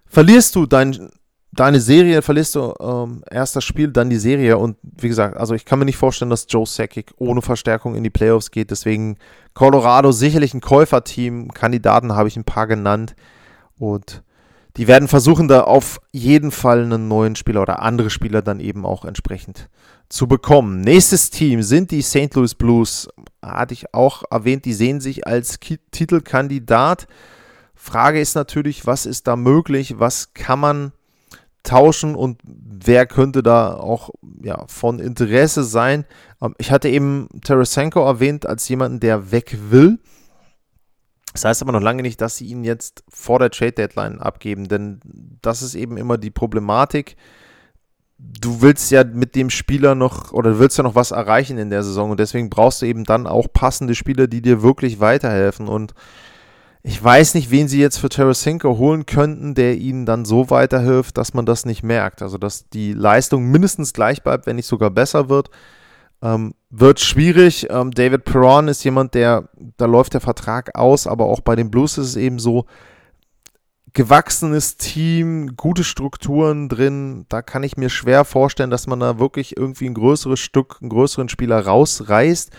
verlierst 0.05 0.55
du 0.55 0.65
dein, 0.65 1.09
deine 1.51 1.79
Serie, 1.79 2.21
verlierst 2.21 2.55
du 2.55 2.73
ähm, 2.79 3.23
erst 3.29 3.55
das 3.55 3.63
Spiel, 3.63 3.89
dann 3.89 4.09
die 4.09 4.17
Serie 4.17 4.57
und 4.57 4.77
wie 4.81 5.09
gesagt, 5.09 5.37
also 5.37 5.53
ich 5.53 5.65
kann 5.65 5.79
mir 5.79 5.85
nicht 5.85 5.97
vorstellen, 5.97 6.29
dass 6.29 6.47
Joe 6.49 6.65
Sakic 6.65 7.13
ohne 7.17 7.41
Verstärkung 7.41 7.95
in 7.95 8.03
die 8.03 8.09
Playoffs 8.09 8.51
geht. 8.51 8.71
Deswegen 8.71 9.17
Colorado 9.53 10.11
sicherlich 10.11 10.53
ein 10.53 10.61
Käuferteam. 10.61 11.51
Kandidaten 11.53 12.13
habe 12.13 12.27
ich 12.27 12.37
ein 12.37 12.45
paar 12.45 12.67
genannt 12.67 13.15
und 13.77 14.23
die 14.77 14.87
werden 14.87 15.07
versuchen, 15.07 15.47
da 15.47 15.61
auf 15.61 16.01
jeden 16.11 16.51
Fall 16.51 16.83
einen 16.83 17.07
neuen 17.07 17.35
Spieler 17.35 17.61
oder 17.61 17.81
andere 17.81 18.09
Spieler 18.09 18.41
dann 18.41 18.59
eben 18.59 18.85
auch 18.85 19.05
entsprechend 19.05 19.69
zu 20.09 20.27
bekommen. 20.27 20.81
Nächstes 20.81 21.29
Team 21.29 21.63
sind 21.63 21.91
die 21.91 22.01
St. 22.01 22.33
Louis 22.35 22.55
Blues. 22.55 23.07
Hatte 23.41 23.73
ich 23.73 23.93
auch 23.93 24.23
erwähnt, 24.29 24.65
die 24.65 24.73
sehen 24.73 24.99
sich 24.99 25.25
als 25.27 25.59
Ki 25.59 25.79
Titelkandidat. 25.91 27.07
Frage 27.73 28.19
ist 28.19 28.35
natürlich, 28.35 28.85
was 28.85 29.05
ist 29.05 29.27
da 29.27 29.35
möglich? 29.35 29.99
Was 29.99 30.33
kann 30.33 30.59
man 30.59 30.91
tauschen 31.63 32.15
und 32.15 32.39
wer 32.43 33.05
könnte 33.05 33.43
da 33.43 33.75
auch 33.75 34.11
ja, 34.41 34.65
von 34.67 34.99
Interesse 34.99 35.63
sein? 35.63 36.05
Ähm, 36.41 36.55
ich 36.57 36.71
hatte 36.71 36.89
eben 36.89 37.29
Tarasenko 37.43 38.05
erwähnt 38.05 38.45
als 38.45 38.67
jemanden, 38.69 38.99
der 38.99 39.31
weg 39.31 39.57
will. 39.69 39.99
Das 41.35 41.43
heißt 41.43 41.61
aber 41.61 41.73
noch 41.73 41.81
lange 41.81 42.01
nicht, 42.01 42.21
dass 42.21 42.37
sie 42.37 42.45
ihn 42.45 42.63
jetzt 42.63 43.03
vor 43.09 43.39
der 43.39 43.49
Trade 43.49 43.73
Deadline 43.73 44.21
abgeben, 44.21 44.69
denn 44.69 45.01
das 45.41 45.61
ist 45.61 45.75
eben 45.75 45.97
immer 45.97 46.17
die 46.17 46.31
Problematik. 46.31 47.17
Du 48.17 48.61
willst 48.61 48.89
ja 48.89 49.03
mit 49.03 49.35
dem 49.35 49.49
Spieler 49.49 49.95
noch 49.95 50.31
oder 50.31 50.51
du 50.51 50.59
willst 50.59 50.77
ja 50.77 50.85
noch 50.85 50.95
was 50.95 51.11
erreichen 51.11 51.57
in 51.57 51.69
der 51.69 51.83
Saison 51.83 52.11
und 52.11 52.21
deswegen 52.21 52.49
brauchst 52.49 52.81
du 52.81 52.85
eben 52.85 53.03
dann 53.03 53.27
auch 53.27 53.47
passende 53.51 53.95
Spieler, 53.95 54.27
die 54.27 54.41
dir 54.41 54.61
wirklich 54.61 55.01
weiterhelfen. 55.01 55.67
Und 55.67 55.93
ich 56.83 57.03
weiß 57.03 57.33
nicht, 57.33 57.51
wen 57.51 57.67
sie 57.67 57.81
jetzt 57.81 57.97
für 57.97 58.07
Tarasenko 58.07 58.77
holen 58.77 59.05
könnten, 59.05 59.55
der 59.55 59.75
ihnen 59.75 60.05
dann 60.05 60.23
so 60.23 60.49
weiterhilft, 60.49 61.17
dass 61.17 61.33
man 61.33 61.45
das 61.45 61.65
nicht 61.65 61.83
merkt. 61.83 62.21
Also, 62.21 62.37
dass 62.37 62.69
die 62.69 62.93
Leistung 62.93 63.51
mindestens 63.51 63.91
gleich 63.91 64.23
bleibt, 64.23 64.45
wenn 64.45 64.55
nicht 64.55 64.67
sogar 64.67 64.89
besser 64.89 65.27
wird. 65.27 65.49
Ähm, 66.21 66.55
wird 66.69 66.99
schwierig. 66.99 67.67
Ähm, 67.69 67.91
David 67.91 68.25
Perron 68.25 68.67
ist 68.67 68.83
jemand, 68.83 69.13
der, 69.13 69.49
da 69.77 69.85
läuft 69.85 70.13
der 70.13 70.21
Vertrag 70.21 70.75
aus, 70.77 71.07
aber 71.07 71.25
auch 71.25 71.41
bei 71.41 71.55
den 71.55 71.71
Blues 71.71 71.97
ist 71.97 72.07
es 72.07 72.15
eben 72.15 72.39
so, 72.39 72.65
gewachsenes 73.95 74.75
Team, 74.75 75.55
gute 75.55 75.83
Strukturen 75.83 76.69
drin. 76.69 77.25
Da 77.29 77.41
kann 77.41 77.63
ich 77.63 77.77
mir 77.77 77.89
schwer 77.89 78.25
vorstellen, 78.25 78.69
dass 78.69 78.87
man 78.87 78.99
da 78.99 79.19
wirklich 79.19 79.57
irgendwie 79.57 79.87
ein 79.87 79.93
größeres 79.95 80.39
Stück, 80.39 80.77
einen 80.81 80.89
größeren 80.89 81.29
Spieler 81.29 81.65
rausreißt. 81.65 82.51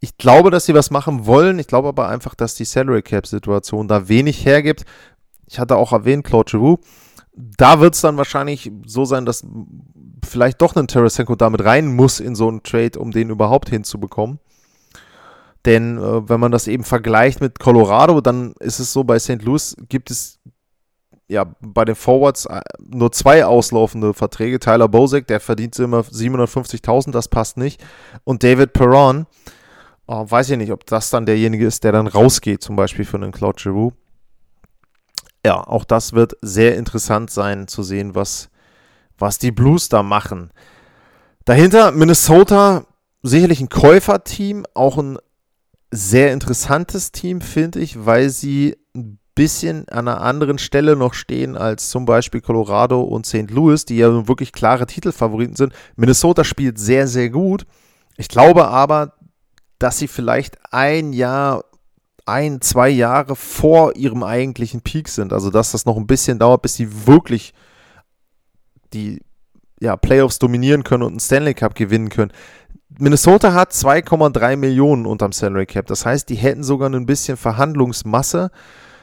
Ich 0.00 0.18
glaube, 0.18 0.50
dass 0.50 0.66
sie 0.66 0.74
was 0.74 0.90
machen 0.90 1.26
wollen. 1.26 1.58
Ich 1.58 1.66
glaube 1.66 1.88
aber 1.88 2.08
einfach, 2.08 2.34
dass 2.34 2.54
die 2.54 2.66
Salary 2.66 3.02
Cap 3.02 3.26
Situation 3.26 3.88
da 3.88 4.08
wenig 4.08 4.44
hergibt. 4.44 4.84
Ich 5.46 5.58
hatte 5.58 5.76
auch 5.76 5.92
erwähnt, 5.92 6.24
Claude 6.24 6.50
Giroux. 6.50 6.78
Da 7.34 7.80
wird 7.80 7.94
es 7.94 8.02
dann 8.02 8.18
wahrscheinlich 8.18 8.70
so 8.84 9.06
sein, 9.06 9.24
dass 9.24 9.46
vielleicht 10.24 10.60
doch 10.62 10.76
ein 10.76 10.88
Tarasenko 10.88 11.34
damit 11.34 11.64
rein 11.64 11.94
muss 11.94 12.20
in 12.20 12.34
so 12.34 12.48
einen 12.48 12.62
Trade, 12.62 12.98
um 12.98 13.10
den 13.10 13.30
überhaupt 13.30 13.68
hinzubekommen. 13.70 14.38
Denn 15.64 15.98
äh, 15.98 16.28
wenn 16.28 16.40
man 16.40 16.52
das 16.52 16.66
eben 16.66 16.84
vergleicht 16.84 17.40
mit 17.40 17.58
Colorado, 17.60 18.20
dann 18.20 18.54
ist 18.58 18.80
es 18.80 18.92
so, 18.92 19.04
bei 19.04 19.18
St. 19.18 19.42
Louis 19.42 19.76
gibt 19.88 20.10
es 20.10 20.40
ja, 21.28 21.46
bei 21.60 21.84
den 21.84 21.94
Forwards 21.94 22.46
äh, 22.46 22.60
nur 22.78 23.10
zwei 23.12 23.44
auslaufende 23.44 24.12
Verträge. 24.12 24.60
Tyler 24.60 24.88
Bozek, 24.88 25.26
der 25.26 25.40
verdient 25.40 25.78
immer 25.78 26.00
750.000, 26.00 27.10
das 27.10 27.28
passt 27.28 27.56
nicht. 27.56 27.82
Und 28.24 28.42
David 28.42 28.72
Perron, 28.72 29.26
oh, 30.06 30.26
weiß 30.28 30.50
ich 30.50 30.58
nicht, 30.58 30.72
ob 30.72 30.84
das 30.86 31.10
dann 31.10 31.24
derjenige 31.24 31.66
ist, 31.66 31.84
der 31.84 31.92
dann 31.92 32.06
rausgeht, 32.06 32.62
zum 32.62 32.76
Beispiel 32.76 33.04
für 33.04 33.16
einen 33.16 33.32
Claude 33.32 33.62
Giroux. 33.62 33.92
Ja, 35.44 35.66
auch 35.66 35.84
das 35.84 36.12
wird 36.12 36.36
sehr 36.42 36.76
interessant 36.76 37.30
sein 37.30 37.66
zu 37.66 37.82
sehen, 37.82 38.14
was, 38.14 38.50
was 39.18 39.38
die 39.38 39.52
Blues 39.52 39.88
da 39.88 40.02
machen. 40.02 40.50
Dahinter 41.44 41.92
Minnesota, 41.92 42.84
sicherlich 43.22 43.60
ein 43.60 43.68
Käuferteam, 43.68 44.64
auch 44.74 44.98
ein 44.98 45.18
sehr 45.90 46.32
interessantes 46.32 47.12
Team, 47.12 47.40
finde 47.40 47.80
ich, 47.80 48.06
weil 48.06 48.30
sie 48.30 48.76
ein 48.94 49.18
bisschen 49.34 49.88
an 49.88 50.08
einer 50.08 50.20
anderen 50.20 50.58
Stelle 50.58 50.96
noch 50.96 51.14
stehen 51.14 51.56
als 51.56 51.90
zum 51.90 52.04
Beispiel 52.04 52.40
Colorado 52.40 53.00
und 53.00 53.26
St. 53.26 53.50
Louis, 53.50 53.84
die 53.84 53.96
ja 53.96 54.28
wirklich 54.28 54.52
klare 54.52 54.86
Titelfavoriten 54.86 55.56
sind. 55.56 55.72
Minnesota 55.96 56.44
spielt 56.44 56.78
sehr, 56.78 57.08
sehr 57.08 57.30
gut. 57.30 57.66
Ich 58.16 58.28
glaube 58.28 58.68
aber, 58.68 59.14
dass 59.78 59.98
sie 59.98 60.08
vielleicht 60.08 60.58
ein 60.70 61.12
Jahr, 61.12 61.64
ein, 62.24 62.60
zwei 62.60 62.88
Jahre 62.88 63.34
vor 63.34 63.96
ihrem 63.96 64.22
eigentlichen 64.22 64.82
Peak 64.82 65.08
sind. 65.08 65.32
Also, 65.32 65.50
dass 65.50 65.72
das 65.72 65.86
noch 65.86 65.96
ein 65.96 66.06
bisschen 66.06 66.38
dauert, 66.38 66.62
bis 66.62 66.76
sie 66.76 67.06
wirklich 67.06 67.52
die 68.92 69.20
ja, 69.80 69.96
Playoffs 69.96 70.38
dominieren 70.38 70.84
können 70.84 71.02
und 71.02 71.12
einen 71.12 71.20
Stanley 71.20 71.54
Cup 71.54 71.74
gewinnen 71.74 72.08
können. 72.08 72.32
Minnesota 72.98 73.52
hat 73.52 73.72
2,3 73.72 74.56
Millionen 74.56 75.06
unterm 75.06 75.32
Salary 75.32 75.66
Cap. 75.66 75.86
Das 75.86 76.06
heißt, 76.06 76.28
die 76.28 76.34
hätten 76.34 76.62
sogar 76.62 76.90
ein 76.90 77.06
bisschen 77.06 77.36
Verhandlungsmasse. 77.36 78.50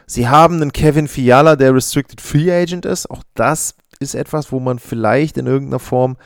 Sie 0.06 0.28
haben 0.28 0.56
einen 0.56 0.72
Kevin 0.72 1.08
Fiala, 1.08 1.56
der 1.56 1.74
Restricted 1.74 2.22
Free 2.22 2.52
Agent 2.52 2.86
ist. 2.86 3.10
Auch 3.10 3.24
das 3.34 3.76
ist 4.00 4.16
etwas, 4.16 4.52
wo 4.52 4.60
man 4.60 4.80
vielleicht 4.80 5.38
in 5.38 5.48
irgendeiner 5.48 5.80
Form 5.80 6.18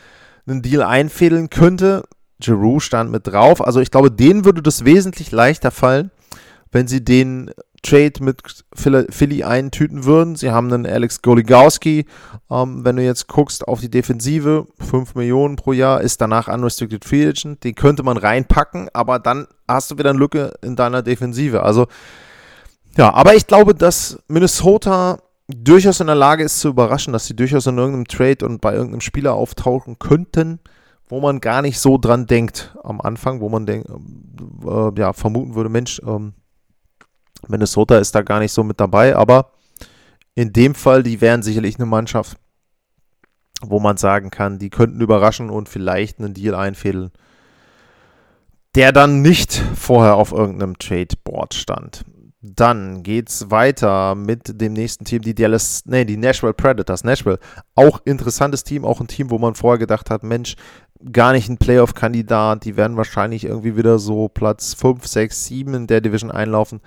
einen 0.45 0.61
Deal 0.61 0.83
einfädeln 0.83 1.49
könnte. 1.49 2.03
Giroux 2.39 2.79
stand 2.79 3.11
mit 3.11 3.27
drauf. 3.27 3.65
Also 3.65 3.79
ich 3.79 3.91
glaube, 3.91 4.11
denen 4.11 4.45
würde 4.45 4.61
das 4.61 4.85
wesentlich 4.85 5.31
leichter 5.31 5.71
fallen, 5.71 6.11
wenn 6.71 6.87
sie 6.87 7.03
den 7.03 7.51
Trade 7.83 8.13
mit 8.21 8.41
Philly 8.73 9.43
eintüten 9.43 10.05
würden. 10.05 10.35
Sie 10.35 10.49
haben 10.49 10.71
einen 10.71 10.87
Alex 10.87 11.21
Goligowski. 11.21 12.05
Ähm, 12.49 12.83
wenn 12.83 12.95
du 12.95 13.03
jetzt 13.03 13.27
guckst 13.27 13.67
auf 13.67 13.81
die 13.81 13.91
Defensive, 13.91 14.67
5 14.79 15.15
Millionen 15.15 15.57
pro 15.57 15.73
Jahr, 15.73 16.01
ist 16.01 16.21
danach 16.21 16.47
Unrestricted 16.47 17.05
Free 17.05 17.27
Agent. 17.27 17.63
Den 17.63 17.75
könnte 17.75 18.01
man 18.03 18.17
reinpacken, 18.17 18.89
aber 18.93 19.19
dann 19.19 19.47
hast 19.67 19.91
du 19.91 19.97
wieder 19.97 20.09
eine 20.09 20.19
Lücke 20.19 20.53
in 20.61 20.75
deiner 20.75 21.03
Defensive. 21.03 21.61
Also 21.61 21.87
ja, 22.97 23.13
aber 23.13 23.35
ich 23.35 23.47
glaube, 23.47 23.75
dass 23.75 24.19
Minnesota 24.27 25.19
durchaus 25.47 25.99
in 25.99 26.07
der 26.07 26.15
Lage 26.15 26.43
ist 26.43 26.59
zu 26.59 26.69
überraschen, 26.69 27.13
dass 27.13 27.25
sie 27.25 27.35
durchaus 27.35 27.67
in 27.67 27.77
irgendeinem 27.77 28.07
Trade 28.07 28.45
und 28.45 28.61
bei 28.61 28.73
irgendeinem 28.73 29.01
Spieler 29.01 29.33
auftauchen 29.33 29.99
könnten, 29.99 30.59
wo 31.09 31.19
man 31.19 31.41
gar 31.41 31.61
nicht 31.61 31.79
so 31.79 31.97
dran 31.97 32.27
denkt 32.27 32.75
am 32.83 33.01
Anfang, 33.01 33.41
wo 33.41 33.49
man 33.49 33.65
denk, 33.65 33.85
äh, 33.89 34.99
ja, 34.99 35.13
vermuten 35.13 35.55
würde, 35.55 35.69
Mensch, 35.69 36.01
ähm, 36.05 36.33
Minnesota 37.47 37.97
ist 37.97 38.15
da 38.15 38.21
gar 38.21 38.39
nicht 38.39 38.51
so 38.51 38.63
mit 38.63 38.79
dabei, 38.79 39.15
aber 39.15 39.51
in 40.35 40.53
dem 40.53 40.75
Fall, 40.75 41.03
die 41.03 41.21
wären 41.21 41.43
sicherlich 41.43 41.75
eine 41.75 41.85
Mannschaft, 41.85 42.37
wo 43.61 43.79
man 43.79 43.97
sagen 43.97 44.29
kann, 44.29 44.59
die 44.59 44.69
könnten 44.69 45.01
überraschen 45.01 45.49
und 45.49 45.69
vielleicht 45.69 46.19
einen 46.19 46.33
Deal 46.33 46.55
einfädeln, 46.55 47.11
der 48.75 48.91
dann 48.91 49.21
nicht 49.21 49.53
vorher 49.75 50.15
auf 50.15 50.31
irgendeinem 50.31 50.77
Trade-Board 50.77 51.53
stand. 51.53 52.05
Dann 52.41 53.03
geht's 53.03 53.51
weiter 53.51 54.15
mit 54.15 54.59
dem 54.59 54.73
nächsten 54.73 55.05
Team, 55.05 55.21
die 55.21 55.35
Dallas, 55.35 55.83
nee, 55.85 56.03
die 56.03 56.17
Nashville 56.17 56.53
Predators. 56.53 57.05
Nashville, 57.05 57.39
auch 57.73 58.01
interessantes 58.03 58.65
Team, 58.65 58.83
auch 58.83 58.99
ein 58.99 59.07
Team, 59.07 59.29
wo 59.29 59.37
man 59.37 59.55
vorher 59.55 59.79
gedacht 59.79 60.09
hat, 60.09 60.23
Mensch, 60.23 60.55
gar 61.11 61.31
nicht 61.31 61.47
ein 61.47 61.57
Playoff-Kandidat, 61.57 62.65
die 62.65 62.75
werden 62.75 62.97
wahrscheinlich 62.97 63.45
irgendwie 63.45 63.77
wieder 63.77 63.97
so 63.97 64.27
Platz 64.27 64.73
5, 64.73 65.07
6, 65.07 65.45
7 65.45 65.73
in 65.73 65.87
der 65.87 66.01
Division 66.01 66.31
einlaufen. 66.31 66.81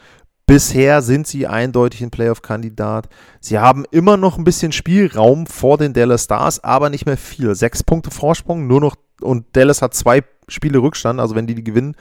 Bisher 0.47 1.03
sind 1.03 1.27
sie 1.27 1.49
eindeutig 1.49 2.03
ein 2.03 2.13
Playoff-Kandidat. 2.13 3.09
Sie 3.41 3.59
haben 3.59 3.85
immer 3.91 4.17
noch 4.17 4.39
ein 4.39 4.45
bisschen 4.45 4.71
Spielraum 4.71 5.47
vor 5.47 5.77
den 5.77 5.93
Dallas 5.93 6.25
Stars, 6.25 6.63
aber 6.63 6.89
nicht 6.89 7.05
mehr 7.05 7.17
viel. 7.17 7.57
Sechs 7.57 7.83
Punkte 7.83 8.13
Vorsprung, 8.13 8.69
nur 8.69 8.81
noch, 8.81 8.95
und 9.21 9.45
Dallas 9.57 9.83
hat 9.83 9.95
zwei 9.95 10.23
Spiele 10.47 10.79
Rückstand, 10.79 11.19
also 11.19 11.35
wenn 11.35 11.49
die 11.49 11.57
die 11.57 11.65
gewinnen, 11.65 11.97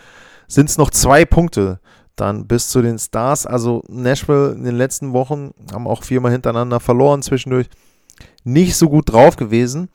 sind 0.48 0.70
es 0.70 0.78
noch 0.78 0.92
zwei 0.92 1.26
Punkte 1.26 1.80
dann 2.16 2.46
bis 2.46 2.70
zu 2.70 2.84
den 2.84 3.00
Stars. 3.00 3.48
Also 3.48 3.84
Nashville 3.88 4.52
in 4.52 4.64
den 4.64 4.76
letzten 4.76 5.14
Wochen 5.14 5.52
haben 5.74 5.88
auch 5.88 6.04
viermal 6.04 6.32
hintereinander 6.32 6.80
verloren 6.80 7.24
zwischendurch. 7.24 7.68
Nicht 8.44 8.76
so 8.76 8.90
gut 8.90 9.12
drauf 9.12 9.38
gewesen. 9.38 9.90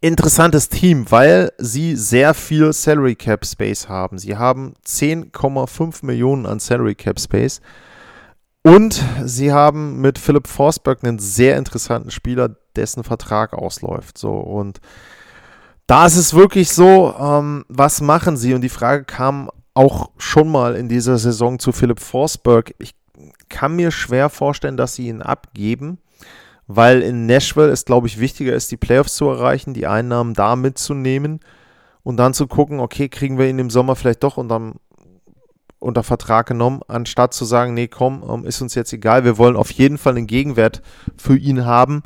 Interessantes 0.00 0.68
Team, 0.68 1.10
weil 1.10 1.52
sie 1.58 1.96
sehr 1.96 2.34
viel 2.34 2.72
Salary 2.72 3.14
Cap 3.14 3.44
Space 3.44 3.88
haben. 3.88 4.18
Sie 4.18 4.36
haben 4.36 4.74
10,5 4.86 6.04
Millionen 6.04 6.46
an 6.46 6.60
Salary 6.60 6.94
Cap 6.94 7.20
Space. 7.20 7.60
Und 8.62 9.02
sie 9.24 9.52
haben 9.52 10.00
mit 10.00 10.18
Philipp 10.18 10.46
Forsberg 10.46 11.02
einen 11.02 11.18
sehr 11.18 11.56
interessanten 11.56 12.10
Spieler, 12.10 12.56
dessen 12.76 13.04
Vertrag 13.04 13.54
ausläuft. 13.54 14.18
So 14.18 14.32
und 14.32 14.80
da 15.86 16.06
ist 16.06 16.16
es 16.16 16.34
wirklich 16.34 16.70
so, 16.70 17.14
ähm, 17.18 17.64
was 17.68 18.00
machen 18.00 18.36
sie? 18.36 18.54
Und 18.54 18.60
die 18.60 18.68
Frage 18.68 19.04
kam 19.04 19.50
auch 19.74 20.10
schon 20.18 20.48
mal 20.48 20.76
in 20.76 20.88
dieser 20.88 21.18
Saison 21.18 21.58
zu 21.58 21.72
Philipp 21.72 22.00
Forsberg. 22.00 22.74
Ich 22.78 22.94
kann 23.48 23.76
mir 23.76 23.90
schwer 23.90 24.28
vorstellen, 24.28 24.76
dass 24.76 24.94
sie 24.94 25.08
ihn 25.08 25.22
abgeben, 25.22 25.98
weil 26.76 27.02
in 27.02 27.26
Nashville 27.26 27.70
es, 27.70 27.84
glaube 27.84 28.06
ich, 28.06 28.20
wichtiger 28.20 28.54
ist, 28.54 28.70
die 28.70 28.76
Playoffs 28.76 29.14
zu 29.14 29.28
erreichen, 29.28 29.74
die 29.74 29.88
Einnahmen 29.88 30.34
da 30.34 30.54
mitzunehmen 30.54 31.40
und 32.04 32.16
dann 32.16 32.32
zu 32.32 32.46
gucken, 32.46 32.78
okay, 32.78 33.08
kriegen 33.08 33.38
wir 33.38 33.48
ihn 33.48 33.58
im 33.58 33.70
Sommer 33.70 33.96
vielleicht 33.96 34.22
doch 34.22 34.36
unter, 34.36 34.74
unter 35.80 36.02
Vertrag 36.04 36.46
genommen, 36.46 36.82
anstatt 36.86 37.34
zu 37.34 37.44
sagen, 37.44 37.74
nee, 37.74 37.88
komm, 37.88 38.24
ähm, 38.28 38.44
ist 38.44 38.62
uns 38.62 38.76
jetzt 38.76 38.92
egal, 38.92 39.24
wir 39.24 39.36
wollen 39.36 39.56
auf 39.56 39.72
jeden 39.72 39.98
Fall 39.98 40.16
einen 40.16 40.28
Gegenwert 40.28 40.80
für 41.16 41.36
ihn 41.36 41.64
haben 41.64 42.04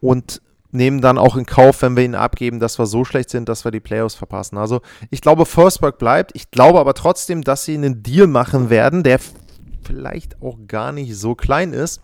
und 0.00 0.42
nehmen 0.70 1.00
dann 1.00 1.18
auch 1.18 1.36
in 1.36 1.46
Kauf, 1.46 1.82
wenn 1.82 1.96
wir 1.96 2.04
ihn 2.04 2.14
abgeben, 2.14 2.60
dass 2.60 2.78
wir 2.78 2.86
so 2.86 3.04
schlecht 3.04 3.30
sind, 3.30 3.48
dass 3.48 3.64
wir 3.64 3.72
die 3.72 3.80
Playoffs 3.80 4.14
verpassen. 4.14 4.58
Also 4.58 4.80
ich 5.10 5.22
glaube, 5.22 5.44
Forsberg 5.44 5.98
bleibt. 5.98 6.32
Ich 6.34 6.52
glaube 6.52 6.78
aber 6.78 6.94
trotzdem, 6.94 7.42
dass 7.42 7.64
sie 7.64 7.74
einen 7.74 8.02
Deal 8.02 8.28
machen 8.28 8.70
werden, 8.70 9.02
der 9.02 9.18
vielleicht 9.82 10.40
auch 10.40 10.58
gar 10.68 10.92
nicht 10.92 11.16
so 11.16 11.34
klein 11.34 11.72
ist, 11.72 12.00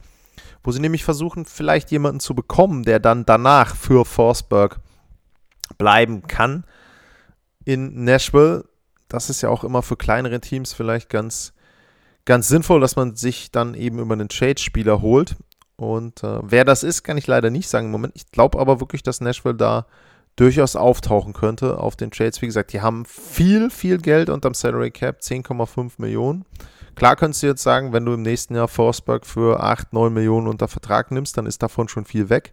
wo 0.65 0.73
sie 0.73 0.81
nämlich 0.81 1.05
versuchen, 1.05 1.45
vielleicht 1.45 1.91
jemanden 1.91 2.21
zu 2.21 2.35
bekommen, 2.35 2.83
der 2.83 2.99
dann 2.99 3.27
danach 3.27 3.77
für 3.77 4.05
Forsberg 4.05 4.81
bleiben 5.77 6.27
kann 6.27 6.65
in 7.65 8.05
Nashville. 8.05 8.65
Das 9.09 9.31
ist 9.31 9.43
ja 9.43 9.51
auch 9.51 9.63
immer 9.63 9.83
für 9.83 9.97
kleinere 9.97 10.41
Teams 10.41 10.73
vielleicht 10.73 11.11
ganz, 11.11 11.53
ganz 12.25 12.49
sinnvoll, 12.49 12.81
dass 12.81 12.97
man 12.97 13.15
sich 13.15 13.53
dann 13.53 13.75
eben 13.75 13.99
über 13.99 14.15
einen 14.15 14.31
Trade-Spieler 14.31 15.03
holt. 15.03 15.37
Und 15.77 16.25
äh, 16.25 16.39
wer 16.43 16.65
das 16.65 16.83
ist, 16.83 17.03
kann 17.03 17.19
ich 17.19 17.27
leider 17.27 17.51
nicht 17.51 17.69
sagen 17.69 17.87
im 17.87 17.93
Moment. 17.93 18.15
Ich 18.17 18.31
glaube 18.31 18.59
aber 18.59 18.81
wirklich, 18.81 19.03
dass 19.03 19.21
Nashville 19.21 19.55
da 19.55 19.87
durchaus 20.37 20.77
auftauchen 20.77 21.33
könnte 21.33 21.79
auf 21.79 21.95
den 21.95 22.11
Trades. 22.11 22.41
Wie 22.43 22.47
gesagt, 22.47 22.73
die 22.73 22.81
haben 22.81 23.05
viel, 23.05 23.71
viel 23.71 23.99
Geld 23.99 24.31
unterm 24.31 24.55
Salary 24.55 24.91
Cap, 24.91 25.21
10,5 25.21 25.93
Millionen. 25.99 26.45
Klar 26.95 27.17
könntest 27.17 27.43
du 27.43 27.47
jetzt 27.49 27.63
sagen, 27.63 27.93
wenn 27.93 28.05
du 28.05 28.15
im 28.15 28.23
nächsten 28.23 28.55
Jahr 28.55 28.69
Forsberg 28.69 29.27
für 29.27 29.61
8, 29.61 29.93
9 29.93 30.13
Millionen 30.13 30.47
unter 30.47 30.69
Vertrag 30.69 31.11
nimmst, 31.11 31.37
dann 31.37 31.47
ist 31.47 31.63
davon 31.63 31.89
schon 31.89 32.05
viel 32.05 32.29
weg. 32.29 32.53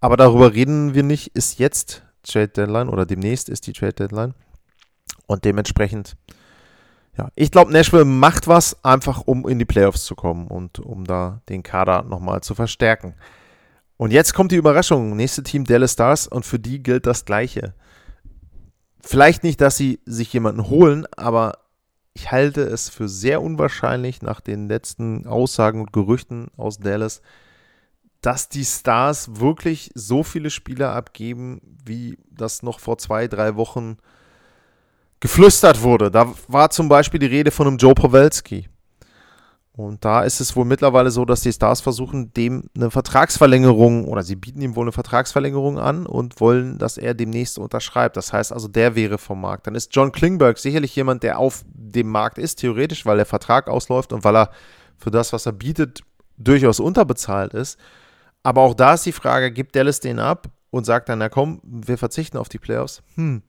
Aber 0.00 0.16
darüber 0.16 0.52
reden 0.54 0.94
wir 0.94 1.02
nicht. 1.02 1.28
Ist 1.28 1.58
jetzt 1.58 2.02
Trade 2.22 2.48
Deadline 2.48 2.88
oder 2.88 3.06
demnächst 3.06 3.48
ist 3.48 3.66
die 3.66 3.72
Trade 3.72 3.94
Deadline. 3.94 4.34
Und 5.26 5.44
dementsprechend 5.44 6.16
ja, 7.18 7.30
ich 7.34 7.50
glaube, 7.50 7.72
Nashville 7.72 8.04
macht 8.04 8.46
was, 8.46 8.84
einfach 8.84 9.22
um 9.26 9.46
in 9.48 9.58
die 9.58 9.64
Playoffs 9.64 10.04
zu 10.04 10.14
kommen 10.14 10.46
und 10.46 10.78
um 10.78 11.04
da 11.04 11.42
den 11.48 11.64
Kader 11.64 12.04
nochmal 12.04 12.42
zu 12.42 12.54
verstärken. 12.54 13.14
Und 13.96 14.12
jetzt 14.12 14.34
kommt 14.34 14.52
die 14.52 14.56
Überraschung. 14.56 15.16
Nächste 15.16 15.42
Team 15.42 15.64
Dallas 15.64 15.94
Stars 15.94 16.28
und 16.28 16.46
für 16.46 16.60
die 16.60 16.80
gilt 16.80 17.06
das 17.06 17.24
Gleiche. 17.24 17.74
Vielleicht 19.00 19.42
nicht, 19.42 19.60
dass 19.60 19.76
sie 19.76 19.98
sich 20.06 20.32
jemanden 20.32 20.68
holen, 20.68 21.06
aber 21.16 21.58
ich 22.18 22.32
halte 22.32 22.62
es 22.62 22.88
für 22.88 23.08
sehr 23.08 23.40
unwahrscheinlich 23.40 24.22
nach 24.22 24.40
den 24.40 24.68
letzten 24.68 25.28
Aussagen 25.28 25.80
und 25.80 25.92
Gerüchten 25.92 26.48
aus 26.56 26.78
Dallas, 26.78 27.22
dass 28.22 28.48
die 28.48 28.64
Stars 28.64 29.38
wirklich 29.38 29.92
so 29.94 30.24
viele 30.24 30.50
Spieler 30.50 30.94
abgeben, 30.96 31.60
wie 31.84 32.18
das 32.28 32.64
noch 32.64 32.80
vor 32.80 32.98
zwei, 32.98 33.28
drei 33.28 33.54
Wochen 33.54 33.98
geflüstert 35.20 35.82
wurde. 35.82 36.10
Da 36.10 36.34
war 36.48 36.70
zum 36.70 36.88
Beispiel 36.88 37.20
die 37.20 37.26
Rede 37.26 37.52
von 37.52 37.68
einem 37.68 37.78
Joe 37.78 37.94
Pawelski. 37.94 38.68
Und 39.78 40.04
da 40.04 40.24
ist 40.24 40.40
es 40.40 40.56
wohl 40.56 40.64
mittlerweile 40.64 41.12
so, 41.12 41.24
dass 41.24 41.42
die 41.42 41.52
Stars 41.52 41.80
versuchen, 41.80 42.34
dem 42.34 42.64
eine 42.74 42.90
Vertragsverlängerung 42.90 44.06
oder 44.06 44.24
sie 44.24 44.34
bieten 44.34 44.60
ihm 44.60 44.74
wohl 44.74 44.86
eine 44.86 44.92
Vertragsverlängerung 44.92 45.78
an 45.78 46.04
und 46.04 46.40
wollen, 46.40 46.78
dass 46.78 46.98
er 46.98 47.14
demnächst 47.14 47.60
unterschreibt. 47.60 48.16
Das 48.16 48.32
heißt 48.32 48.52
also, 48.52 48.66
der 48.66 48.96
wäre 48.96 49.18
vom 49.18 49.40
Markt. 49.40 49.68
Dann 49.68 49.76
ist 49.76 49.94
John 49.94 50.10
Klingberg 50.10 50.58
sicherlich 50.58 50.96
jemand, 50.96 51.22
der 51.22 51.38
auf 51.38 51.64
dem 51.90 52.08
Markt 52.08 52.38
ist, 52.38 52.56
theoretisch, 52.56 53.06
weil 53.06 53.16
der 53.16 53.26
Vertrag 53.26 53.68
ausläuft 53.68 54.12
und 54.12 54.24
weil 54.24 54.36
er 54.36 54.50
für 54.96 55.10
das, 55.10 55.32
was 55.32 55.46
er 55.46 55.52
bietet, 55.52 56.02
durchaus 56.36 56.80
unterbezahlt 56.80 57.54
ist. 57.54 57.78
Aber 58.42 58.62
auch 58.62 58.74
da 58.74 58.94
ist 58.94 59.06
die 59.06 59.12
Frage, 59.12 59.50
gibt 59.50 59.76
Dallas 59.76 60.00
den 60.00 60.18
ab 60.18 60.48
und 60.70 60.84
sagt 60.84 61.08
dann, 61.08 61.18
na 61.18 61.28
komm, 61.28 61.60
wir 61.64 61.98
verzichten 61.98 62.38
auf 62.38 62.48
die 62.48 62.58
Playoffs? 62.58 63.02
Hm. 63.14 63.42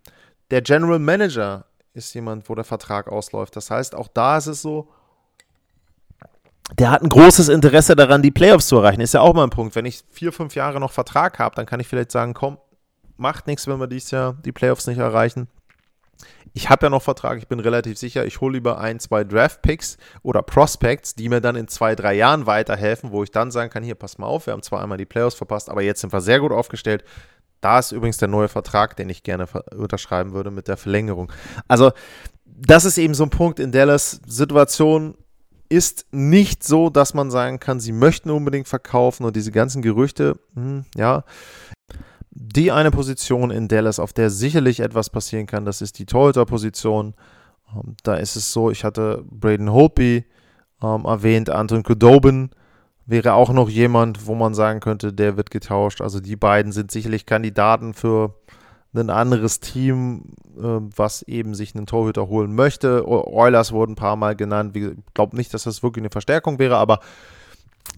Der 0.51 0.61
General 0.61 0.99
Manager 0.99 1.65
ist 1.93 2.13
jemand, 2.13 2.49
wo 2.49 2.55
der 2.55 2.63
Vertrag 2.63 3.07
ausläuft. 3.07 3.55
Das 3.55 3.69
heißt, 3.69 3.95
auch 3.95 4.07
da 4.07 4.37
ist 4.37 4.47
es 4.47 4.61
so, 4.61 4.89
der 6.77 6.91
hat 6.91 7.01
ein 7.01 7.09
großes 7.09 7.49
Interesse 7.49 7.95
daran, 7.95 8.21
die 8.21 8.31
Playoffs 8.31 8.67
zu 8.67 8.77
erreichen. 8.77 9.01
Ist 9.01 9.13
ja 9.13 9.21
auch 9.21 9.33
mal 9.33 9.43
ein 9.43 9.49
Punkt. 9.49 9.75
Wenn 9.75 9.85
ich 9.85 10.03
vier, 10.11 10.31
fünf 10.31 10.55
Jahre 10.55 10.79
noch 10.79 10.91
Vertrag 10.91 11.39
habe, 11.39 11.55
dann 11.55 11.65
kann 11.65 11.79
ich 11.79 11.87
vielleicht 11.87 12.11
sagen, 12.11 12.33
komm, 12.33 12.57
macht 13.17 13.47
nichts, 13.47 13.67
wenn 13.67 13.79
wir 13.79 13.87
dieses 13.87 14.11
Jahr 14.11 14.33
die 14.33 14.51
Playoffs 14.51 14.87
nicht 14.87 14.99
erreichen. 14.99 15.47
Ich 16.53 16.69
habe 16.69 16.85
ja 16.85 16.89
noch 16.89 17.01
Vertrag, 17.01 17.37
ich 17.37 17.47
bin 17.47 17.59
relativ 17.59 17.97
sicher, 17.97 18.25
ich 18.25 18.41
hole 18.41 18.53
lieber 18.53 18.79
ein, 18.79 18.99
zwei 18.99 19.23
Draft-Picks 19.23 19.97
oder 20.23 20.41
Prospects, 20.41 21.15
die 21.15 21.29
mir 21.29 21.41
dann 21.41 21.55
in 21.55 21.67
zwei, 21.67 21.95
drei 21.95 22.15
Jahren 22.15 22.45
weiterhelfen, 22.45 23.11
wo 23.11 23.23
ich 23.23 23.31
dann 23.31 23.51
sagen 23.51 23.69
kann, 23.69 23.83
hier, 23.83 23.95
pass 23.95 24.17
mal 24.17 24.27
auf, 24.27 24.47
wir 24.47 24.53
haben 24.53 24.63
zwar 24.63 24.81
einmal 24.81 24.97
die 24.97 25.05
Playoffs 25.05 25.35
verpasst, 25.35 25.69
aber 25.69 25.81
jetzt 25.81 26.01
sind 26.01 26.13
wir 26.13 26.21
sehr 26.21 26.39
gut 26.39 26.51
aufgestellt. 26.51 27.03
Da 27.61 27.79
ist 27.79 27.91
übrigens 27.91 28.17
der 28.17 28.29
neue 28.29 28.47
Vertrag, 28.47 28.95
den 28.95 29.09
ich 29.09 29.23
gerne 29.23 29.45
unterschreiben 29.75 30.33
würde 30.33 30.51
mit 30.51 30.67
der 30.67 30.77
Verlängerung. 30.77 31.31
Also, 31.67 31.91
das 32.45 32.85
ist 32.85 32.97
eben 32.97 33.13
so 33.13 33.23
ein 33.23 33.29
Punkt 33.29 33.59
in 33.59 33.71
Dallas. 33.71 34.21
Situation 34.25 35.15
ist 35.69 36.07
nicht 36.11 36.63
so, 36.63 36.89
dass 36.89 37.13
man 37.13 37.31
sagen 37.31 37.59
kann, 37.59 37.79
sie 37.79 37.91
möchten 37.91 38.31
unbedingt 38.31 38.67
verkaufen 38.67 39.23
und 39.25 39.35
diese 39.35 39.51
ganzen 39.51 39.81
Gerüchte, 39.81 40.39
hm, 40.55 40.85
ja. 40.95 41.23
Die 42.41 42.71
eine 42.71 42.89
Position 42.89 43.51
in 43.51 43.67
Dallas, 43.67 43.99
auf 43.99 44.13
der 44.13 44.29
sicherlich 44.29 44.79
etwas 44.79 45.09
passieren 45.09 45.45
kann, 45.45 45.65
das 45.65 45.81
ist 45.81 45.99
die 45.99 46.05
Torhüter-Position. 46.05 47.13
Ähm, 47.75 47.95
da 48.03 48.15
ist 48.15 48.37
es 48.37 48.53
so, 48.53 48.71
ich 48.71 48.85
hatte 48.85 49.25
Braden 49.29 49.73
Holtby 49.73 50.23
ähm, 50.81 51.03
erwähnt, 51.03 51.49
Anton 51.49 51.83
Kudobin 51.83 52.51
wäre 53.05 53.33
auch 53.33 53.51
noch 53.51 53.67
jemand, 53.67 54.25
wo 54.25 54.35
man 54.35 54.53
sagen 54.53 54.79
könnte, 54.79 55.11
der 55.11 55.35
wird 55.35 55.51
getauscht. 55.51 55.99
Also 55.99 56.21
die 56.21 56.37
beiden 56.37 56.71
sind 56.71 56.91
sicherlich 56.91 57.25
Kandidaten 57.25 57.93
für 57.93 58.35
ein 58.95 59.09
anderes 59.09 59.59
Team, 59.59 60.35
äh, 60.57 60.61
was 60.95 61.23
eben 61.23 61.55
sich 61.55 61.75
einen 61.75 61.87
Torhüter 61.87 62.29
holen 62.29 62.55
möchte. 62.55 63.05
Oilers 63.05 63.73
wurden 63.73 63.93
ein 63.93 63.95
paar 63.95 64.15
Mal 64.15 64.37
genannt. 64.37 64.77
Ich 64.77 64.91
glaube 65.13 65.35
nicht, 65.35 65.53
dass 65.53 65.63
das 65.63 65.83
wirklich 65.83 66.03
eine 66.03 66.09
Verstärkung 66.09 66.57
wäre, 66.57 66.77
aber 66.77 67.01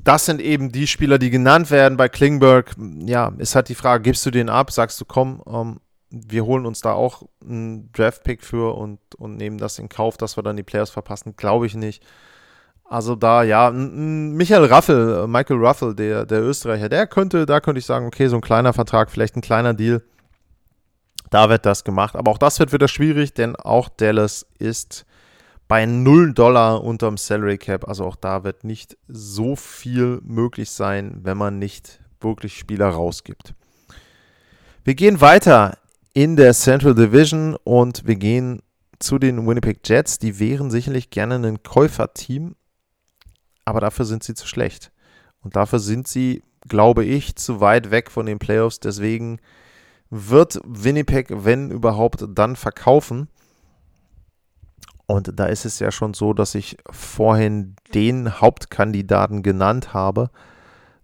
das 0.03 0.25
sind 0.25 0.41
eben 0.41 0.71
die 0.71 0.87
Spieler, 0.87 1.17
die 1.17 1.29
genannt 1.29 1.71
werden. 1.71 1.97
Bei 1.97 2.09
Klingberg, 2.09 2.75
ja, 3.05 3.31
ist 3.37 3.55
halt 3.55 3.69
die 3.69 3.75
Frage, 3.75 4.03
gibst 4.03 4.25
du 4.25 4.31
den 4.31 4.49
ab? 4.49 4.71
Sagst 4.71 4.99
du, 4.99 5.05
komm, 5.05 5.41
ähm, 5.47 5.79
wir 6.09 6.45
holen 6.45 6.65
uns 6.65 6.81
da 6.81 6.93
auch 6.93 7.23
einen 7.41 7.91
Draftpick 7.93 8.43
für 8.43 8.75
und, 8.75 8.99
und 9.17 9.37
nehmen 9.37 9.57
das 9.57 9.79
in 9.79 9.89
Kauf, 9.89 10.17
dass 10.17 10.37
wir 10.37 10.43
dann 10.43 10.57
die 10.57 10.63
Players 10.63 10.89
verpassen? 10.89 11.35
Glaube 11.35 11.65
ich 11.65 11.75
nicht. 11.75 12.03
Also 12.83 13.15
da, 13.15 13.43
ja, 13.43 13.71
Michael 13.71 14.65
Raffel, 14.65 15.27
Michael 15.27 15.63
Raffel, 15.65 15.95
der, 15.95 16.25
der 16.25 16.41
Österreicher, 16.41 16.89
der 16.89 17.07
könnte, 17.07 17.45
da 17.45 17.61
könnte 17.61 17.79
ich 17.79 17.85
sagen, 17.85 18.05
okay, 18.05 18.27
so 18.27 18.35
ein 18.35 18.41
kleiner 18.41 18.73
Vertrag, 18.73 19.09
vielleicht 19.09 19.37
ein 19.37 19.41
kleiner 19.41 19.73
Deal 19.73 20.01
da 21.31 21.49
wird 21.49 21.65
das 21.65 21.83
gemacht. 21.83 22.15
Aber 22.15 22.29
auch 22.29 22.37
das 22.37 22.59
wird 22.59 22.71
wieder 22.71 22.87
schwierig, 22.87 23.33
denn 23.33 23.55
auch 23.55 23.89
Dallas 23.89 24.45
ist 24.59 25.05
bei 25.71 25.85
0 25.85 26.33
Dollar 26.33 26.83
unterm 26.83 27.15
Salary 27.15 27.57
Cap. 27.57 27.87
Also 27.87 28.03
auch 28.03 28.17
da 28.17 28.43
wird 28.43 28.65
nicht 28.65 28.97
so 29.07 29.55
viel 29.55 30.19
möglich 30.21 30.69
sein, 30.69 31.21
wenn 31.23 31.37
man 31.37 31.59
nicht 31.59 32.01
wirklich 32.19 32.57
Spieler 32.57 32.89
rausgibt. 32.89 33.53
Wir 34.83 34.95
gehen 34.95 35.21
weiter 35.21 35.77
in 36.11 36.35
der 36.35 36.53
Central 36.55 36.93
Division 36.93 37.55
und 37.63 38.05
wir 38.05 38.17
gehen 38.17 38.61
zu 38.99 39.17
den 39.17 39.47
Winnipeg 39.47 39.79
Jets. 39.87 40.19
Die 40.19 40.39
wären 40.39 40.71
sicherlich 40.71 41.09
gerne 41.09 41.35
ein 41.35 41.63
Käuferteam, 41.63 42.57
aber 43.63 43.79
dafür 43.79 44.03
sind 44.03 44.25
sie 44.25 44.33
zu 44.33 44.47
schlecht. 44.47 44.91
Und 45.41 45.55
dafür 45.55 45.79
sind 45.79 46.05
sie, 46.05 46.43
glaube 46.67 47.05
ich, 47.05 47.37
zu 47.37 47.61
weit 47.61 47.91
weg 47.91 48.11
von 48.11 48.25
den 48.25 48.39
Playoffs. 48.39 48.81
Deswegen 48.81 49.39
wird 50.09 50.59
Winnipeg, 50.65 51.27
wenn 51.29 51.71
überhaupt, 51.71 52.25
dann 52.27 52.57
verkaufen. 52.57 53.29
Und 55.11 55.37
da 55.37 55.45
ist 55.47 55.65
es 55.65 55.79
ja 55.79 55.91
schon 55.91 56.13
so, 56.13 56.33
dass 56.33 56.55
ich 56.55 56.77
vorhin 56.89 57.75
den 57.93 58.39
Hauptkandidaten 58.39 59.43
genannt 59.43 59.93
habe. 59.93 60.29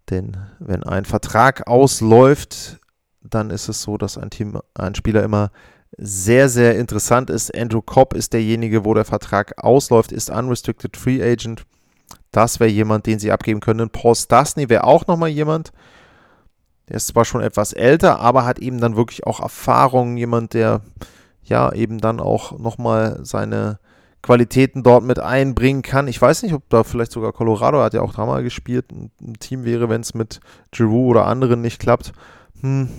Denn 0.09 0.37
wenn 0.59 0.83
ein 0.83 1.03
Vertrag 1.03 1.67
ausläuft, 1.67 2.79
dann 3.21 3.49
ist 3.49 3.67
es 3.67 3.81
so, 3.81 3.97
dass 3.97 4.17
ein 4.17 4.29
Team, 4.29 4.59
ein 4.75 4.95
Spieler 4.95 5.23
immer 5.23 5.51
sehr, 5.97 6.47
sehr 6.47 6.77
interessant 6.79 7.29
ist. 7.29 7.53
Andrew 7.53 7.81
Cobb 7.81 8.13
ist 8.13 8.31
derjenige, 8.31 8.85
wo 8.85 8.93
der 8.93 9.03
Vertrag 9.03 9.61
ausläuft, 9.61 10.13
ist 10.13 10.29
Unrestricted 10.29 10.95
Free 10.95 11.21
Agent. 11.21 11.65
Das 12.31 12.61
wäre 12.61 12.69
jemand, 12.69 13.07
den 13.07 13.19
sie 13.19 13.33
abgeben 13.33 13.59
können. 13.59 13.89
Paul 13.89 14.15
Stasny 14.15 14.69
wäre 14.69 14.85
auch 14.85 15.07
nochmal 15.07 15.29
jemand, 15.29 15.73
der 16.87 16.95
ist 16.95 17.07
zwar 17.07 17.25
schon 17.25 17.41
etwas 17.41 17.73
älter, 17.73 18.19
aber 18.19 18.45
hat 18.45 18.59
eben 18.59 18.79
dann 18.79 18.95
wirklich 18.95 19.27
auch 19.27 19.41
Erfahrung. 19.41 20.15
Jemand, 20.15 20.53
der 20.53 20.81
ja 21.43 21.73
eben 21.73 21.97
dann 21.97 22.21
auch 22.21 22.57
nochmal 22.57 23.19
seine 23.23 23.79
Qualitäten 24.22 24.84
dort 24.84 25.03
mit 25.03 25.20
einbringen 25.20 25.82
kann. 25.82 26.07
Ich 26.07 26.22
weiß 26.22 26.43
nicht, 26.43 26.53
ob 26.53 26.68
da 26.70 26.84
vielleicht 26.84 27.11
sogar 27.11 27.34
Colorado 27.34 27.82
hat 27.82 27.93
ja 27.93 28.01
auch 28.01 28.13
da 28.13 28.26
mal 28.26 28.43
gespielt, 28.43 28.91
ein, 28.91 29.11
ein 29.22 29.36
Team 29.36 29.63
wäre, 29.63 29.89
wenn 29.89 30.01
es 30.01 30.13
mit 30.13 30.39
Giroux 30.72 31.09
oder 31.09 31.26
anderen 31.26 31.61
nicht 31.61 31.80
klappt. 31.80 32.11
Hm. 32.61 32.89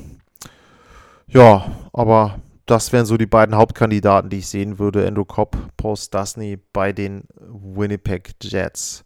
Ja, 1.26 1.66
aber 1.92 2.38
das 2.66 2.92
wären 2.92 3.06
so 3.06 3.16
die 3.16 3.26
beiden 3.26 3.56
Hauptkandidaten, 3.56 4.30
die 4.30 4.38
ich 4.38 4.48
sehen 4.48 4.78
würde. 4.78 5.06
Andrew 5.06 5.24
Cobb, 5.24 5.56
Paul 5.76 5.96
Stasny 5.96 6.58
bei 6.72 6.92
den 6.92 7.24
Winnipeg 7.36 8.34
Jets. 8.42 9.04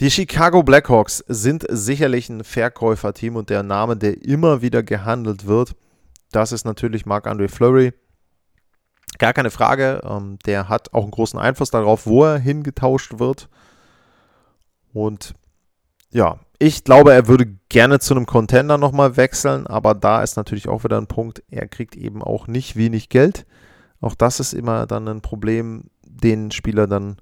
Die 0.00 0.10
Chicago 0.10 0.62
Blackhawks 0.62 1.24
sind 1.26 1.66
sicherlich 1.68 2.28
ein 2.28 2.44
Verkäuferteam 2.44 3.36
und 3.36 3.50
der 3.50 3.62
Name, 3.62 3.96
der 3.96 4.22
immer 4.22 4.62
wieder 4.62 4.82
gehandelt 4.82 5.46
wird, 5.46 5.74
das 6.30 6.52
ist 6.52 6.64
natürlich 6.64 7.06
Marc-André 7.06 7.48
Fleury. 7.48 7.92
Gar 9.18 9.32
keine 9.32 9.50
Frage, 9.50 10.00
ähm, 10.04 10.38
der 10.46 10.68
hat 10.68 10.94
auch 10.94 11.02
einen 11.02 11.10
großen 11.10 11.38
Einfluss 11.38 11.70
darauf, 11.70 12.06
wo 12.06 12.24
er 12.24 12.38
hingetauscht 12.38 13.18
wird. 13.18 13.48
Und 14.92 15.34
ja, 16.10 16.38
ich 16.58 16.84
glaube, 16.84 17.12
er 17.12 17.28
würde 17.28 17.46
gerne 17.68 17.98
zu 17.98 18.14
einem 18.14 18.26
Contender 18.26 18.78
nochmal 18.78 19.16
wechseln, 19.16 19.66
aber 19.66 19.94
da 19.94 20.22
ist 20.22 20.36
natürlich 20.36 20.68
auch 20.68 20.84
wieder 20.84 20.98
ein 20.98 21.06
Punkt, 21.06 21.42
er 21.50 21.68
kriegt 21.68 21.96
eben 21.96 22.22
auch 22.22 22.46
nicht 22.46 22.76
wenig 22.76 23.08
Geld. 23.08 23.46
Auch 24.00 24.14
das 24.14 24.40
ist 24.40 24.54
immer 24.54 24.86
dann 24.86 25.08
ein 25.08 25.20
Problem, 25.20 25.84
den 26.04 26.50
Spieler 26.50 26.86
dann 26.86 27.16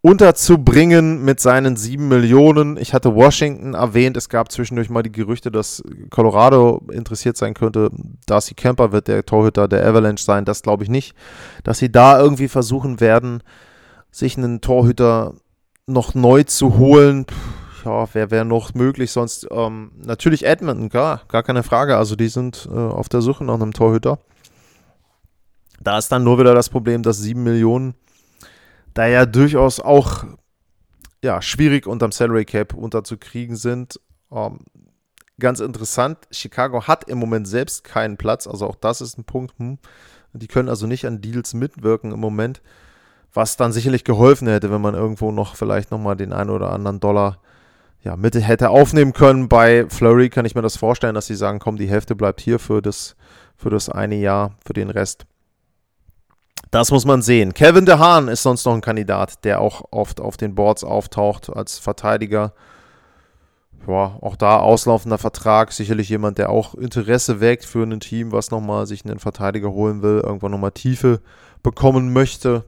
unterzubringen 0.00 1.24
mit 1.24 1.40
seinen 1.40 1.76
sieben 1.76 2.08
Millionen. 2.08 2.76
Ich 2.76 2.94
hatte 2.94 3.14
Washington 3.14 3.74
erwähnt. 3.74 4.16
Es 4.16 4.28
gab 4.28 4.52
zwischendurch 4.52 4.90
mal 4.90 5.02
die 5.02 5.12
Gerüchte, 5.12 5.50
dass 5.50 5.82
Colorado 6.10 6.82
interessiert 6.92 7.36
sein 7.36 7.54
könnte. 7.54 7.90
Darcy 8.26 8.54
Kemper 8.54 8.92
wird 8.92 9.08
der 9.08 9.26
Torhüter 9.26 9.66
der 9.66 9.84
Avalanche 9.84 10.22
sein. 10.22 10.44
Das 10.44 10.62
glaube 10.62 10.84
ich 10.84 10.88
nicht. 10.88 11.16
Dass 11.64 11.78
sie 11.78 11.90
da 11.90 12.20
irgendwie 12.20 12.48
versuchen 12.48 13.00
werden, 13.00 13.42
sich 14.10 14.36
einen 14.36 14.60
Torhüter 14.60 15.34
noch 15.86 16.14
neu 16.14 16.44
zu 16.44 16.78
holen. 16.78 17.26
Ja, 17.84 18.06
wer 18.12 18.30
wäre 18.30 18.44
noch 18.44 18.74
möglich? 18.74 19.10
Sonst 19.10 19.48
ähm, 19.50 19.92
natürlich 19.96 20.44
Edmonton, 20.46 20.90
gar, 20.90 21.22
gar 21.28 21.42
keine 21.42 21.64
Frage. 21.64 21.96
Also 21.96 22.14
die 22.14 22.28
sind 22.28 22.68
äh, 22.70 22.76
auf 22.76 23.08
der 23.08 23.20
Suche 23.20 23.44
nach 23.44 23.54
einem 23.54 23.72
Torhüter. 23.72 24.18
Da 25.80 25.98
ist 25.98 26.10
dann 26.10 26.24
nur 26.24 26.38
wieder 26.38 26.54
das 26.54 26.68
Problem, 26.68 27.02
dass 27.02 27.18
sieben 27.18 27.42
Millionen 27.42 27.94
da 28.98 29.06
ja 29.06 29.26
durchaus 29.26 29.78
auch 29.78 30.24
ja, 31.22 31.40
schwierig 31.40 31.86
unterm 31.86 32.10
Salary 32.10 32.44
Cap 32.44 32.74
unterzukriegen 32.74 33.54
sind. 33.54 34.00
Ähm, 34.32 34.58
ganz 35.38 35.60
interessant, 35.60 36.18
Chicago 36.32 36.88
hat 36.88 37.08
im 37.08 37.18
Moment 37.18 37.46
selbst 37.46 37.84
keinen 37.84 38.16
Platz, 38.16 38.48
also 38.48 38.66
auch 38.66 38.74
das 38.74 39.00
ist 39.00 39.16
ein 39.16 39.24
Punkt. 39.24 39.56
Hm. 39.58 39.78
Die 40.32 40.48
können 40.48 40.68
also 40.68 40.86
nicht 40.86 41.06
an 41.06 41.20
Deals 41.20 41.54
mitwirken 41.54 42.12
im 42.12 42.20
Moment, 42.20 42.60
was 43.32 43.56
dann 43.56 43.72
sicherlich 43.72 44.02
geholfen 44.02 44.48
hätte, 44.48 44.70
wenn 44.70 44.80
man 44.80 44.94
irgendwo 44.94 45.30
noch 45.30 45.54
vielleicht 45.54 45.90
nochmal 45.90 46.16
den 46.16 46.32
einen 46.32 46.50
oder 46.50 46.72
anderen 46.72 47.00
Dollar 47.00 47.38
ja, 48.02 48.16
mit 48.16 48.34
hätte 48.34 48.70
aufnehmen 48.70 49.12
können. 49.12 49.48
Bei 49.48 49.88
Flurry 49.88 50.28
kann 50.28 50.44
ich 50.44 50.54
mir 50.54 50.62
das 50.62 50.76
vorstellen, 50.76 51.14
dass 51.14 51.26
sie 51.26 51.34
sagen, 51.36 51.60
komm, 51.60 51.76
die 51.76 51.88
Hälfte 51.88 52.14
bleibt 52.16 52.40
hier 52.40 52.58
für 52.58 52.82
das, 52.82 53.16
für 53.56 53.70
das 53.70 53.88
eine 53.88 54.16
Jahr, 54.16 54.56
für 54.64 54.72
den 54.72 54.90
Rest 54.90 55.26
das 56.70 56.90
muss 56.90 57.04
man 57.04 57.22
sehen. 57.22 57.54
Kevin 57.54 57.86
DeHaan 57.86 58.28
ist 58.28 58.42
sonst 58.42 58.64
noch 58.64 58.74
ein 58.74 58.80
Kandidat, 58.80 59.44
der 59.44 59.60
auch 59.60 59.84
oft 59.90 60.20
auf 60.20 60.36
den 60.36 60.54
Boards 60.54 60.84
auftaucht 60.84 61.54
als 61.54 61.78
Verteidiger. 61.78 62.52
Ja, 63.86 64.18
auch 64.20 64.36
da 64.36 64.58
auslaufender 64.58 65.18
Vertrag. 65.18 65.72
Sicherlich 65.72 66.10
jemand, 66.10 66.36
der 66.36 66.50
auch 66.50 66.74
Interesse 66.74 67.40
weckt 67.40 67.64
für 67.64 67.84
ein 67.84 68.00
Team, 68.00 68.32
was 68.32 68.50
nochmal 68.50 68.86
sich 68.86 69.04
einen 69.04 69.18
Verteidiger 69.18 69.70
holen 69.70 70.02
will, 70.02 70.20
irgendwann 70.22 70.50
nochmal 70.50 70.72
Tiefe 70.72 71.20
bekommen 71.62 72.12
möchte. 72.12 72.64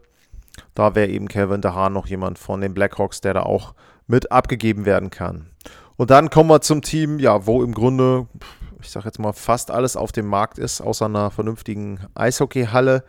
Da 0.74 0.94
wäre 0.94 1.08
eben 1.08 1.28
Kevin 1.28 1.60
DeHaan 1.60 1.92
noch 1.92 2.06
jemand 2.06 2.38
von 2.38 2.60
den 2.60 2.72
Blackhawks, 2.72 3.20
der 3.20 3.34
da 3.34 3.42
auch 3.42 3.74
mit 4.06 4.32
abgegeben 4.32 4.86
werden 4.86 5.10
kann. 5.10 5.50
Und 5.96 6.10
dann 6.10 6.30
kommen 6.30 6.48
wir 6.48 6.62
zum 6.62 6.80
Team, 6.80 7.18
ja, 7.18 7.46
wo 7.46 7.62
im 7.62 7.74
Grunde, 7.74 8.26
ich 8.80 8.90
sage 8.90 9.06
jetzt 9.06 9.18
mal, 9.18 9.34
fast 9.34 9.70
alles 9.70 9.96
auf 9.96 10.12
dem 10.12 10.26
Markt 10.26 10.58
ist, 10.58 10.80
außer 10.80 11.04
einer 11.04 11.30
vernünftigen 11.30 12.00
Eishockeyhalle. 12.14 13.04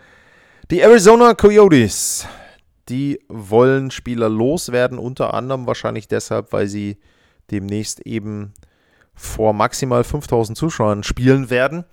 Die 0.72 0.80
Arizona 0.80 1.34
Coyotes, 1.34 2.26
die 2.88 3.20
wollen 3.28 3.92
Spieler 3.92 4.30
loswerden, 4.30 5.00
unter 5.00 5.34
anderem 5.34 5.68
wahrscheinlich 5.68 6.08
deshalb, 6.08 6.54
weil 6.54 6.68
sie 6.68 6.98
demnächst 7.52 8.00
eben 8.08 8.54
vor 9.14 9.52
maximal 9.52 10.06
5000 10.06 10.58
Zuschauern 10.58 11.04
spielen 11.04 11.50
werden. 11.50 11.84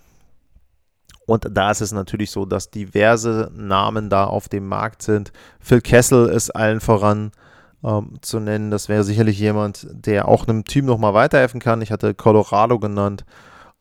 Und 1.26 1.48
da 1.50 1.72
ist 1.72 1.80
es 1.80 1.90
natürlich 1.90 2.30
so, 2.30 2.44
dass 2.46 2.70
diverse 2.70 3.50
Namen 3.52 4.10
da 4.10 4.26
auf 4.26 4.48
dem 4.48 4.68
Markt 4.68 5.02
sind. 5.02 5.32
Phil 5.58 5.80
Kessel 5.80 6.28
ist 6.28 6.50
allen 6.50 6.78
voran 6.78 7.32
ähm, 7.82 8.18
zu 8.22 8.38
nennen. 8.38 8.70
Das 8.70 8.88
wäre 8.88 9.02
sicherlich 9.02 9.40
jemand, 9.40 9.88
der 9.90 10.28
auch 10.28 10.46
einem 10.46 10.64
Team 10.64 10.84
nochmal 10.84 11.14
weiterhelfen 11.14 11.58
kann. 11.58 11.82
Ich 11.82 11.90
hatte 11.90 12.14
Colorado 12.14 12.78
genannt, 12.78 13.24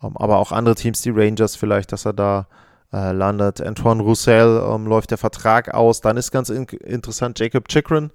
ähm, 0.01 0.17
aber 0.17 0.37
auch 0.37 0.51
andere 0.51 0.73
Teams, 0.73 1.03
die 1.03 1.11
Rangers 1.11 1.55
vielleicht, 1.55 1.91
dass 1.91 2.05
er 2.05 2.13
da 2.13 2.47
äh, 2.93 3.11
landet. 3.11 3.61
Antoine 3.61 4.01
Roussel 4.01 4.63
ähm, 4.65 4.85
läuft 4.85 5.11
der 5.11 5.17
Vertrag 5.17 5.73
aus. 5.73 6.01
Dann 6.01 6.17
ist 6.17 6.31
ganz 6.31 6.49
in 6.49 6.65
interessant 6.65 7.39
Jacob 7.39 7.67
Chikrin, 7.67 8.11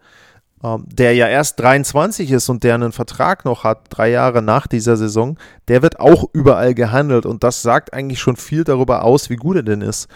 ähm, 0.65 0.85
der 0.87 1.15
ja 1.15 1.29
erst 1.29 1.61
23 1.61 2.31
ist 2.31 2.49
und 2.49 2.65
der 2.65 2.75
einen 2.75 2.93
Vertrag 2.93 3.45
noch 3.45 3.65
hat, 3.65 3.87
drei 3.91 4.11
Jahre 4.11 4.43
nach 4.43 4.67
dieser 4.67 4.97
Saison, 4.97 5.39
der 5.69 5.83
wird 5.83 6.01
auch 6.01 6.25
überall 6.33 6.75
gehandelt 6.75 7.27
und 7.27 7.45
das 7.45 7.63
sagt 7.63 7.93
eigentlich 7.93 8.21
schon 8.21 8.37
viel 8.37 8.65
darüber 8.65 9.05
aus, 9.05 9.31
wie 9.31 9.37
gut 9.37 9.57
er 9.57 9.63
denn 9.63 9.83
ist. 9.83 10.09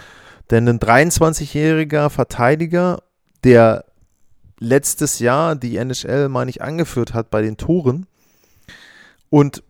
Denn 0.50 0.68
ein 0.68 0.78
23-jähriger 0.78 2.08
Verteidiger, 2.08 3.02
der 3.42 3.84
letztes 4.58 5.18
Jahr 5.18 5.56
die 5.56 5.76
NHL, 5.76 6.28
meine 6.28 6.50
ich, 6.50 6.62
angeführt 6.62 7.14
hat 7.14 7.30
bei 7.30 7.42
den 7.42 7.56
Toren 7.56 8.06
und 9.28 9.62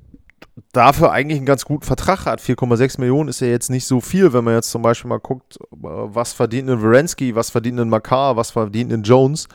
dafür 0.72 1.12
eigentlich 1.12 1.38
einen 1.38 1.46
ganz 1.46 1.64
guten 1.64 1.84
Vertrag 1.84 2.26
hat. 2.26 2.40
4,6 2.40 3.00
Millionen 3.00 3.28
ist 3.28 3.40
ja 3.40 3.46
jetzt 3.46 3.70
nicht 3.70 3.86
so 3.86 4.00
viel, 4.00 4.32
wenn 4.32 4.44
man 4.44 4.54
jetzt 4.54 4.70
zum 4.70 4.82
Beispiel 4.82 5.08
mal 5.08 5.20
guckt, 5.20 5.58
was 5.70 6.32
verdient 6.32 6.70
ein 6.70 6.82
Werensky, 6.82 7.34
was 7.34 7.50
verdient 7.50 7.80
ein 7.80 7.88
Makar, 7.88 8.36
was 8.36 8.50
verdient 8.50 8.92
ein 8.92 9.02
Jones. 9.02 9.48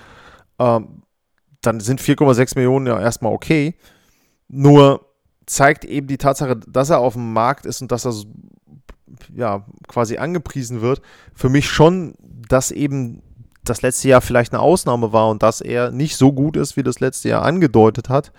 Ähm, 0.60 1.04
dann 1.62 1.80
sind 1.80 2.02
4,6 2.02 2.56
Millionen 2.56 2.88
ja 2.88 3.00
erstmal 3.00 3.34
okay. 3.34 3.76
Nur 4.48 5.06
zeigt 5.46 5.86
eben 5.86 6.08
die 6.08 6.18
Tatsache, 6.18 6.56
dass 6.56 6.90
er 6.90 7.00
auf 7.00 7.14
dem 7.14 7.34
Markt 7.34 7.66
ist 7.66 7.82
und 7.82 7.92
dass 7.92 8.06
er 8.06 8.14
ja 9.36 9.66
quasi 9.88 10.18
angepriesen 10.18 10.82
wird, 10.82 11.02
für 11.34 11.50
mich 11.50 11.70
schon, 11.70 12.16
dass 12.48 12.72
eben 12.72 13.22
das 13.64 13.82
letzte 13.82 14.08
Jahr 14.08 14.22
vielleicht 14.22 14.54
eine 14.54 14.62
Ausnahme 14.62 15.14
war 15.14 15.30
und 15.30 15.44
dass 15.44 15.62
er 15.62 15.92
nicht 15.92 16.16
so 16.16 16.34
gut 16.34 16.58
ist, 16.58 16.78
wie 16.78 16.84
das 16.84 17.00
letzte 17.00 17.30
Jahr 17.30 17.44
angedeutet 17.44 18.10
hat. 18.10 18.32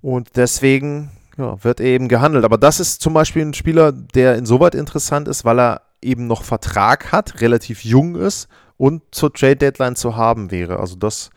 Und 0.00 0.36
deswegen 0.36 1.10
ja, 1.40 1.64
wird 1.64 1.80
eben 1.80 2.08
gehandelt. 2.08 2.44
Aber 2.44 2.58
das 2.58 2.80
ist 2.80 3.00
zum 3.00 3.14
Beispiel 3.14 3.42
ein 3.42 3.54
Spieler, 3.54 3.92
der 3.92 4.36
insoweit 4.36 4.74
interessant 4.74 5.26
ist, 5.26 5.44
weil 5.44 5.58
er 5.58 5.82
eben 6.02 6.26
noch 6.26 6.44
Vertrag 6.44 7.12
hat, 7.12 7.40
relativ 7.40 7.84
jung 7.84 8.14
ist 8.14 8.48
und 8.76 9.02
zur 9.10 9.32
Trade 9.32 9.56
Deadline 9.56 9.96
zu 9.96 10.16
haben 10.16 10.50
wäre. 10.50 10.78
Also 10.78 10.96
das 10.96 11.30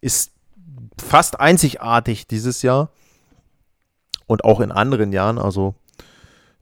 ist 0.00 0.32
fast 1.00 1.40
einzigartig 1.40 2.26
dieses 2.26 2.62
Jahr 2.62 2.90
und 4.26 4.44
auch 4.44 4.60
in 4.60 4.72
anderen 4.72 5.12
Jahren. 5.12 5.38
Also 5.38 5.74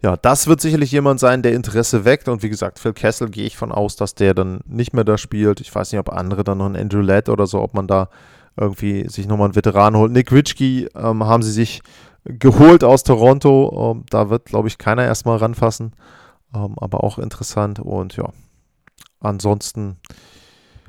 ja, 0.02 0.16
das 0.16 0.46
wird 0.46 0.60
sicherlich 0.60 0.92
jemand 0.92 1.20
sein, 1.20 1.42
der 1.42 1.54
Interesse 1.54 2.04
weckt. 2.04 2.28
Und 2.28 2.42
wie 2.42 2.50
gesagt, 2.50 2.78
Phil 2.78 2.92
Kessel 2.92 3.30
gehe 3.30 3.46
ich 3.46 3.56
von 3.56 3.72
aus, 3.72 3.96
dass 3.96 4.14
der 4.14 4.34
dann 4.34 4.60
nicht 4.66 4.92
mehr 4.92 5.04
da 5.04 5.16
spielt. 5.16 5.60
Ich 5.60 5.74
weiß 5.74 5.92
nicht, 5.92 5.98
ob 5.98 6.12
andere 6.12 6.44
dann 6.44 6.58
noch 6.58 6.66
ein 6.66 6.76
Andrew 6.76 7.00
Ladd 7.00 7.30
oder 7.30 7.46
so, 7.46 7.62
ob 7.62 7.72
man 7.72 7.86
da 7.86 8.10
irgendwie 8.56 9.08
sich 9.08 9.26
nochmal 9.26 9.46
einen 9.46 9.56
Veteran 9.56 9.96
holt. 9.96 10.12
Nick 10.12 10.30
Ritchie 10.30 10.88
ähm, 10.94 11.24
haben 11.24 11.42
sie 11.42 11.52
sich 11.52 11.82
geholt 12.24 12.84
aus 12.84 13.04
Toronto. 13.04 13.92
Ähm, 13.92 14.04
da 14.10 14.30
wird, 14.30 14.46
glaube 14.46 14.68
ich, 14.68 14.78
keiner 14.78 15.04
erstmal 15.04 15.38
ranfassen. 15.38 15.94
Ähm, 16.54 16.74
aber 16.78 17.04
auch 17.04 17.18
interessant. 17.18 17.80
Und 17.80 18.16
ja, 18.16 18.30
ansonsten 19.20 19.98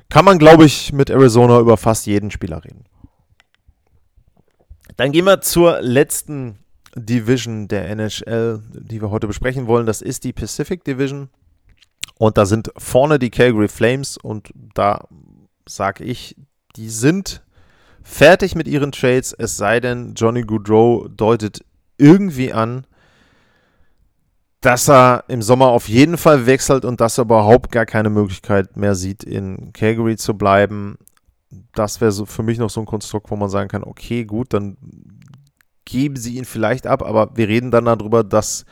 kann 0.09 0.25
man, 0.25 0.39
glaube 0.39 0.65
ich, 0.65 0.93
mit 0.93 1.09
Arizona 1.09 1.59
über 1.59 1.77
fast 1.77 2.05
jeden 2.05 2.31
Spieler 2.31 2.63
reden. 2.63 2.85
Dann 4.97 5.11
gehen 5.11 5.25
wir 5.25 5.41
zur 5.41 5.81
letzten 5.81 6.59
Division 6.95 7.67
der 7.67 7.89
NHL, 7.89 8.61
die 8.71 9.01
wir 9.01 9.09
heute 9.09 9.27
besprechen 9.27 9.67
wollen. 9.67 9.85
Das 9.85 10.01
ist 10.01 10.23
die 10.23 10.31
Pacific 10.31 10.83
Division. 10.85 11.29
Und 12.17 12.37
da 12.37 12.45
sind 12.45 12.71
vorne 12.77 13.19
die 13.19 13.29
Calgary 13.29 13.67
Flames. 13.67 14.15
Und 14.15 14.51
da 14.73 15.05
sage 15.67 16.05
ich, 16.05 16.37
die 16.77 16.89
sind 16.89 17.44
fertig 18.05 18.55
mit 18.55 18.67
ihren 18.67 18.91
Trades, 18.91 19.33
es 19.33 19.57
sei 19.57 19.79
denn, 19.79 20.13
Johnny 20.13 20.43
Goodrow 20.43 21.07
deutet 21.09 21.65
irgendwie 21.97 22.53
an, 22.53 22.85
dass 24.61 24.87
er 24.87 25.25
im 25.27 25.41
Sommer 25.41 25.67
auf 25.67 25.89
jeden 25.89 26.17
Fall 26.17 26.45
wechselt 26.45 26.85
und 26.85 27.01
dass 27.01 27.17
er 27.17 27.23
überhaupt 27.23 27.71
gar 27.71 27.85
keine 27.85 28.11
Möglichkeit 28.11 28.77
mehr 28.77 28.93
sieht, 28.93 29.23
in 29.23 29.73
Calgary 29.73 30.17
zu 30.17 30.35
bleiben. 30.37 30.97
Das 31.73 31.99
wäre 31.99 32.11
so 32.11 32.25
für 32.25 32.43
mich 32.43 32.59
noch 32.59 32.69
so 32.69 32.79
ein 32.79 32.85
Konstrukt, 32.85 33.31
wo 33.31 33.35
man 33.35 33.49
sagen 33.49 33.69
kann, 33.69 33.83
okay, 33.83 34.23
gut, 34.23 34.53
dann 34.53 34.77
geben 35.83 36.15
sie 36.15 36.35
ihn 36.35 36.45
vielleicht 36.45 36.85
ab, 36.85 37.03
aber 37.03 37.35
wir 37.35 37.47
reden 37.47 37.71
dann 37.71 37.85
darüber, 37.85 38.23
dass 38.23 38.65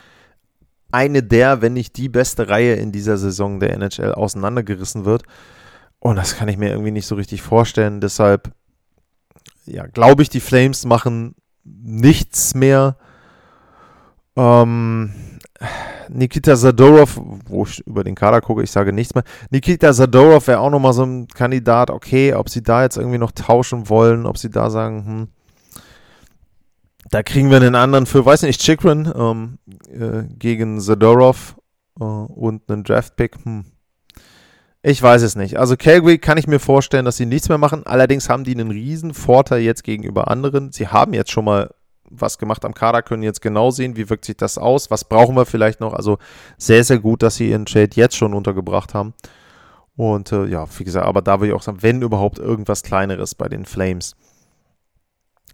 eine 0.92 1.24
der, 1.24 1.64
wenn 1.64 1.74
nicht 1.74 1.98
die 1.98 2.10
beste 2.10 2.50
Reihe 2.50 2.76
in 2.76 2.92
dieser 2.92 3.18
Saison 3.18 3.60
der 3.60 3.74
NHL 3.74 4.14
auseinandergerissen 4.14 5.06
wird. 5.06 5.24
Und 6.00 6.18
das 6.18 6.36
kann 6.36 6.50
ich 6.50 6.58
mir 6.58 6.70
irgendwie 6.70 6.92
nicht 6.92 7.08
so 7.08 7.16
richtig 7.16 7.42
vorstellen. 7.42 8.00
Deshalb, 8.00 8.52
ja, 9.66 9.88
glaube 9.88 10.24
ich, 10.24 10.30
die 10.30 10.40
Flames 10.40 10.86
machen 10.86 11.36
nichts 11.64 12.56
mehr. 12.56 12.98
Ähm, 14.36 15.14
Nikita 16.10 16.56
Zadorov, 16.56 17.20
wo 17.46 17.64
ich 17.64 17.86
über 17.88 18.04
den 18.04 18.16
Kader 18.16 18.42
gucke, 18.42 18.64
ich 18.64 18.72
sage 18.72 18.92
nichts 18.92 19.16
mehr. 19.16 19.24
Nikita 19.50 19.94
Zadorov 19.94 20.48
wäre 20.48 20.60
auch 20.60 20.70
nochmal 20.70 20.94
so 20.94 21.04
ein 21.04 21.28
Kandidat. 21.28 21.90
Okay, 21.90 22.34
ob 22.34 22.50
sie 22.50 22.62
da 22.62 22.84
jetzt 22.84 22.98
irgendwie 22.98 23.18
noch 23.18 23.32
tauschen 23.32 23.90
wollen, 23.90 24.26
ob 24.26 24.38
sie 24.38 24.50
da 24.50 24.70
sagen, 24.70 25.06
hm, 25.06 25.28
da 27.10 27.22
kriegen 27.22 27.50
wir 27.50 27.58
einen 27.58 27.76
anderen 27.76 28.06
für, 28.06 28.26
weiß 28.26 28.42
nicht, 28.44 28.62
Chikrin 28.62 29.12
ähm, 29.16 29.60
äh, 29.88 30.24
gegen 30.36 30.80
Zadorov 30.80 31.56
äh, 32.00 32.04
und 32.04 32.70
einen 32.70 32.84
Draftpick. 32.84 33.38
Hm. 33.44 33.66
Ich 34.86 35.02
weiß 35.02 35.22
es 35.22 35.38
nicht. 35.38 35.58
Also 35.58 35.78
Calgary 35.78 36.18
kann 36.18 36.38
ich 36.38 36.46
mir 36.46 36.60
vorstellen, 36.60 37.06
dass 37.06 37.16
sie 37.16 37.26
nichts 37.26 37.48
mehr 37.48 37.58
machen. 37.58 37.86
Allerdings 37.86 38.28
haben 38.28 38.44
die 38.44 38.54
einen 38.54 38.70
riesen 38.70 39.14
Vorteil 39.14 39.62
jetzt 39.62 39.86
gegenüber 39.86 40.28
anderen. 40.30 40.74
Sie 40.74 40.90
haben 40.90 41.14
jetzt 41.14 41.32
schon 41.32 41.46
mal 41.46 41.74
was 42.10 42.38
gemacht 42.38 42.66
am 42.66 42.74
Kader, 42.74 43.02
können 43.02 43.24
jetzt 43.24 43.42
genau 43.42 43.72
sehen, 43.72 43.96
wie 43.96 44.10
wirkt 44.10 44.26
sich 44.26 44.36
das 44.36 44.58
aus, 44.58 44.92
was 44.92 45.06
brauchen 45.06 45.38
wir 45.38 45.46
vielleicht 45.46 45.80
noch. 45.80 45.94
Also 45.94 46.18
sehr, 46.58 46.84
sehr 46.84 47.00
gut, 47.00 47.24
dass 47.24 47.38
sie 47.38 47.50
ihren 47.50 47.66
Trade 47.66 47.92
jetzt 47.94 48.18
schon 48.18 48.34
untergebracht 48.34 48.94
haben. 48.94 49.14
Und 49.96 50.34
äh, 50.34 50.46
ja, 50.48 50.66
wie 50.78 50.84
gesagt, 50.84 51.06
aber 51.06 51.22
da 51.22 51.40
will 51.40 51.48
ich 51.48 51.56
auch 51.56 51.62
sagen, 51.62 51.82
wenn 51.82 52.02
überhaupt 52.02 52.38
irgendwas 52.38 52.84
Kleineres 52.84 53.36
bei 53.36 53.48
den 53.48 53.66
Flames. 53.66 54.18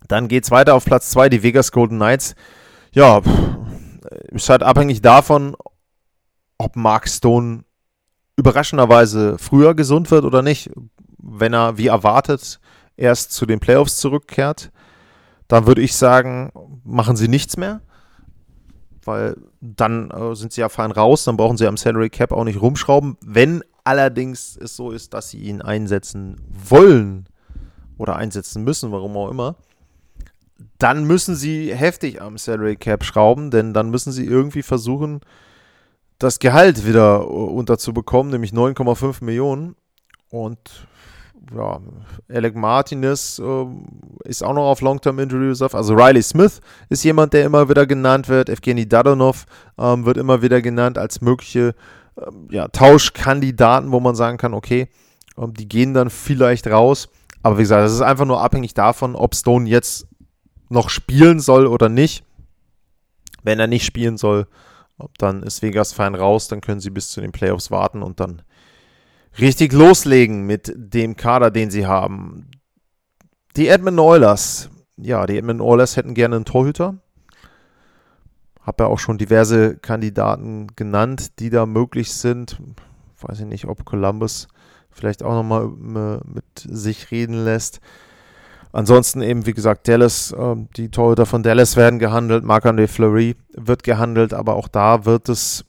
Dann 0.07 0.27
geht 0.27 0.45
es 0.45 0.51
weiter 0.51 0.73
auf 0.73 0.85
Platz 0.85 1.11
2, 1.11 1.29
die 1.29 1.43
Vegas 1.43 1.71
Golden 1.71 1.97
Knights. 1.97 2.33
Ja, 2.93 3.21
ist 4.31 4.49
halt 4.49 4.63
abhängig 4.63 5.01
davon, 5.01 5.55
ob 6.57 6.75
Mark 6.75 7.07
Stone 7.07 7.63
überraschenderweise 8.39 9.37
früher 9.37 9.75
gesund 9.75 10.09
wird 10.11 10.25
oder 10.25 10.41
nicht. 10.41 10.71
Wenn 11.17 11.53
er, 11.53 11.77
wie 11.77 11.87
erwartet, 11.87 12.59
erst 12.97 13.31
zu 13.31 13.45
den 13.45 13.59
Playoffs 13.59 13.97
zurückkehrt, 13.97 14.71
dann 15.47 15.67
würde 15.67 15.81
ich 15.81 15.95
sagen, 15.95 16.51
machen 16.83 17.15
sie 17.15 17.27
nichts 17.27 17.57
mehr, 17.57 17.81
weil 19.03 19.35
dann 19.61 20.11
äh, 20.11 20.35
sind 20.35 20.53
sie 20.53 20.61
ja 20.61 20.69
fein 20.69 20.91
raus, 20.91 21.23
dann 21.23 21.37
brauchen 21.37 21.57
sie 21.57 21.67
am 21.67 21.77
Salary 21.77 22.09
Cap 22.09 22.31
auch 22.31 22.43
nicht 22.43 22.61
rumschrauben. 22.61 23.17
Wenn 23.25 23.63
allerdings 23.83 24.57
es 24.57 24.75
so 24.75 24.91
ist, 24.91 25.13
dass 25.13 25.29
sie 25.29 25.39
ihn 25.39 25.61
einsetzen 25.61 26.37
wollen 26.47 27.25
oder 27.97 28.15
einsetzen 28.15 28.63
müssen, 28.63 28.91
warum 28.91 29.17
auch 29.17 29.29
immer, 29.29 29.55
dann 30.77 31.05
müssen 31.05 31.35
sie 31.35 31.73
heftig 31.73 32.21
am 32.21 32.37
Salary 32.37 32.75
Cap 32.75 33.03
schrauben, 33.03 33.51
denn 33.51 33.73
dann 33.73 33.89
müssen 33.89 34.11
sie 34.11 34.25
irgendwie 34.25 34.63
versuchen, 34.63 35.21
das 36.19 36.39
Gehalt 36.39 36.85
wieder 36.85 37.21
äh, 37.21 37.23
unterzubekommen, 37.23 38.31
nämlich 38.31 38.51
9,5 38.51 39.23
Millionen. 39.23 39.75
Und 40.29 40.87
ja, 41.55 41.79
Alec 42.29 42.55
Martinez 42.55 43.39
äh, 43.39 43.65
ist 44.25 44.43
auch 44.43 44.53
noch 44.53 44.69
auf 44.69 44.81
Long-Term 44.81 45.17
Injury 45.17 45.47
Reserve. 45.47 45.75
Also 45.75 45.95
Riley 45.95 46.21
Smith 46.21 46.61
ist 46.89 47.03
jemand, 47.03 47.33
der 47.33 47.45
immer 47.45 47.69
wieder 47.69 47.87
genannt 47.87 48.29
wird. 48.29 48.49
Evgeny 48.49 48.87
Dadonov 48.87 49.45
ähm, 49.79 50.05
wird 50.05 50.17
immer 50.17 50.41
wieder 50.41 50.61
genannt 50.61 50.97
als 50.97 51.21
mögliche 51.21 51.73
ähm, 52.17 52.49
ja, 52.51 52.67
Tauschkandidaten, 52.67 53.91
wo 53.91 53.99
man 53.99 54.15
sagen 54.15 54.37
kann, 54.37 54.53
okay, 54.53 54.89
ähm, 55.37 55.53
die 55.53 55.67
gehen 55.67 55.93
dann 55.93 56.09
vielleicht 56.09 56.67
raus. 56.67 57.09
Aber 57.41 57.57
wie 57.57 57.63
gesagt, 57.63 57.87
es 57.87 57.93
ist 57.93 58.01
einfach 58.01 58.25
nur 58.25 58.41
abhängig 58.41 58.73
davon, 58.73 59.15
ob 59.15 59.33
Stone 59.33 59.67
jetzt 59.67 60.07
noch 60.67 60.89
spielen 60.89 61.39
soll 61.39 61.65
oder 61.65 61.89
nicht. 61.89 62.23
Wenn 63.41 63.59
er 63.59 63.67
nicht 63.67 63.85
spielen 63.85 64.17
soll, 64.17 64.47
dann 65.17 65.43
ist 65.43 65.61
Vegas 65.61 65.93
fein 65.93 66.15
raus, 66.15 66.47
dann 66.47 66.61
können 66.61 66.79
sie 66.79 66.89
bis 66.89 67.09
zu 67.09 67.21
den 67.21 67.31
Playoffs 67.31 67.71
warten 67.71 68.03
und 68.03 68.19
dann 68.19 68.41
richtig 69.39 69.73
loslegen 69.73 70.45
mit 70.45 70.73
dem 70.75 71.15
Kader, 71.15 71.51
den 71.51 71.71
sie 71.71 71.85
haben. 71.85 72.49
Die 73.55 73.67
Edmund 73.67 73.99
Oilers. 73.99 74.69
Ja, 74.97 75.25
die 75.25 75.37
Edmund 75.37 75.61
Oilers 75.61 75.95
hätten 75.95 76.13
gerne 76.13 76.35
einen 76.35 76.45
Torhüter. 76.45 76.95
Habe 78.61 78.83
ja 78.83 78.89
auch 78.89 78.99
schon 78.99 79.17
diverse 79.17 79.77
Kandidaten 79.77 80.67
genannt, 80.75 81.39
die 81.39 81.49
da 81.49 81.65
möglich 81.65 82.13
sind. 82.13 82.61
Weiß 83.21 83.39
ich 83.39 83.45
nicht, 83.45 83.65
ob 83.65 83.85
Columbus 83.85 84.47
vielleicht 84.91 85.23
auch 85.23 85.33
nochmal 85.33 85.65
äh, 85.65 86.29
mit 86.29 86.45
sich 86.55 87.11
reden 87.11 87.45
lässt. 87.45 87.79
Ansonsten 88.71 89.21
eben, 89.21 89.45
wie 89.45 89.53
gesagt, 89.53 89.87
Dallas, 89.87 90.31
äh, 90.31 90.55
die 90.77 90.89
Torhüter 90.89 91.25
von 91.25 91.41
Dallas 91.43 91.75
werden 91.75 91.99
gehandelt, 91.99 92.43
Marc-André 92.43 92.87
Fleury 92.87 93.35
wird 93.53 93.83
gehandelt, 93.83 94.33
aber 94.33 94.55
auch 94.55 94.67
da 94.67 95.05
wird 95.05 95.27
es 95.29 95.65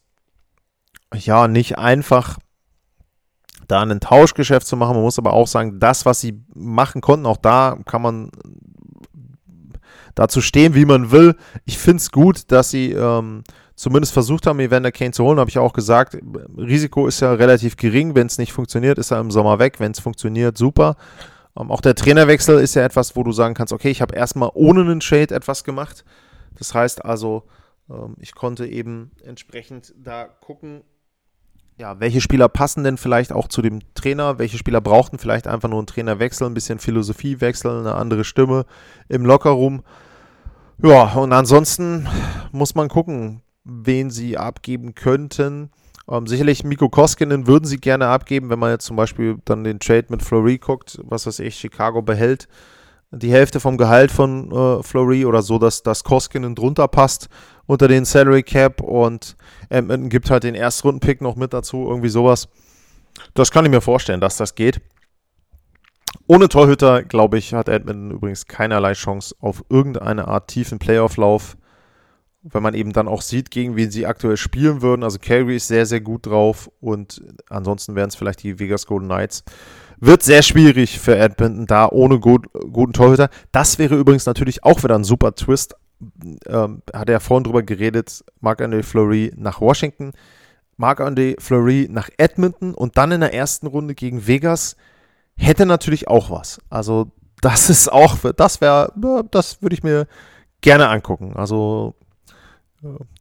ja 1.15 1.49
nicht 1.49 1.79
einfach, 1.79 2.39
da 3.69 3.81
ein 3.81 4.01
Tauschgeschäft 4.01 4.67
zu 4.67 4.77
machen. 4.77 4.95
Man 4.95 5.03
muss 5.03 5.19
aber 5.19 5.33
auch 5.33 5.47
sagen, 5.47 5.79
das, 5.81 6.05
was 6.05 6.21
sie 6.21 6.43
machen 6.55 7.01
konnten, 7.01 7.27
auch 7.27 7.37
da 7.37 7.79
kann 7.87 8.03
man 8.03 8.31
dazu 10.15 10.41
stehen, 10.41 10.75
wie 10.75 10.85
man 10.85 11.11
will. 11.11 11.37
Ich 11.65 11.79
finde 11.79 11.99
es 11.99 12.11
gut, 12.11 12.51
dass 12.53 12.71
sie 12.71 12.93
ähm, 12.93 13.45
zumindest 13.77 14.13
versucht 14.13 14.47
haben, 14.47 14.61
Evander 14.61 14.93
Kane 14.93 15.13
zu 15.13 15.25
holen, 15.25 15.39
habe 15.39 15.51
ich 15.51 15.59
auch 15.59 15.73
gesagt. 15.73 16.19
Risiko 16.57 17.07
ist 17.07 17.21
ja 17.21 17.33
relativ 17.33 17.77
gering. 17.77 18.15
Wenn 18.15 18.27
es 18.27 18.39
nicht 18.39 18.53
funktioniert, 18.53 18.99
ist 18.99 19.11
er 19.11 19.21
im 19.21 19.31
Sommer 19.31 19.59
weg. 19.59 19.77
Wenn 19.79 19.93
es 19.93 20.01
funktioniert, 20.01 20.59
super. 20.59 20.97
Ähm, 21.59 21.71
auch 21.71 21.81
der 21.81 21.95
Trainerwechsel 21.95 22.59
ist 22.59 22.75
ja 22.75 22.83
etwas, 22.85 23.17
wo 23.17 23.23
du 23.23 23.33
sagen 23.33 23.55
kannst, 23.55 23.73
okay, 23.73 23.91
ich 23.91 24.03
habe 24.03 24.15
erstmal 24.15 24.51
ohne 24.55 24.81
einen 24.83 25.01
Shade 25.01 25.35
etwas 25.35 25.65
gemacht. 25.65 26.05
Das 26.57 26.75
heißt 26.75 27.05
also, 27.05 27.45
ähm, 27.89 28.17
ich 28.19 28.35
konnte 28.35 28.67
eben 28.67 29.13
entsprechend 29.25 29.95
da 29.97 30.25
gucken, 30.25 30.83
ja, 31.81 31.99
welche 31.99 32.21
Spieler 32.21 32.51
passen 32.51 32.85
denn 32.85 32.99
vielleicht 32.99 33.33
auch 33.33 33.49
zu 33.49 33.63
dem 33.63 33.81
Trainer? 33.95 34.39
Welche 34.39 34.59
Spieler 34.59 34.83
brauchten 34.83 35.19
vielleicht 35.19 35.47
einfach 35.47 35.71
nur 35.71 35.79
einen 35.79 35.87
Trainerwechsel, 35.87 36.47
ein 36.47 36.53
bisschen 36.53 36.79
Philosophie 36.79 37.41
wechseln, 37.41 37.81
eine 37.81 37.95
andere 37.95 38.25
Stimme 38.25 38.67
im 39.09 39.25
Lockerroom? 39.25 39.83
Ja, 40.83 41.15
und 41.15 41.33
ansonsten 41.33 42.07
muss 42.53 42.75
man 42.75 42.89
gucken, 42.89 43.43
wen 43.65 44.11
sie 44.11 44.37
abgeben 44.37 44.95
könnten. 44.95 45.71
Ähm, 46.11 46.27
sicherlich 46.27 46.65
Miko 46.65 46.89
Koskinen 46.89 47.47
würden 47.47 47.67
sie 47.67 47.79
gerne 47.79 48.09
abgeben, 48.09 48.51
wenn 48.51 48.59
man 48.59 48.71
jetzt 48.71 48.87
zum 48.87 48.97
Beispiel 48.97 49.39
dann 49.45 49.65
den 49.65 49.79
Trade 49.79 50.07
mit 50.09 50.23
Flory 50.23 50.59
guckt, 50.59 51.01
was 51.05 51.27
weiß 51.27 51.39
ich, 51.39 51.55
Chicago 51.55 52.03
behält 52.03 52.49
die 53.13 53.33
Hälfte 53.33 53.59
vom 53.61 53.77
Gehalt 53.77 54.11
von 54.11 54.53
äh, 54.53 54.83
Flory 54.83 55.25
oder 55.25 55.43
so, 55.43 55.59
dass 55.59 55.83
das 55.83 56.05
Koskinen 56.05 56.55
drunter 56.55 56.89
passt 56.89 57.29
unter 57.67 57.89
den 57.89 58.05
Salary 58.05 58.43
Cap 58.43 58.81
und 58.81 59.37
Edmonton 59.69 60.09
gibt 60.09 60.31
halt 60.31 60.45
den 60.45 60.55
Erstrunden-Pick 60.55 61.21
noch 61.21 61.37
mit 61.37 61.53
dazu, 61.53 61.87
irgendwie 61.89 62.09
sowas. 62.09 62.49
Das 63.35 63.51
kann 63.51 63.65
ich 63.65 63.71
mir 63.71 63.81
vorstellen, 63.81 64.21
dass 64.21 64.37
das 64.37 64.55
geht. 64.55 64.81
Ohne 66.27 66.49
Torhüter, 66.49 67.03
glaube 67.03 67.39
ich, 67.39 67.55
hat 67.55 67.69
Edmonton 67.69 68.13
übrigens 68.13 68.47
keinerlei 68.47 68.93
Chance 68.93 69.35
auf 69.41 69.65
irgendeine 69.69 70.29
Art 70.29 70.49
tiefen 70.49 70.79
Playoff-Lauf. 70.79 71.57
Wenn 72.43 72.63
man 72.63 72.75
eben 72.75 72.93
dann 72.93 73.09
auch 73.09 73.23
sieht, 73.23 73.51
gegen 73.51 73.77
wen 73.77 73.91
sie 73.91 74.07
aktuell 74.07 74.37
spielen 74.37 74.81
würden. 74.81 75.03
Also 75.03 75.19
Calgary 75.19 75.57
ist 75.57 75.69
sehr, 75.69 75.85
sehr 75.85 76.01
gut 76.01 76.27
drauf 76.27 76.71
und 76.81 77.23
ansonsten 77.49 77.95
wären 77.95 78.09
es 78.09 78.17
vielleicht 78.17 78.43
die 78.43 78.59
Vegas 78.59 78.87
Golden 78.87 79.09
Knights. 79.09 79.45
Wird 79.99 80.23
sehr 80.23 80.43
schwierig 80.43 80.99
für 80.99 81.17
Edmonton 81.17 81.67
da 81.67 81.87
ohne 81.89 82.19
gut, 82.19 82.47
guten 82.73 82.95
Torhüter. 82.95 83.29
Das 83.53 83.79
wäre 83.79 83.97
übrigens 83.97 84.25
natürlich 84.25 84.65
auch 84.65 84.83
wieder 84.83 84.95
ein 84.95 85.05
super 85.05 85.35
Twist 85.35 85.75
ähm, 86.47 86.83
hat 86.95 87.11
er 87.11 87.21
vorhin 87.21 87.45
drüber 87.45 87.63
geredet, 87.63 88.25
Marc-André 88.41 88.83
Fleury 88.83 89.33
nach 89.37 89.61
Washington, 89.61 90.13
Marc-André 90.77 91.41
Fleury 91.41 91.89
nach 91.91 92.09
Edmonton 92.17 92.75
und 92.75 92.97
dann 92.97 93.13
in 93.13 93.21
der 93.21 93.35
ersten 93.35 93.67
Runde 93.67 93.95
gegen 93.95 94.27
Vegas 94.27 94.77
hätte 95.37 95.67
natürlich 95.67 96.09
auch 96.09 96.31
was. 96.31 96.61
Also 96.71 97.11
das 97.43 97.71
ist 97.71 97.93
auch, 97.93 98.17
das 98.37 98.61
wäre, 98.61 98.93
das 99.31 99.63
würde 99.63 99.75
ich 99.75 99.83
mir 99.83 100.07
gerne 100.61 100.89
angucken. 100.89 101.35
Also 101.37 101.95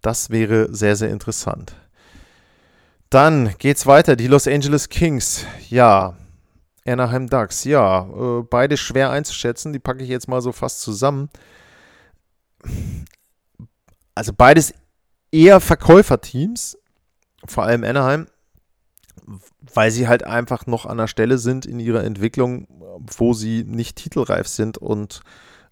das 0.01 0.29
wäre 0.29 0.73
sehr, 0.73 0.95
sehr 0.95 1.09
interessant. 1.09 1.73
Dann 3.09 3.55
geht's 3.57 3.85
weiter. 3.85 4.15
Die 4.15 4.27
Los 4.27 4.47
Angeles 4.47 4.89
Kings. 4.89 5.45
Ja. 5.69 6.15
Anaheim 6.85 7.27
Ducks. 7.27 7.63
Ja. 7.63 8.07
Äh, 8.07 8.43
beide 8.43 8.77
schwer 8.77 9.09
einzuschätzen. 9.09 9.73
Die 9.73 9.79
packe 9.79 10.03
ich 10.03 10.09
jetzt 10.09 10.27
mal 10.27 10.41
so 10.41 10.51
fast 10.51 10.81
zusammen 10.81 11.29
also 14.19 14.33
beides 14.33 14.73
eher 15.31 15.59
Verkäuferteams, 15.59 16.77
vor 17.45 17.63
allem 17.63 17.83
Anaheim, 17.83 18.27
weil 19.73 19.91
sie 19.91 20.07
halt 20.07 20.23
einfach 20.23 20.65
noch 20.65 20.85
an 20.85 20.97
der 20.97 21.07
Stelle 21.07 21.37
sind 21.37 21.65
in 21.65 21.79
ihrer 21.79 22.03
Entwicklung, 22.03 22.67
wo 23.17 23.33
sie 23.33 23.63
nicht 23.63 23.95
titelreif 23.95 24.47
sind 24.47 24.77
und 24.77 25.21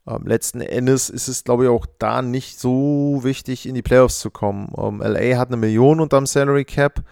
ähm, 0.08 0.26
letzten 0.26 0.62
Endes 0.62 1.10
ist 1.10 1.28
es, 1.28 1.44
glaube 1.44 1.66
ich, 1.66 1.70
auch 1.70 1.86
da 2.00 2.22
nicht 2.22 2.60
so 2.60 3.20
wichtig, 3.24 3.68
in 3.68 3.76
die 3.76 3.82
Playoffs 3.82 4.20
zu 4.20 4.32
kommen. 4.32 4.72
Ähm, 4.78 5.02
LA 5.02 5.38
hat 5.38 5.50
eine 5.50 5.58
Million 5.58 6.00
unterm 6.00 6.26
Salary 6.26 6.66
Cap. 6.66 7.04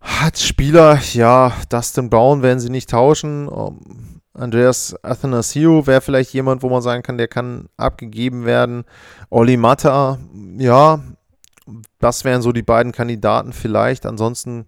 Hat 0.00 0.38
Spieler, 0.38 1.00
ja, 1.14 1.52
Dustin 1.68 2.10
Brown 2.10 2.42
werden 2.42 2.60
sie 2.60 2.70
nicht 2.70 2.90
tauschen. 2.90 3.50
Ähm, 3.52 4.20
Andreas 4.34 4.94
Athanasiou 5.02 5.86
wäre 5.86 6.00
vielleicht 6.00 6.32
jemand, 6.32 6.62
wo 6.62 6.68
man 6.68 6.82
sagen 6.82 7.02
kann, 7.02 7.18
der 7.18 7.28
kann 7.28 7.68
abgegeben 7.76 8.44
werden. 8.44 8.84
Oli 9.30 9.56
Mata, 9.56 10.18
ja, 10.58 11.00
das 11.98 12.24
wären 12.24 12.42
so 12.42 12.52
die 12.52 12.62
beiden 12.62 12.92
Kandidaten 12.92 13.52
vielleicht. 13.52 14.06
Ansonsten, 14.06 14.66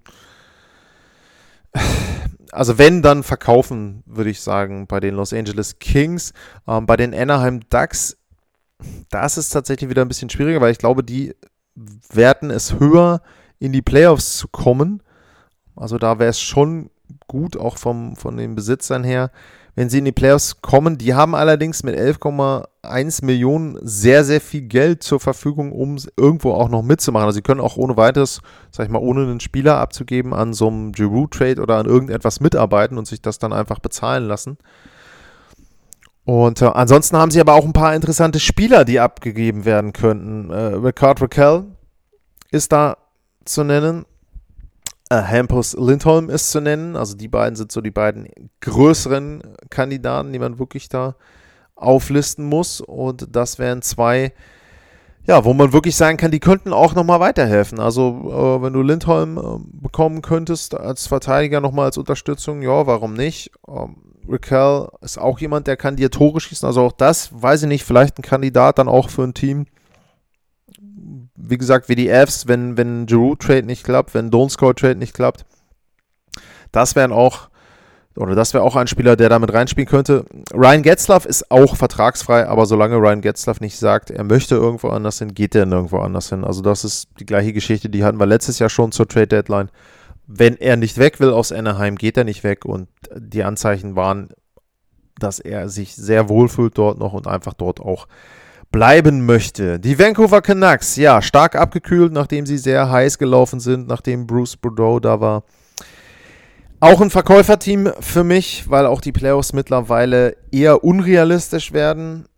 also 2.52 2.78
wenn, 2.78 3.02
dann 3.02 3.22
verkaufen, 3.22 4.02
würde 4.06 4.30
ich 4.30 4.40
sagen, 4.40 4.86
bei 4.86 5.00
den 5.00 5.14
Los 5.14 5.32
Angeles 5.32 5.78
Kings. 5.78 6.32
Ähm, 6.66 6.86
bei 6.86 6.96
den 6.96 7.14
Anaheim 7.14 7.60
Ducks, 7.70 8.16
da 9.10 9.26
ist 9.26 9.50
tatsächlich 9.50 9.90
wieder 9.90 10.02
ein 10.02 10.08
bisschen 10.08 10.30
schwieriger, 10.30 10.60
weil 10.60 10.72
ich 10.72 10.78
glaube, 10.78 11.02
die 11.02 11.34
werten 12.10 12.50
es 12.50 12.78
höher, 12.78 13.22
in 13.58 13.72
die 13.72 13.82
Playoffs 13.82 14.38
zu 14.38 14.48
kommen. 14.48 15.02
Also 15.76 15.98
da 15.98 16.18
wäre 16.18 16.30
es 16.30 16.40
schon 16.40 16.90
gut, 17.26 17.56
auch 17.56 17.76
vom, 17.76 18.16
von 18.16 18.36
den 18.36 18.54
Besitzern 18.54 19.04
her 19.04 19.30
wenn 19.78 19.88
sie 19.88 19.98
in 19.98 20.06
die 20.06 20.12
Playoffs 20.12 20.60
kommen. 20.60 20.98
Die 20.98 21.14
haben 21.14 21.36
allerdings 21.36 21.84
mit 21.84 21.94
11,1 21.94 23.24
Millionen 23.24 23.78
sehr, 23.80 24.24
sehr 24.24 24.40
viel 24.40 24.62
Geld 24.62 25.04
zur 25.04 25.20
Verfügung, 25.20 25.70
um 25.70 25.98
irgendwo 26.16 26.50
auch 26.50 26.68
noch 26.68 26.82
mitzumachen. 26.82 27.26
Also 27.26 27.36
sie 27.36 27.42
können 27.42 27.60
auch 27.60 27.76
ohne 27.76 27.96
weiteres, 27.96 28.40
sag 28.72 28.86
ich 28.86 28.90
mal, 28.90 28.98
ohne 28.98 29.22
einen 29.22 29.38
Spieler 29.38 29.78
abzugeben, 29.78 30.34
an 30.34 30.52
so 30.52 30.66
einem 30.66 30.90
Giroud-Trade 30.90 31.62
oder 31.62 31.76
an 31.76 31.86
irgendetwas 31.86 32.40
mitarbeiten 32.40 32.98
und 32.98 33.06
sich 33.06 33.22
das 33.22 33.38
dann 33.38 33.52
einfach 33.52 33.78
bezahlen 33.78 34.26
lassen. 34.26 34.58
Und 36.24 36.60
äh, 36.60 36.64
ansonsten 36.64 37.16
haben 37.16 37.30
sie 37.30 37.40
aber 37.40 37.54
auch 37.54 37.64
ein 37.64 37.72
paar 37.72 37.94
interessante 37.94 38.40
Spieler, 38.40 38.84
die 38.84 38.98
abgegeben 38.98 39.64
werden 39.64 39.92
könnten. 39.92 40.50
Äh, 40.50 40.74
Ricard 40.74 41.22
Raquel 41.22 41.66
ist 42.50 42.72
da 42.72 42.96
zu 43.44 43.62
nennen. 43.62 44.06
Äh, 45.10 45.22
Hampus 45.22 45.74
Lindholm 45.78 46.28
ist 46.28 46.50
zu 46.50 46.60
nennen. 46.60 46.96
Also 46.96 47.16
die 47.16 47.28
beiden 47.28 47.56
sind 47.56 47.72
so 47.72 47.80
die 47.80 47.90
beiden 47.90 48.28
größeren 48.60 49.42
Kandidaten, 49.70 50.32
die 50.32 50.38
man 50.38 50.58
wirklich 50.58 50.88
da 50.88 51.16
auflisten 51.74 52.44
muss. 52.44 52.80
Und 52.80 53.34
das 53.34 53.58
wären 53.58 53.82
zwei, 53.82 54.32
ja, 55.26 55.44
wo 55.44 55.54
man 55.54 55.72
wirklich 55.72 55.96
sagen 55.96 56.18
kann, 56.18 56.30
die 56.30 56.40
könnten 56.40 56.72
auch 56.72 56.94
nochmal 56.94 57.20
weiterhelfen. 57.20 57.80
Also 57.80 58.58
äh, 58.58 58.62
wenn 58.62 58.72
du 58.72 58.82
Lindholm 58.82 59.38
äh, 59.38 59.80
bekommen 59.80 60.20
könntest 60.20 60.74
als 60.74 61.06
Verteidiger 61.06 61.60
nochmal 61.60 61.86
als 61.86 61.98
Unterstützung, 61.98 62.60
ja, 62.62 62.86
warum 62.86 63.14
nicht? 63.14 63.50
Ähm, 63.66 63.96
Raquel 64.28 64.88
ist 65.00 65.18
auch 65.18 65.38
jemand, 65.38 65.66
der 65.66 65.78
kann 65.78 65.96
dir 65.96 66.10
Tore 66.10 66.40
schießen. 66.40 66.66
Also 66.66 66.82
auch 66.82 66.92
das, 66.92 67.30
weiß 67.32 67.62
ich 67.62 67.68
nicht, 67.68 67.84
vielleicht 67.84 68.18
ein 68.18 68.22
Kandidat 68.22 68.78
dann 68.78 68.88
auch 68.88 69.08
für 69.08 69.22
ein 69.22 69.32
Team, 69.32 69.64
wie 71.40 71.58
gesagt, 71.58 71.88
wie 71.88 71.94
die 71.94 72.08
Fs, 72.08 72.48
wenn, 72.48 72.76
wenn 72.76 73.06
Giroud 73.06 73.40
Trade 73.40 73.64
nicht 73.64 73.84
klappt, 73.84 74.14
wenn 74.14 74.30
Don't 74.30 74.50
Score 74.50 74.74
Trade 74.74 74.96
nicht 74.96 75.14
klappt. 75.14 75.44
Das 76.72 76.96
wären 76.96 77.12
auch, 77.12 77.48
oder 78.16 78.34
das 78.34 78.52
wäre 78.52 78.64
auch 78.64 78.76
ein 78.76 78.88
Spieler, 78.88 79.14
der 79.16 79.28
damit 79.28 79.52
reinspielen 79.52 79.88
könnte. 79.88 80.24
Ryan 80.52 80.82
Getzlaff 80.82 81.24
ist 81.24 81.50
auch 81.50 81.76
vertragsfrei, 81.76 82.46
aber 82.46 82.66
solange 82.66 82.96
Ryan 82.96 83.20
Getzlaff 83.20 83.60
nicht 83.60 83.78
sagt, 83.78 84.10
er 84.10 84.24
möchte 84.24 84.56
irgendwo 84.56 84.88
anders 84.88 85.20
hin, 85.20 85.34
geht 85.34 85.54
er 85.54 85.66
nirgendwo 85.66 85.98
anders 85.98 86.28
hin. 86.28 86.44
Also 86.44 86.60
das 86.60 86.84
ist 86.84 87.08
die 87.20 87.26
gleiche 87.26 87.52
Geschichte, 87.52 87.88
die 87.88 88.04
hatten 88.04 88.18
wir 88.18 88.26
letztes 88.26 88.58
Jahr 88.58 88.70
schon 88.70 88.92
zur 88.92 89.06
Trade 89.08 89.28
Deadline. 89.28 89.70
Wenn 90.26 90.56
er 90.56 90.76
nicht 90.76 90.98
weg 90.98 91.20
will 91.20 91.30
aus 91.30 91.52
Anaheim, 91.52 91.96
geht 91.96 92.16
er 92.16 92.24
nicht 92.24 92.44
weg 92.44 92.64
und 92.64 92.88
die 93.16 93.44
Anzeichen 93.44 93.96
waren, 93.96 94.28
dass 95.18 95.38
er 95.38 95.68
sich 95.68 95.94
sehr 95.94 96.28
wohlfühlt 96.28 96.76
dort 96.76 96.98
noch 96.98 97.12
und 97.12 97.26
einfach 97.26 97.54
dort 97.54 97.80
auch 97.80 98.06
bleiben 98.70 99.24
möchte. 99.26 99.78
Die 99.80 99.98
Vancouver 99.98 100.42
Canucks, 100.42 100.96
ja, 100.96 101.22
stark 101.22 101.54
abgekühlt, 101.54 102.12
nachdem 102.12 102.46
sie 102.46 102.58
sehr 102.58 102.90
heiß 102.90 103.18
gelaufen 103.18 103.60
sind, 103.60 103.88
nachdem 103.88 104.26
Bruce 104.26 104.56
Boudreau 104.56 105.00
da 105.00 105.20
war. 105.20 105.44
Auch 106.80 107.00
ein 107.00 107.10
Verkäuferteam 107.10 107.92
für 107.98 108.22
mich, 108.22 108.70
weil 108.70 108.86
auch 108.86 109.00
die 109.00 109.12
Playoffs 109.12 109.52
mittlerweile 109.52 110.36
eher 110.52 110.84
unrealistisch 110.84 111.72
werden. 111.72 112.28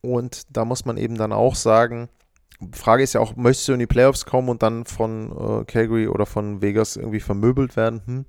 Und 0.00 0.42
da 0.50 0.64
muss 0.64 0.84
man 0.84 0.96
eben 0.96 1.16
dann 1.16 1.32
auch 1.32 1.56
sagen, 1.56 2.08
Frage 2.72 3.02
ist 3.02 3.14
ja 3.14 3.20
auch, 3.20 3.36
möchtest 3.36 3.68
du 3.68 3.72
in 3.72 3.78
die 3.78 3.86
Playoffs 3.86 4.26
kommen 4.26 4.48
und 4.48 4.62
dann 4.62 4.84
von 4.84 5.32
äh, 5.32 5.64
Calgary 5.64 6.08
oder 6.08 6.26
von 6.26 6.62
Vegas 6.62 6.96
irgendwie 6.96 7.20
vermöbelt 7.20 7.76
werden? 7.76 8.02
Hm. 8.06 8.24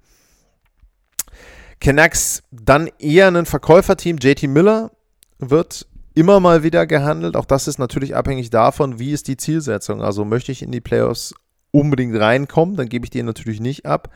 Canucks 1.80 2.44
dann 2.52 2.90
eher 3.00 3.28
ein 3.28 3.46
Verkäuferteam. 3.46 4.18
JT 4.18 4.44
Miller 4.44 4.92
wird 5.40 5.88
immer 6.14 6.40
mal 6.40 6.64
wieder 6.64 6.86
gehandelt. 6.88 7.36
Auch 7.36 7.46
das 7.46 7.68
ist 7.68 7.80
natürlich 7.80 8.16
abhängig 8.16 8.50
davon, 8.50 9.00
wie 9.00 9.12
ist 9.12 9.28
die 9.28 9.38
Zielsetzung. 9.38 10.02
Also 10.02 10.26
möchte 10.26 10.52
ich 10.52 10.62
in 10.62 10.72
die 10.72 10.82
Playoffs 10.82 11.34
unbedingt 11.72 12.18
reinkommen, 12.20 12.76
dann 12.76 12.90
gebe 12.90 13.06
ich 13.06 13.12
den 13.12 13.26
natürlich 13.26 13.60
nicht 13.60 13.86
ab. 13.86 14.10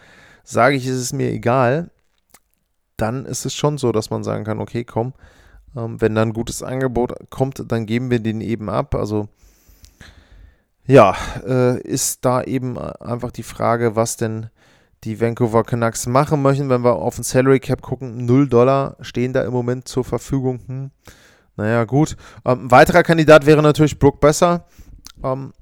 sage 0.43 0.75
ich, 0.75 0.85
ist 0.85 0.97
es 0.97 1.13
mir 1.13 1.31
egal, 1.31 1.89
dann 2.97 3.25
ist 3.25 3.45
es 3.45 3.53
schon 3.53 3.77
so, 3.77 3.91
dass 3.91 4.09
man 4.09 4.23
sagen 4.23 4.43
kann, 4.43 4.59
okay, 4.59 4.83
komm, 4.83 5.13
ähm, 5.75 5.99
wenn 5.99 6.15
da 6.15 6.21
ein 6.21 6.33
gutes 6.33 6.63
Angebot 6.63 7.13
kommt, 7.29 7.63
dann 7.71 7.85
geben 7.85 8.11
wir 8.11 8.19
den 8.19 8.41
eben 8.41 8.69
ab. 8.69 8.93
Also 8.95 9.27
ja, 10.85 11.15
äh, 11.45 11.81
ist 11.81 12.25
da 12.25 12.43
eben 12.43 12.77
einfach 12.77 13.31
die 13.31 13.43
Frage, 13.43 13.95
was 13.95 14.17
denn 14.17 14.49
die 15.03 15.19
Vancouver 15.19 15.63
Canucks 15.63 16.07
machen 16.07 16.41
möchten. 16.41 16.69
Wenn 16.69 16.83
wir 16.83 16.95
auf 16.95 17.15
den 17.15 17.23
Salary 17.23 17.59
Cap 17.59 17.81
gucken, 17.81 18.25
0 18.25 18.47
Dollar 18.47 18.95
stehen 19.01 19.33
da 19.33 19.43
im 19.43 19.53
Moment 19.53 19.87
zur 19.87 20.03
Verfügung. 20.03 20.59
Hm. 20.67 20.91
Naja, 21.57 21.85
gut. 21.85 22.17
Ähm, 22.45 22.65
ein 22.65 22.71
weiterer 22.71 23.03
Kandidat 23.03 23.45
wäre 23.45 23.61
natürlich 23.61 23.99
Brooke 23.99 24.19
Besser. 24.19 24.65
Ähm, 25.23 25.53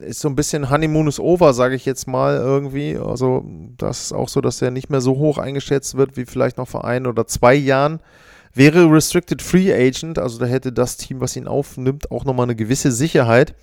ist 0.00 0.20
so 0.20 0.28
ein 0.28 0.36
bisschen 0.36 0.70
Honeymoon 0.70 1.08
is 1.08 1.18
over, 1.18 1.54
sage 1.54 1.74
ich 1.74 1.84
jetzt 1.84 2.06
mal 2.06 2.36
irgendwie. 2.36 2.96
Also, 2.96 3.44
das 3.76 4.04
ist 4.04 4.12
auch 4.12 4.28
so, 4.28 4.40
dass 4.40 4.62
er 4.62 4.70
nicht 4.70 4.90
mehr 4.90 5.00
so 5.00 5.16
hoch 5.16 5.38
eingeschätzt 5.38 5.96
wird 5.96 6.16
wie 6.16 6.26
vielleicht 6.26 6.58
noch 6.58 6.68
vor 6.68 6.84
ein 6.84 7.06
oder 7.06 7.26
zwei 7.26 7.54
Jahren. 7.54 8.00
Wäre 8.54 8.90
Restricted 8.90 9.42
Free 9.42 9.72
Agent, 9.72 10.18
also 10.18 10.38
da 10.38 10.46
hätte 10.46 10.72
das 10.72 10.96
Team, 10.96 11.20
was 11.20 11.36
ihn 11.36 11.46
aufnimmt, 11.46 12.10
auch 12.10 12.24
nochmal 12.24 12.44
eine 12.44 12.56
gewisse 12.56 12.90
Sicherheit. 12.90 13.54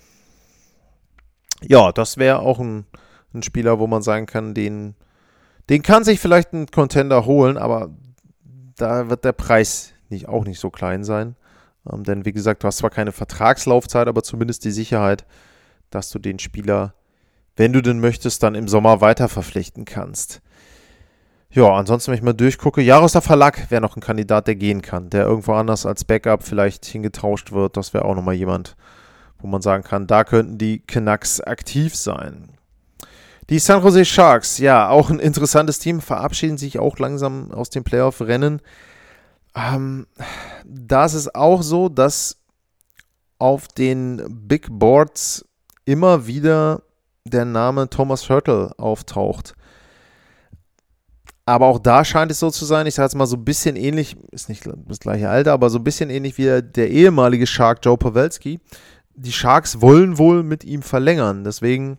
Ja, 1.62 1.92
das 1.92 2.16
wäre 2.16 2.38
auch 2.38 2.60
ein, 2.60 2.86
ein 3.34 3.42
Spieler, 3.42 3.78
wo 3.78 3.86
man 3.86 4.02
sagen 4.02 4.26
kann, 4.26 4.54
den, 4.54 4.94
den 5.68 5.82
kann 5.82 6.04
sich 6.04 6.20
vielleicht 6.20 6.52
ein 6.52 6.66
Contender 6.68 7.26
holen, 7.26 7.58
aber 7.58 7.90
da 8.76 9.10
wird 9.10 9.24
der 9.24 9.32
Preis 9.32 9.92
nicht, 10.10 10.28
auch 10.28 10.44
nicht 10.44 10.60
so 10.60 10.70
klein 10.70 11.04
sein. 11.04 11.36
Ähm, 11.90 12.04
denn 12.04 12.24
wie 12.24 12.32
gesagt, 12.32 12.62
du 12.62 12.66
hast 12.66 12.78
zwar 12.78 12.90
keine 12.90 13.12
Vertragslaufzeit, 13.12 14.08
aber 14.08 14.22
zumindest 14.22 14.64
die 14.64 14.70
Sicherheit, 14.70 15.24
dass 15.90 16.10
du 16.10 16.18
den 16.18 16.38
Spieler, 16.38 16.94
wenn 17.56 17.72
du 17.72 17.80
den 17.80 18.00
möchtest, 18.00 18.42
dann 18.42 18.54
im 18.54 18.68
Sommer 18.68 19.00
weiter 19.00 19.28
verpflichten 19.28 19.84
kannst. 19.84 20.40
Ja, 21.50 21.72
ansonsten, 21.72 22.10
wenn 22.10 22.18
ich 22.18 22.24
mal 22.24 22.34
durchgucke, 22.34 22.82
Jaroslav 22.82 23.24
Verlag 23.24 23.70
wäre 23.70 23.80
noch 23.80 23.96
ein 23.96 24.02
Kandidat, 24.02 24.46
der 24.46 24.56
gehen 24.56 24.82
kann, 24.82 25.08
der 25.08 25.24
irgendwo 25.24 25.54
anders 25.54 25.86
als 25.86 26.04
Backup 26.04 26.42
vielleicht 26.42 26.84
hingetauscht 26.84 27.52
wird. 27.52 27.76
Das 27.76 27.94
wäre 27.94 28.04
auch 28.04 28.14
nochmal 28.14 28.34
jemand, 28.34 28.76
wo 29.38 29.46
man 29.46 29.62
sagen 29.62 29.82
kann, 29.82 30.06
da 30.06 30.24
könnten 30.24 30.58
die 30.58 30.80
Canucks 30.80 31.40
aktiv 31.40 31.96
sein. 31.96 32.50
Die 33.48 33.60
San 33.60 33.82
Jose 33.82 34.04
Sharks, 34.04 34.58
ja, 34.58 34.88
auch 34.88 35.08
ein 35.08 35.20
interessantes 35.20 35.78
Team, 35.78 36.00
verabschieden 36.00 36.58
sich 36.58 36.80
auch 36.80 36.98
langsam 36.98 37.52
aus 37.52 37.70
dem 37.70 37.84
Playoff-Rennen. 37.84 38.60
Ähm, 39.56 40.06
da 40.64 41.06
ist 41.06 41.14
es 41.14 41.34
auch 41.34 41.62
so, 41.62 41.88
dass 41.88 42.36
auf 43.38 43.68
den 43.68 44.22
Big 44.46 44.68
Boards 44.70 45.44
immer 45.84 46.26
wieder 46.26 46.82
der 47.24 47.44
Name 47.44 47.88
Thomas 47.88 48.28
Hurtle 48.28 48.72
auftaucht. 48.78 49.54
Aber 51.46 51.66
auch 51.66 51.78
da 51.78 52.04
scheint 52.04 52.30
es 52.32 52.40
so 52.40 52.50
zu 52.50 52.64
sein, 52.64 52.86
ich 52.86 52.94
sage 52.94 53.06
jetzt 53.06 53.14
mal 53.14 53.26
so 53.26 53.36
ein 53.36 53.44
bisschen 53.44 53.76
ähnlich, 53.76 54.16
ist 54.32 54.48
nicht 54.48 54.68
das 54.88 54.98
gleiche 54.98 55.28
Alter, 55.28 55.52
aber 55.52 55.70
so 55.70 55.78
ein 55.78 55.84
bisschen 55.84 56.10
ähnlich 56.10 56.38
wie 56.38 56.60
der 56.60 56.90
ehemalige 56.90 57.46
Shark 57.46 57.78
Joe 57.82 57.96
Pawelski. 57.96 58.60
Die 59.14 59.32
Sharks 59.32 59.80
wollen 59.80 60.18
wohl 60.18 60.42
mit 60.42 60.64
ihm 60.64 60.82
verlängern. 60.82 61.44
Deswegen 61.44 61.98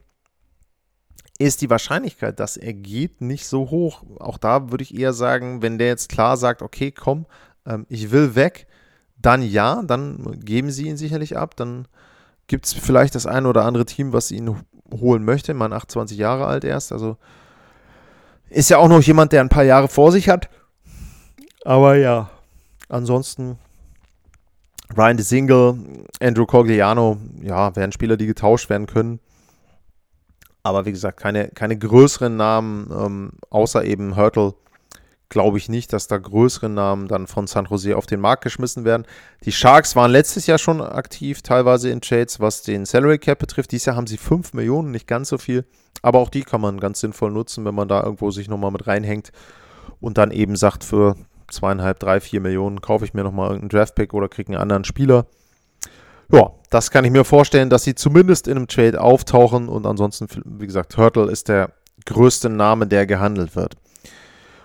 ist 1.40 1.62
die 1.62 1.70
Wahrscheinlichkeit, 1.70 2.40
dass 2.40 2.58
er 2.58 2.74
geht, 2.74 3.22
nicht 3.22 3.48
so 3.48 3.70
hoch. 3.70 4.04
Auch 4.20 4.38
da 4.38 4.72
würde 4.72 4.84
ich 4.84 4.98
eher 4.98 5.14
sagen, 5.14 5.62
wenn 5.62 5.78
der 5.78 5.88
jetzt 5.88 6.10
klar 6.10 6.36
sagt, 6.36 6.62
okay, 6.62 6.92
komm, 6.92 7.26
ähm, 7.68 7.86
ich 7.90 8.12
will 8.12 8.36
weg, 8.36 8.68
dann 9.18 9.42
ja, 9.42 9.82
dann 9.84 10.40
geben 10.44 10.72
sie 10.72 10.88
ihn 10.88 10.98
sicherlich 10.98 11.38
ab. 11.38 11.56
Dann 11.56 11.88
gibt 12.48 12.66
es 12.66 12.74
vielleicht 12.74 13.16
das 13.16 13.26
eine 13.26 13.48
oder 13.48 13.66
andere 13.66 13.86
Team, 13.86 14.14
was 14.14 14.32
ihn 14.32 14.56
holen 14.92 15.26
möchte. 15.26 15.54
Man 15.54 15.74
28 15.74 16.18
Jahre 16.18 16.46
alt 16.48 16.64
erst, 16.64 16.92
also 16.92 17.18
ist 18.50 18.70
ja 18.70 18.78
auch 18.78 18.88
noch 18.88 19.02
jemand, 19.02 19.34
der 19.34 19.42
ein 19.42 19.50
paar 19.50 19.64
Jahre 19.64 19.88
vor 19.88 20.12
sich 20.12 20.30
hat. 20.30 20.50
Aber 21.66 21.96
ja, 21.96 22.30
ansonsten 22.88 23.58
Ryan 24.96 25.18
de 25.18 25.26
Single, 25.26 25.78
Andrew 26.22 26.46
Cogliano, 26.46 27.18
ja, 27.42 27.76
wären 27.76 27.92
Spieler, 27.92 28.16
die 28.16 28.28
getauscht 28.28 28.70
werden 28.70 28.88
können. 28.88 29.20
Aber 30.64 30.86
wie 30.86 30.92
gesagt, 30.92 31.20
keine, 31.20 31.50
keine 31.50 31.78
größeren 31.78 32.36
Namen, 32.36 32.90
ähm, 32.92 33.32
außer 33.50 33.84
eben 33.84 34.16
Hurtle, 34.16 34.54
glaube 35.30 35.58
ich 35.58 35.70
nicht, 35.70 35.92
dass 35.94 36.08
da 36.08 36.18
größere 36.18 36.70
Namen 36.70 37.08
dann 37.08 37.28
von 37.28 37.48
San 37.48 37.66
Jose 37.66 37.98
auf 37.98 38.06
den 38.06 38.20
Markt 38.20 38.44
geschmissen 38.44 38.86
werden. 38.86 39.06
Die 39.44 39.52
Sharks 39.52 39.96
waren 39.96 40.12
letztes 40.12 40.48
Jahr 40.48 40.58
schon 40.58 40.82
aktiv, 40.82 41.42
teilweise 41.42 41.90
in 41.90 42.02
Trades, 42.02 42.40
was 42.40 42.62
den 42.64 42.86
Salary 42.86 43.20
Cap 43.20 43.40
betrifft. 43.40 43.72
Dieses 43.72 43.86
Jahr 43.86 43.96
haben 43.96 44.08
sie 44.08 44.18
5 44.18 44.54
Millionen, 44.54 44.92
nicht 44.92 45.08
ganz 45.08 45.30
so 45.30 45.38
viel. 45.38 45.66
Aber 46.02 46.20
auch 46.20 46.30
die 46.30 46.44
kann 46.44 46.62
man 46.62 46.80
ganz 46.80 47.00
sinnvoll 47.00 47.32
nutzen, 47.32 47.66
wenn 47.66 47.76
man 47.76 47.88
da 47.88 48.04
irgendwo 48.04 48.32
sich 48.32 48.48
nochmal 48.48 48.72
mit 48.72 48.88
reinhängt 48.88 49.32
und 50.00 50.18
dann 50.18 50.32
eben 50.32 50.56
sagt, 50.56 50.84
für 50.84 51.16
zweieinhalb, 51.50 52.00
drei, 52.00 52.20
vier 52.20 52.42
Millionen 52.42 52.82
kaufe 52.82 53.06
ich 53.06 53.14
mir 53.14 53.24
nochmal 53.24 53.50
irgendeinen 53.50 53.70
Draftpick 53.70 54.14
oder 54.14 54.30
kriege 54.30 54.50
einen 54.52 54.62
anderen 54.62 54.84
Spieler. 54.84 55.26
Ja, 56.32 56.52
das 56.70 56.92
kann 56.92 57.06
ich 57.06 57.12
mir 57.12 57.24
vorstellen, 57.24 57.70
dass 57.70 57.84
sie 57.84 57.96
zumindest 57.96 58.48
in 58.48 58.58
einem 58.58 58.68
Trade 58.68 59.00
auftauchen 59.00 59.70
und 59.70 59.86
ansonsten, 59.86 60.28
wie 60.46 60.68
gesagt, 60.68 60.92
Turtle 60.92 61.32
ist 61.32 61.48
der 61.48 61.72
größte 62.06 62.50
Name, 62.50 62.86
der 62.86 63.06
gehandelt 63.06 63.56
wird. 63.56 63.76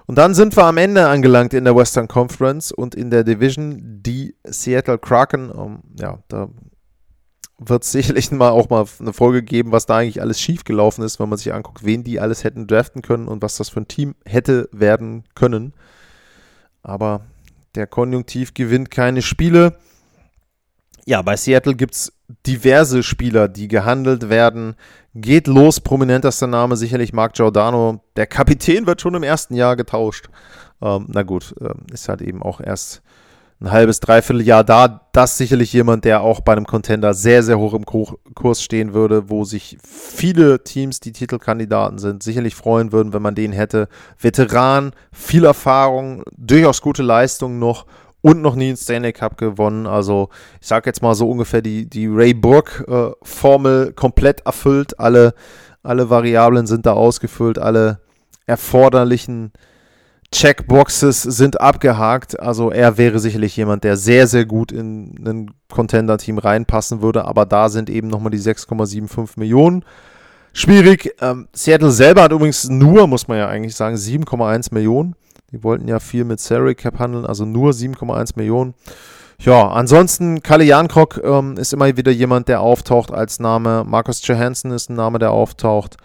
Und 0.07 0.16
dann 0.16 0.34
sind 0.34 0.57
wir 0.57 0.64
am 0.64 0.78
Ende 0.78 1.07
angelangt 1.07 1.55
in 1.55 1.64
der 1.64 1.76
Western 1.76 2.09
Conference 2.09 2.72
und 2.72 2.94
in 2.94 3.11
der 3.11 3.24
Division 3.24 4.03
die 4.03 4.34
Seattle 4.44 4.98
Kraken. 4.98 5.50
Um, 5.50 5.82
ja, 5.98 6.18
da 6.28 6.48
wird 7.59 7.84
es 7.84 7.92
sicherlich 7.92 8.30
mal 8.32 8.50
auch 8.50 8.68
mal 8.70 8.84
eine 8.98 9.12
Folge 9.12 9.42
geben, 9.42 9.72
was 9.72 9.86
da 9.86 9.98
eigentlich 9.98 10.20
alles 10.20 10.40
schiefgelaufen 10.40 11.05
ist, 11.05 11.20
wenn 11.20 11.28
man 11.28 11.38
sich 11.38 11.53
anguckt, 11.53 11.84
wen 11.84 12.05
die 12.05 12.20
alles 12.20 12.44
hätten 12.44 12.66
draften 12.66 13.03
können 13.03 13.28
und 13.28 13.42
was 13.42 13.57
das 13.57 13.68
für 13.68 13.80
ein 13.80 13.88
Team 13.88 14.14
hätte 14.24 14.68
werden 14.72 15.24
können. 15.34 15.72
Aber 16.82 17.22
der 17.74 17.86
Konjunktiv 17.86 18.55
gewinnt 18.55 18.90
keine 18.90 19.22
Spiele. 19.22 19.76
Ja, 21.05 21.22
bei 21.22 21.36
Seattle 21.36 21.74
gibt 21.74 21.94
es 21.94 22.12
diverse 22.46 23.03
Spieler, 23.03 23.48
die 23.48 23.68
gehandelt 23.68 24.28
werden. 24.28 24.74
Geht 25.14 25.46
los, 25.46 25.78
prominentester 25.80 26.46
Name 26.46 26.74
sicherlich 26.74 27.12
Mark 27.12 27.34
Giordano. 27.34 28.02
Der 28.16 28.26
Kapitän 28.26 28.86
wird 28.86 29.02
schon 29.02 29.14
im 29.14 29.22
ersten 29.22 29.54
Jahr 29.54 29.76
getauscht. 29.76 30.30
Ähm, 30.80 31.04
na 31.08 31.22
gut, 31.22 31.54
äh, 31.60 31.74
ist 31.92 32.08
halt 32.08 32.22
eben 32.22 32.42
auch 32.42 32.60
erst 32.62 33.02
ein 33.60 33.70
halbes, 33.70 34.00
dreiviertel 34.00 34.40
Jahr 34.40 34.64
da. 34.64 35.06
Das 35.12 35.36
sicherlich 35.36 35.70
jemand, 35.74 36.06
der 36.06 36.22
auch 36.22 36.40
bei 36.40 36.52
einem 36.52 36.66
Contender 36.66 37.12
sehr, 37.12 37.42
sehr 37.42 37.58
hoch 37.58 37.74
im 37.74 37.84
Kurs 37.84 38.62
stehen 38.62 38.94
würde, 38.94 39.28
wo 39.28 39.44
sich 39.44 39.76
viele 39.84 40.64
Teams, 40.64 40.98
die 41.00 41.12
Titelkandidaten 41.12 41.98
sind, 41.98 42.22
sicherlich 42.22 42.54
freuen 42.54 42.90
würden, 42.90 43.12
wenn 43.12 43.22
man 43.22 43.34
den 43.34 43.52
hätte. 43.52 43.88
Veteran, 44.18 44.92
viel 45.12 45.44
Erfahrung, 45.44 46.22
durchaus 46.38 46.80
gute 46.80 47.02
Leistung 47.02 47.58
noch 47.58 47.84
und 48.22 48.40
noch 48.40 48.54
nie 48.54 48.68
einen 48.68 48.76
Stanley 48.76 49.12
Cup 49.12 49.36
gewonnen. 49.36 49.86
Also 49.86 50.30
ich 50.60 50.68
sage 50.68 50.88
jetzt 50.88 51.02
mal 51.02 51.14
so 51.14 51.28
ungefähr 51.28 51.60
die, 51.60 51.88
die 51.88 52.06
Ray 52.06 52.32
Burke-Formel 52.32 53.88
äh, 53.88 53.92
komplett 53.92 54.46
erfüllt. 54.46 54.98
Alle, 54.98 55.34
alle 55.82 56.08
Variablen 56.08 56.66
sind 56.66 56.86
da 56.86 56.92
ausgefüllt, 56.92 57.58
alle 57.58 58.00
erforderlichen 58.46 59.52
Checkboxes 60.32 61.22
sind 61.22 61.60
abgehakt. 61.60 62.40
Also 62.40 62.70
er 62.70 62.96
wäre 62.96 63.18
sicherlich 63.18 63.56
jemand, 63.56 63.84
der 63.84 63.96
sehr, 63.96 64.26
sehr 64.26 64.46
gut 64.46 64.72
in 64.72 65.14
ein 65.26 65.50
Contender-Team 65.70 66.38
reinpassen 66.38 67.02
würde. 67.02 67.26
Aber 67.26 67.44
da 67.44 67.68
sind 67.68 67.90
eben 67.90 68.08
nochmal 68.08 68.30
die 68.30 68.40
6,75 68.40 69.38
Millionen. 69.38 69.84
Schwierig. 70.54 71.14
Ähm, 71.20 71.48
Seattle 71.52 71.90
selber 71.90 72.22
hat 72.22 72.32
übrigens 72.32 72.68
nur, 72.68 73.06
muss 73.06 73.28
man 73.28 73.38
ja 73.38 73.48
eigentlich 73.48 73.74
sagen, 73.74 73.96
7,1 73.96 74.72
Millionen. 74.72 75.16
Die 75.53 75.62
wollten 75.62 75.86
ja 75.86 76.00
viel 76.00 76.24
mit 76.24 76.40
Salary 76.40 76.74
Cap 76.74 76.98
handeln, 76.98 77.26
also 77.26 77.44
nur 77.44 77.72
7,1 77.72 78.32
Millionen. 78.36 78.74
Ja, 79.38 79.68
ansonsten 79.68 80.42
Kalle 80.42 80.64
Jankrock 80.64 81.20
ähm, 81.22 81.57
ist 81.57 81.72
immer 81.72 81.96
wieder 81.96 82.12
jemand, 82.12 82.48
der 82.48 82.61
auftaucht 82.61 83.12
als 83.12 83.38
Name. 83.38 83.84
Markus 83.86 84.26
Johansson 84.26 84.70
ist 84.70 84.88
ein 84.88 84.94
Name, 84.94 85.18
der 85.18 85.32
auftaucht. 85.32 85.96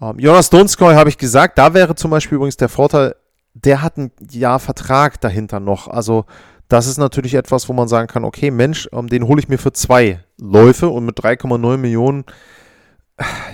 Ähm, 0.00 0.18
Jonas 0.18 0.50
Donskoy 0.50 0.94
habe 0.94 1.10
ich 1.10 1.18
gesagt, 1.18 1.58
da 1.58 1.74
wäre 1.74 1.94
zum 1.94 2.10
Beispiel 2.10 2.36
übrigens 2.36 2.56
der 2.56 2.68
Vorteil, 2.68 3.14
der 3.54 3.82
hat 3.82 3.96
ein 3.96 4.12
Jahr 4.30 4.58
Vertrag 4.58 5.20
dahinter 5.20 5.60
noch. 5.60 5.88
Also 5.88 6.24
das 6.68 6.86
ist 6.86 6.98
natürlich 6.98 7.34
etwas, 7.34 7.68
wo 7.68 7.72
man 7.72 7.88
sagen 7.88 8.08
kann, 8.08 8.24
okay, 8.24 8.50
Mensch, 8.50 8.88
ähm, 8.92 9.08
den 9.08 9.26
hole 9.26 9.40
ich 9.40 9.48
mir 9.48 9.58
für 9.58 9.72
zwei 9.72 10.20
Läufe 10.40 10.88
und 10.88 11.04
mit 11.04 11.18
3,9 11.18 11.76
Millionen 11.76 12.24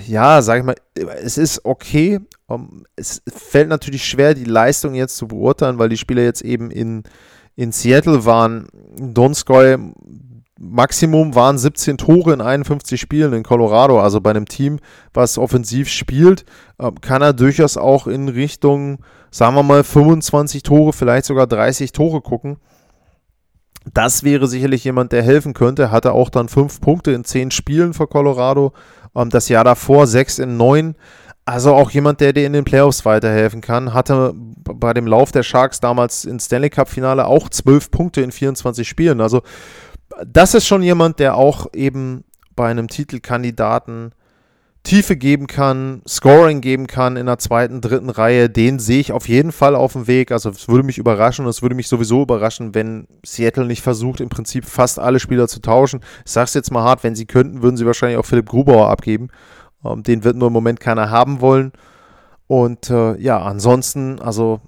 ja, 0.07 0.43
sag 0.43 0.59
ich 0.59 0.65
mal, 0.65 0.77
es 1.23 1.39
ist 1.39 1.65
okay. 1.65 2.21
Es 2.97 3.23
fällt 3.27 3.69
natürlich 3.69 4.05
schwer, 4.05 4.35
die 4.35 4.45
Leistung 4.45 4.95
jetzt 4.95 5.17
zu 5.17 5.27
beurteilen, 5.29 5.79
weil 5.79 5.89
die 5.89 5.97
Spieler 5.97 6.23
jetzt 6.23 6.43
eben 6.43 6.71
in, 6.71 7.03
in 7.57 7.73
Seattle 7.73 8.25
waren. 8.25 8.69
Donskoy 8.97 9.79
Maximum 10.59 11.35
waren 11.35 11.59
17 11.59 11.99
Tore 11.99 12.33
in 12.33 12.41
51 12.41 13.01
Spielen 13.01 13.33
in 13.33 13.43
Colorado. 13.43 14.01
Also 14.01 14.21
bei 14.21 14.31
einem 14.31 14.47
Team, 14.47 14.79
was 15.13 15.39
offensiv 15.39 15.89
spielt, 15.89 16.45
ähm, 16.79 17.01
kann 17.01 17.23
er 17.23 17.33
durchaus 17.33 17.77
auch 17.77 18.07
in 18.07 18.29
Richtung, 18.29 18.99
sagen 19.31 19.57
wir 19.57 19.63
mal, 19.63 19.83
25 19.85 20.63
Tore, 20.63 20.93
vielleicht 20.93 21.27
sogar 21.27 21.47
30 21.47 21.93
Tore 21.93 22.21
gucken. 22.21 22.59
Das 23.93 24.25
wäre 24.25 24.47
sicherlich 24.47 24.85
jemand, 24.85 25.13
der 25.13 25.23
helfen 25.23 25.53
könnte. 25.53 25.91
Hatte 25.91 26.13
auch 26.13 26.31
dann 26.31 26.49
fünf 26.49 26.81
Punkte 26.81 27.13
in 27.13 27.25
zehn 27.25 27.51
Spielen 27.51 27.93
für 27.93 28.07
Colorado. 28.07 28.73
Ähm, 29.15 29.31
das 29.31 29.49
Jahr 29.49 29.65
davor 29.65 30.07
6 30.07 30.39
in 30.39 30.57
9. 30.57 30.95
Also 31.47 31.75
auch 31.75 31.91
jemand, 31.91 32.21
der 32.21 32.33
dir 32.33 32.47
in 32.47 32.55
den 32.55 32.65
Playoffs 32.65 33.05
weiterhelfen 33.05 33.61
kann, 33.61 33.93
hatte 33.93 34.33
bei 34.35 34.95
dem 34.95 35.07
Lauf 35.07 35.31
der 35.31 35.43
Sharks 35.43 35.79
damals 35.79 36.25
ins 36.25 36.47
Stanley 36.47 36.71
Cup 36.71 36.89
Finale 36.89 37.27
auch 37.27 37.51
12 37.51 37.91
Punkte 37.91 38.23
in 38.23 38.33
24 38.33 38.89
Spielen. 38.89 39.21
Also 39.21 39.43
das 40.27 40.55
ist 40.55 40.67
schon 40.67 40.83
jemand, 40.83 41.19
der 41.19 41.37
auch 41.37 41.67
eben 41.75 42.25
bei 42.57 42.71
einem 42.71 42.89
Titelkandidaten 42.89 44.13
Tiefe 44.85 45.17
geben 45.17 45.47
kann, 45.47 46.03
Scoring 46.07 46.61
geben 46.61 46.87
kann 46.87 47.17
in 47.17 47.25
der 47.25 47.39
zweiten, 47.39 47.81
dritten 47.81 48.11
Reihe, 48.11 48.51
den 48.51 48.79
sehe 48.79 49.01
ich 49.01 49.13
auf 49.13 49.29
jeden 49.29 49.51
Fall 49.51 49.75
auf 49.75 49.95
dem 49.95 50.07
Weg. 50.07 50.31
Also 50.31 50.51
es 50.51 50.69
würde 50.69 50.85
mich 50.85 50.99
überraschen 50.99 51.47
und 51.47 51.51
es 51.51 51.63
würde 51.63 51.75
mich 51.75 51.89
sowieso 51.89 52.21
überraschen, 52.23 52.75
wenn 52.75 53.09
Seattle 53.25 53.65
nicht 53.65 53.81
versucht, 53.81 54.21
im 54.21 54.29
Prinzip 54.29 54.67
fast 54.67 54.99
alle 54.99 55.21
Spieler 55.21 55.49
zu 55.49 55.61
tauschen. 55.61 56.01
Ich 56.27 56.33
sage 56.33 56.45
es 56.45 56.55
jetzt 56.55 56.71
mal 56.71 56.83
hart, 56.83 57.03
wenn 57.03 57.15
sie 57.15 57.25
könnten, 57.25 57.63
würden 57.63 57.79
sie 57.79 57.87
wahrscheinlich 57.87 58.19
auch 58.19 58.27
Philipp 58.27 58.47
Grubauer 58.47 58.91
abgeben. 58.91 59.29
Ähm, 59.87 60.03
den 60.03 60.23
wird 60.23 60.37
nur 60.37 60.49
im 60.49 60.53
Moment 60.53 60.81
keiner 60.81 61.11
haben 61.11 61.41
wollen. 61.41 61.73
Und 62.47 62.91
äh, 62.91 63.17
ja, 63.19 63.41
ansonsten, 63.43 64.21
also 64.21 64.61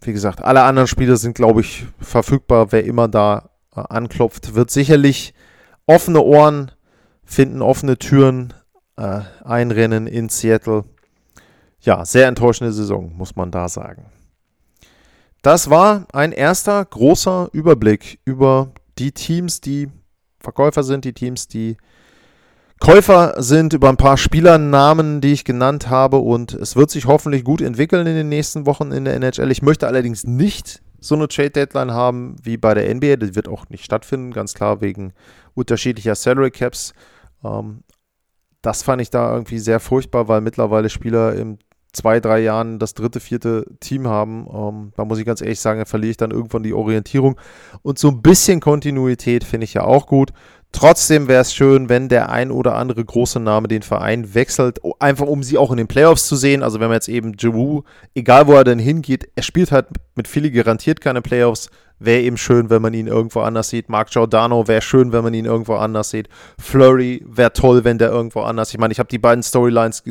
wie 0.00 0.12
gesagt, 0.12 0.42
alle 0.42 0.64
anderen 0.64 0.88
Spieler 0.88 1.16
sind, 1.16 1.36
glaube 1.36 1.60
ich, 1.60 1.86
verfügbar. 2.00 2.72
Wer 2.72 2.84
immer 2.84 3.06
da 3.06 3.50
äh, 3.76 3.80
anklopft, 3.80 4.56
wird 4.56 4.72
sicherlich 4.72 5.34
offene 5.86 6.20
Ohren 6.20 6.72
finden, 7.24 7.62
offene 7.62 7.96
Türen 7.96 8.52
äh, 8.96 9.20
einrennen 9.44 10.06
in 10.06 10.28
Seattle. 10.28 10.84
Ja, 11.80 12.04
sehr 12.04 12.28
enttäuschende 12.28 12.72
Saison, 12.72 13.12
muss 13.16 13.36
man 13.36 13.50
da 13.50 13.68
sagen. 13.68 14.06
Das 15.42 15.70
war 15.70 16.06
ein 16.12 16.32
erster 16.32 16.84
großer 16.84 17.50
Überblick 17.52 18.18
über 18.24 18.72
die 18.98 19.12
Teams, 19.12 19.60
die 19.60 19.88
Verkäufer 20.40 20.82
sind, 20.82 21.04
die 21.04 21.12
Teams, 21.12 21.48
die 21.48 21.76
Käufer 22.80 23.40
sind, 23.42 23.72
über 23.72 23.88
ein 23.88 23.96
paar 23.96 24.16
Spielernamen, 24.16 25.20
die 25.20 25.32
ich 25.32 25.44
genannt 25.44 25.88
habe. 25.88 26.18
Und 26.18 26.52
es 26.52 26.76
wird 26.76 26.90
sich 26.90 27.06
hoffentlich 27.06 27.44
gut 27.44 27.60
entwickeln 27.60 28.06
in 28.06 28.16
den 28.16 28.28
nächsten 28.28 28.66
Wochen 28.66 28.92
in 28.92 29.04
der 29.04 29.14
NHL. 29.14 29.50
Ich 29.50 29.62
möchte 29.62 29.86
allerdings 29.86 30.24
nicht 30.24 30.82
so 31.00 31.14
eine 31.14 31.28
Trade-Deadline 31.28 31.92
haben 31.92 32.36
wie 32.42 32.56
bei 32.56 32.74
der 32.74 32.92
NBA. 32.94 33.16
Das 33.16 33.34
wird 33.34 33.48
auch 33.48 33.68
nicht 33.68 33.84
stattfinden, 33.84 34.32
ganz 34.32 34.54
klar 34.54 34.80
wegen 34.80 35.12
unterschiedlicher 35.54 36.14
Salary 36.14 36.50
Caps. 36.50 36.92
Ähm, 37.44 37.82
das 38.62 38.82
fand 38.82 39.02
ich 39.02 39.10
da 39.10 39.32
irgendwie 39.32 39.58
sehr 39.58 39.80
furchtbar, 39.80 40.28
weil 40.28 40.40
mittlerweile 40.40 40.88
Spieler 40.88 41.34
in 41.34 41.58
zwei, 41.96 42.20
drei 42.20 42.40
Jahren 42.40 42.78
das 42.78 42.94
dritte, 42.94 43.20
vierte 43.20 43.64
Team 43.80 44.06
haben. 44.06 44.46
Ähm, 44.52 44.92
da 44.96 45.04
muss 45.04 45.18
ich 45.18 45.24
ganz 45.24 45.40
ehrlich 45.40 45.60
sagen, 45.60 45.78
da 45.78 45.86
verliere 45.86 46.10
ich 46.10 46.16
dann 46.16 46.30
irgendwann 46.30 46.62
die 46.62 46.74
Orientierung. 46.74 47.40
Und 47.82 47.98
so 47.98 48.08
ein 48.08 48.22
bisschen 48.22 48.60
Kontinuität 48.60 49.44
finde 49.44 49.64
ich 49.64 49.74
ja 49.74 49.82
auch 49.82 50.06
gut. 50.06 50.32
Trotzdem 50.72 51.26
wäre 51.26 51.40
es 51.40 51.54
schön, 51.54 51.88
wenn 51.88 52.08
der 52.08 52.28
ein 52.28 52.50
oder 52.50 52.74
andere 52.74 53.04
große 53.04 53.40
Name 53.40 53.66
den 53.66 53.82
Verein 53.82 54.34
wechselt, 54.34 54.80
einfach 54.98 55.26
um 55.26 55.42
sie 55.42 55.56
auch 55.56 55.70
in 55.70 55.78
den 55.78 55.86
Playoffs 55.86 56.26
zu 56.26 56.36
sehen. 56.36 56.62
Also 56.62 56.80
wenn 56.80 56.88
man 56.88 56.96
jetzt 56.96 57.08
eben 57.08 57.32
Giroux, 57.32 57.84
egal 58.14 58.46
wo 58.46 58.52
er 58.52 58.64
denn 58.64 58.78
hingeht, 58.78 59.28
er 59.36 59.42
spielt 59.42 59.72
halt 59.72 59.86
mit 60.16 60.28
Philly 60.28 60.50
garantiert 60.50 61.00
keine 61.00 61.22
Playoffs. 61.22 61.70
Wäre 61.98 62.20
eben 62.20 62.36
schön, 62.36 62.68
wenn 62.68 62.82
man 62.82 62.92
ihn 62.92 63.06
irgendwo 63.06 63.40
anders 63.40 63.70
sieht. 63.70 63.88
Mark 63.88 64.10
Giordano 64.10 64.68
wäre 64.68 64.82
schön, 64.82 65.12
wenn 65.12 65.24
man 65.24 65.32
ihn 65.32 65.46
irgendwo 65.46 65.76
anders 65.76 66.10
sieht. 66.10 66.28
Flurry 66.60 67.24
wäre 67.26 67.54
toll, 67.54 67.84
wenn 67.84 67.96
der 67.96 68.10
irgendwo 68.10 68.42
anders. 68.42 68.70
Ich 68.70 68.78
meine, 68.78 68.92
ich 68.92 68.98
habe 68.98 69.08
die 69.08 69.18
beiden 69.18 69.42
Storylines 69.42 70.02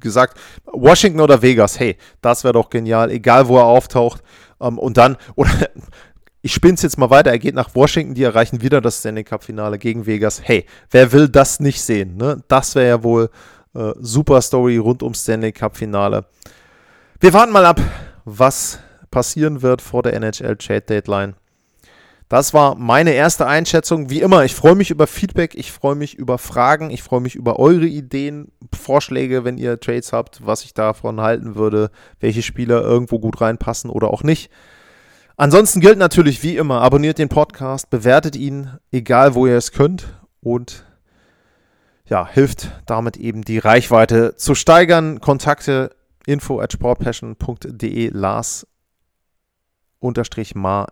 gesagt. 0.00 0.38
Washington 0.66 1.20
oder 1.20 1.40
Vegas, 1.40 1.80
hey, 1.80 1.96
das 2.20 2.44
wäre 2.44 2.52
doch 2.52 2.68
genial, 2.68 3.10
egal 3.10 3.48
wo 3.48 3.56
er 3.56 3.64
auftaucht. 3.64 4.22
Um, 4.58 4.74
ähm, 4.74 4.78
und 4.78 4.98
dann, 4.98 5.16
oder 5.36 5.50
ich 6.42 6.54
spinne 6.54 6.74
es 6.74 6.82
jetzt 6.82 6.98
mal 6.98 7.10
weiter, 7.10 7.30
er 7.30 7.38
geht 7.38 7.54
nach 7.54 7.74
Washington, 7.74 8.14
die 8.14 8.22
erreichen 8.22 8.62
wieder 8.62 8.80
das 8.80 9.00
Stanley 9.00 9.24
Cup-Finale 9.24 9.78
gegen 9.78 10.06
Vegas. 10.06 10.40
Hey, 10.42 10.64
wer 10.90 11.12
will 11.12 11.28
das 11.28 11.60
nicht 11.60 11.82
sehen? 11.82 12.16
Ne? 12.16 12.42
Das 12.48 12.74
wäre 12.74 12.88
ja 12.88 13.02
wohl 13.02 13.30
äh, 13.74 13.92
super 13.98 14.40
Story 14.40 14.78
rund 14.78 15.02
ums 15.02 15.22
Stanley 15.22 15.52
Cup-Finale. 15.52 16.24
Wir 17.20 17.32
warten 17.34 17.52
mal 17.52 17.66
ab, 17.66 17.80
was 18.24 18.78
passieren 19.10 19.60
wird 19.60 19.82
vor 19.82 20.02
der 20.02 20.14
NHL 20.14 20.56
Trade 20.56 20.82
Deadline. 20.82 21.34
Das 22.30 22.54
war 22.54 22.76
meine 22.76 23.12
erste 23.12 23.48
Einschätzung. 23.48 24.08
Wie 24.08 24.20
immer, 24.20 24.44
ich 24.44 24.54
freue 24.54 24.76
mich 24.76 24.90
über 24.90 25.08
Feedback, 25.08 25.56
ich 25.56 25.72
freue 25.72 25.96
mich 25.96 26.14
über 26.14 26.38
Fragen, 26.38 26.90
ich 26.90 27.02
freue 27.02 27.20
mich 27.20 27.34
über 27.34 27.58
eure 27.58 27.86
Ideen, 27.86 28.52
Vorschläge, 28.72 29.44
wenn 29.44 29.58
ihr 29.58 29.80
Trades 29.80 30.12
habt, 30.12 30.46
was 30.46 30.62
ich 30.62 30.72
davon 30.72 31.20
halten 31.20 31.56
würde, 31.56 31.90
welche 32.20 32.42
Spieler 32.42 32.82
irgendwo 32.82 33.18
gut 33.18 33.40
reinpassen 33.40 33.90
oder 33.90 34.12
auch 34.12 34.22
nicht. 34.22 34.48
Ansonsten 35.40 35.80
gilt 35.80 35.96
natürlich 35.96 36.42
wie 36.42 36.58
immer, 36.58 36.82
abonniert 36.82 37.16
den 37.16 37.30
Podcast, 37.30 37.88
bewertet 37.88 38.36
ihn, 38.36 38.72
egal 38.92 39.34
wo 39.34 39.46
ihr 39.46 39.56
es 39.56 39.72
könnt 39.72 40.20
und 40.42 40.84
ja, 42.04 42.28
hilft 42.28 42.70
damit 42.84 43.16
eben 43.16 43.40
die 43.40 43.56
Reichweite 43.56 44.36
zu 44.36 44.54
steigern. 44.54 45.22
Kontakte 45.22 45.96
info 46.26 46.60
at 46.60 46.74
sportpassion.de 46.74 48.10
Lars 48.12 48.66
unterstrich 49.98 50.54
Mar 50.54 50.88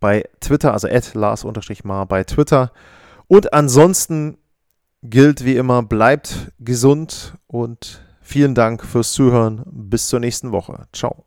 bei 0.00 0.24
Twitter, 0.40 0.72
also 0.72 0.88
at 0.88 1.12
Lars 1.12 1.44
unterstrich 1.44 1.84
Mar 1.84 2.06
bei 2.06 2.24
Twitter. 2.24 2.72
Und 3.26 3.52
ansonsten 3.52 4.38
gilt 5.02 5.44
wie 5.44 5.56
immer, 5.56 5.82
bleibt 5.82 6.50
gesund 6.60 7.34
und 7.46 8.02
vielen 8.22 8.54
Dank 8.54 8.82
fürs 8.86 9.12
Zuhören. 9.12 9.64
Bis 9.66 10.08
zur 10.08 10.20
nächsten 10.20 10.50
Woche. 10.50 10.86
Ciao. 10.94 11.26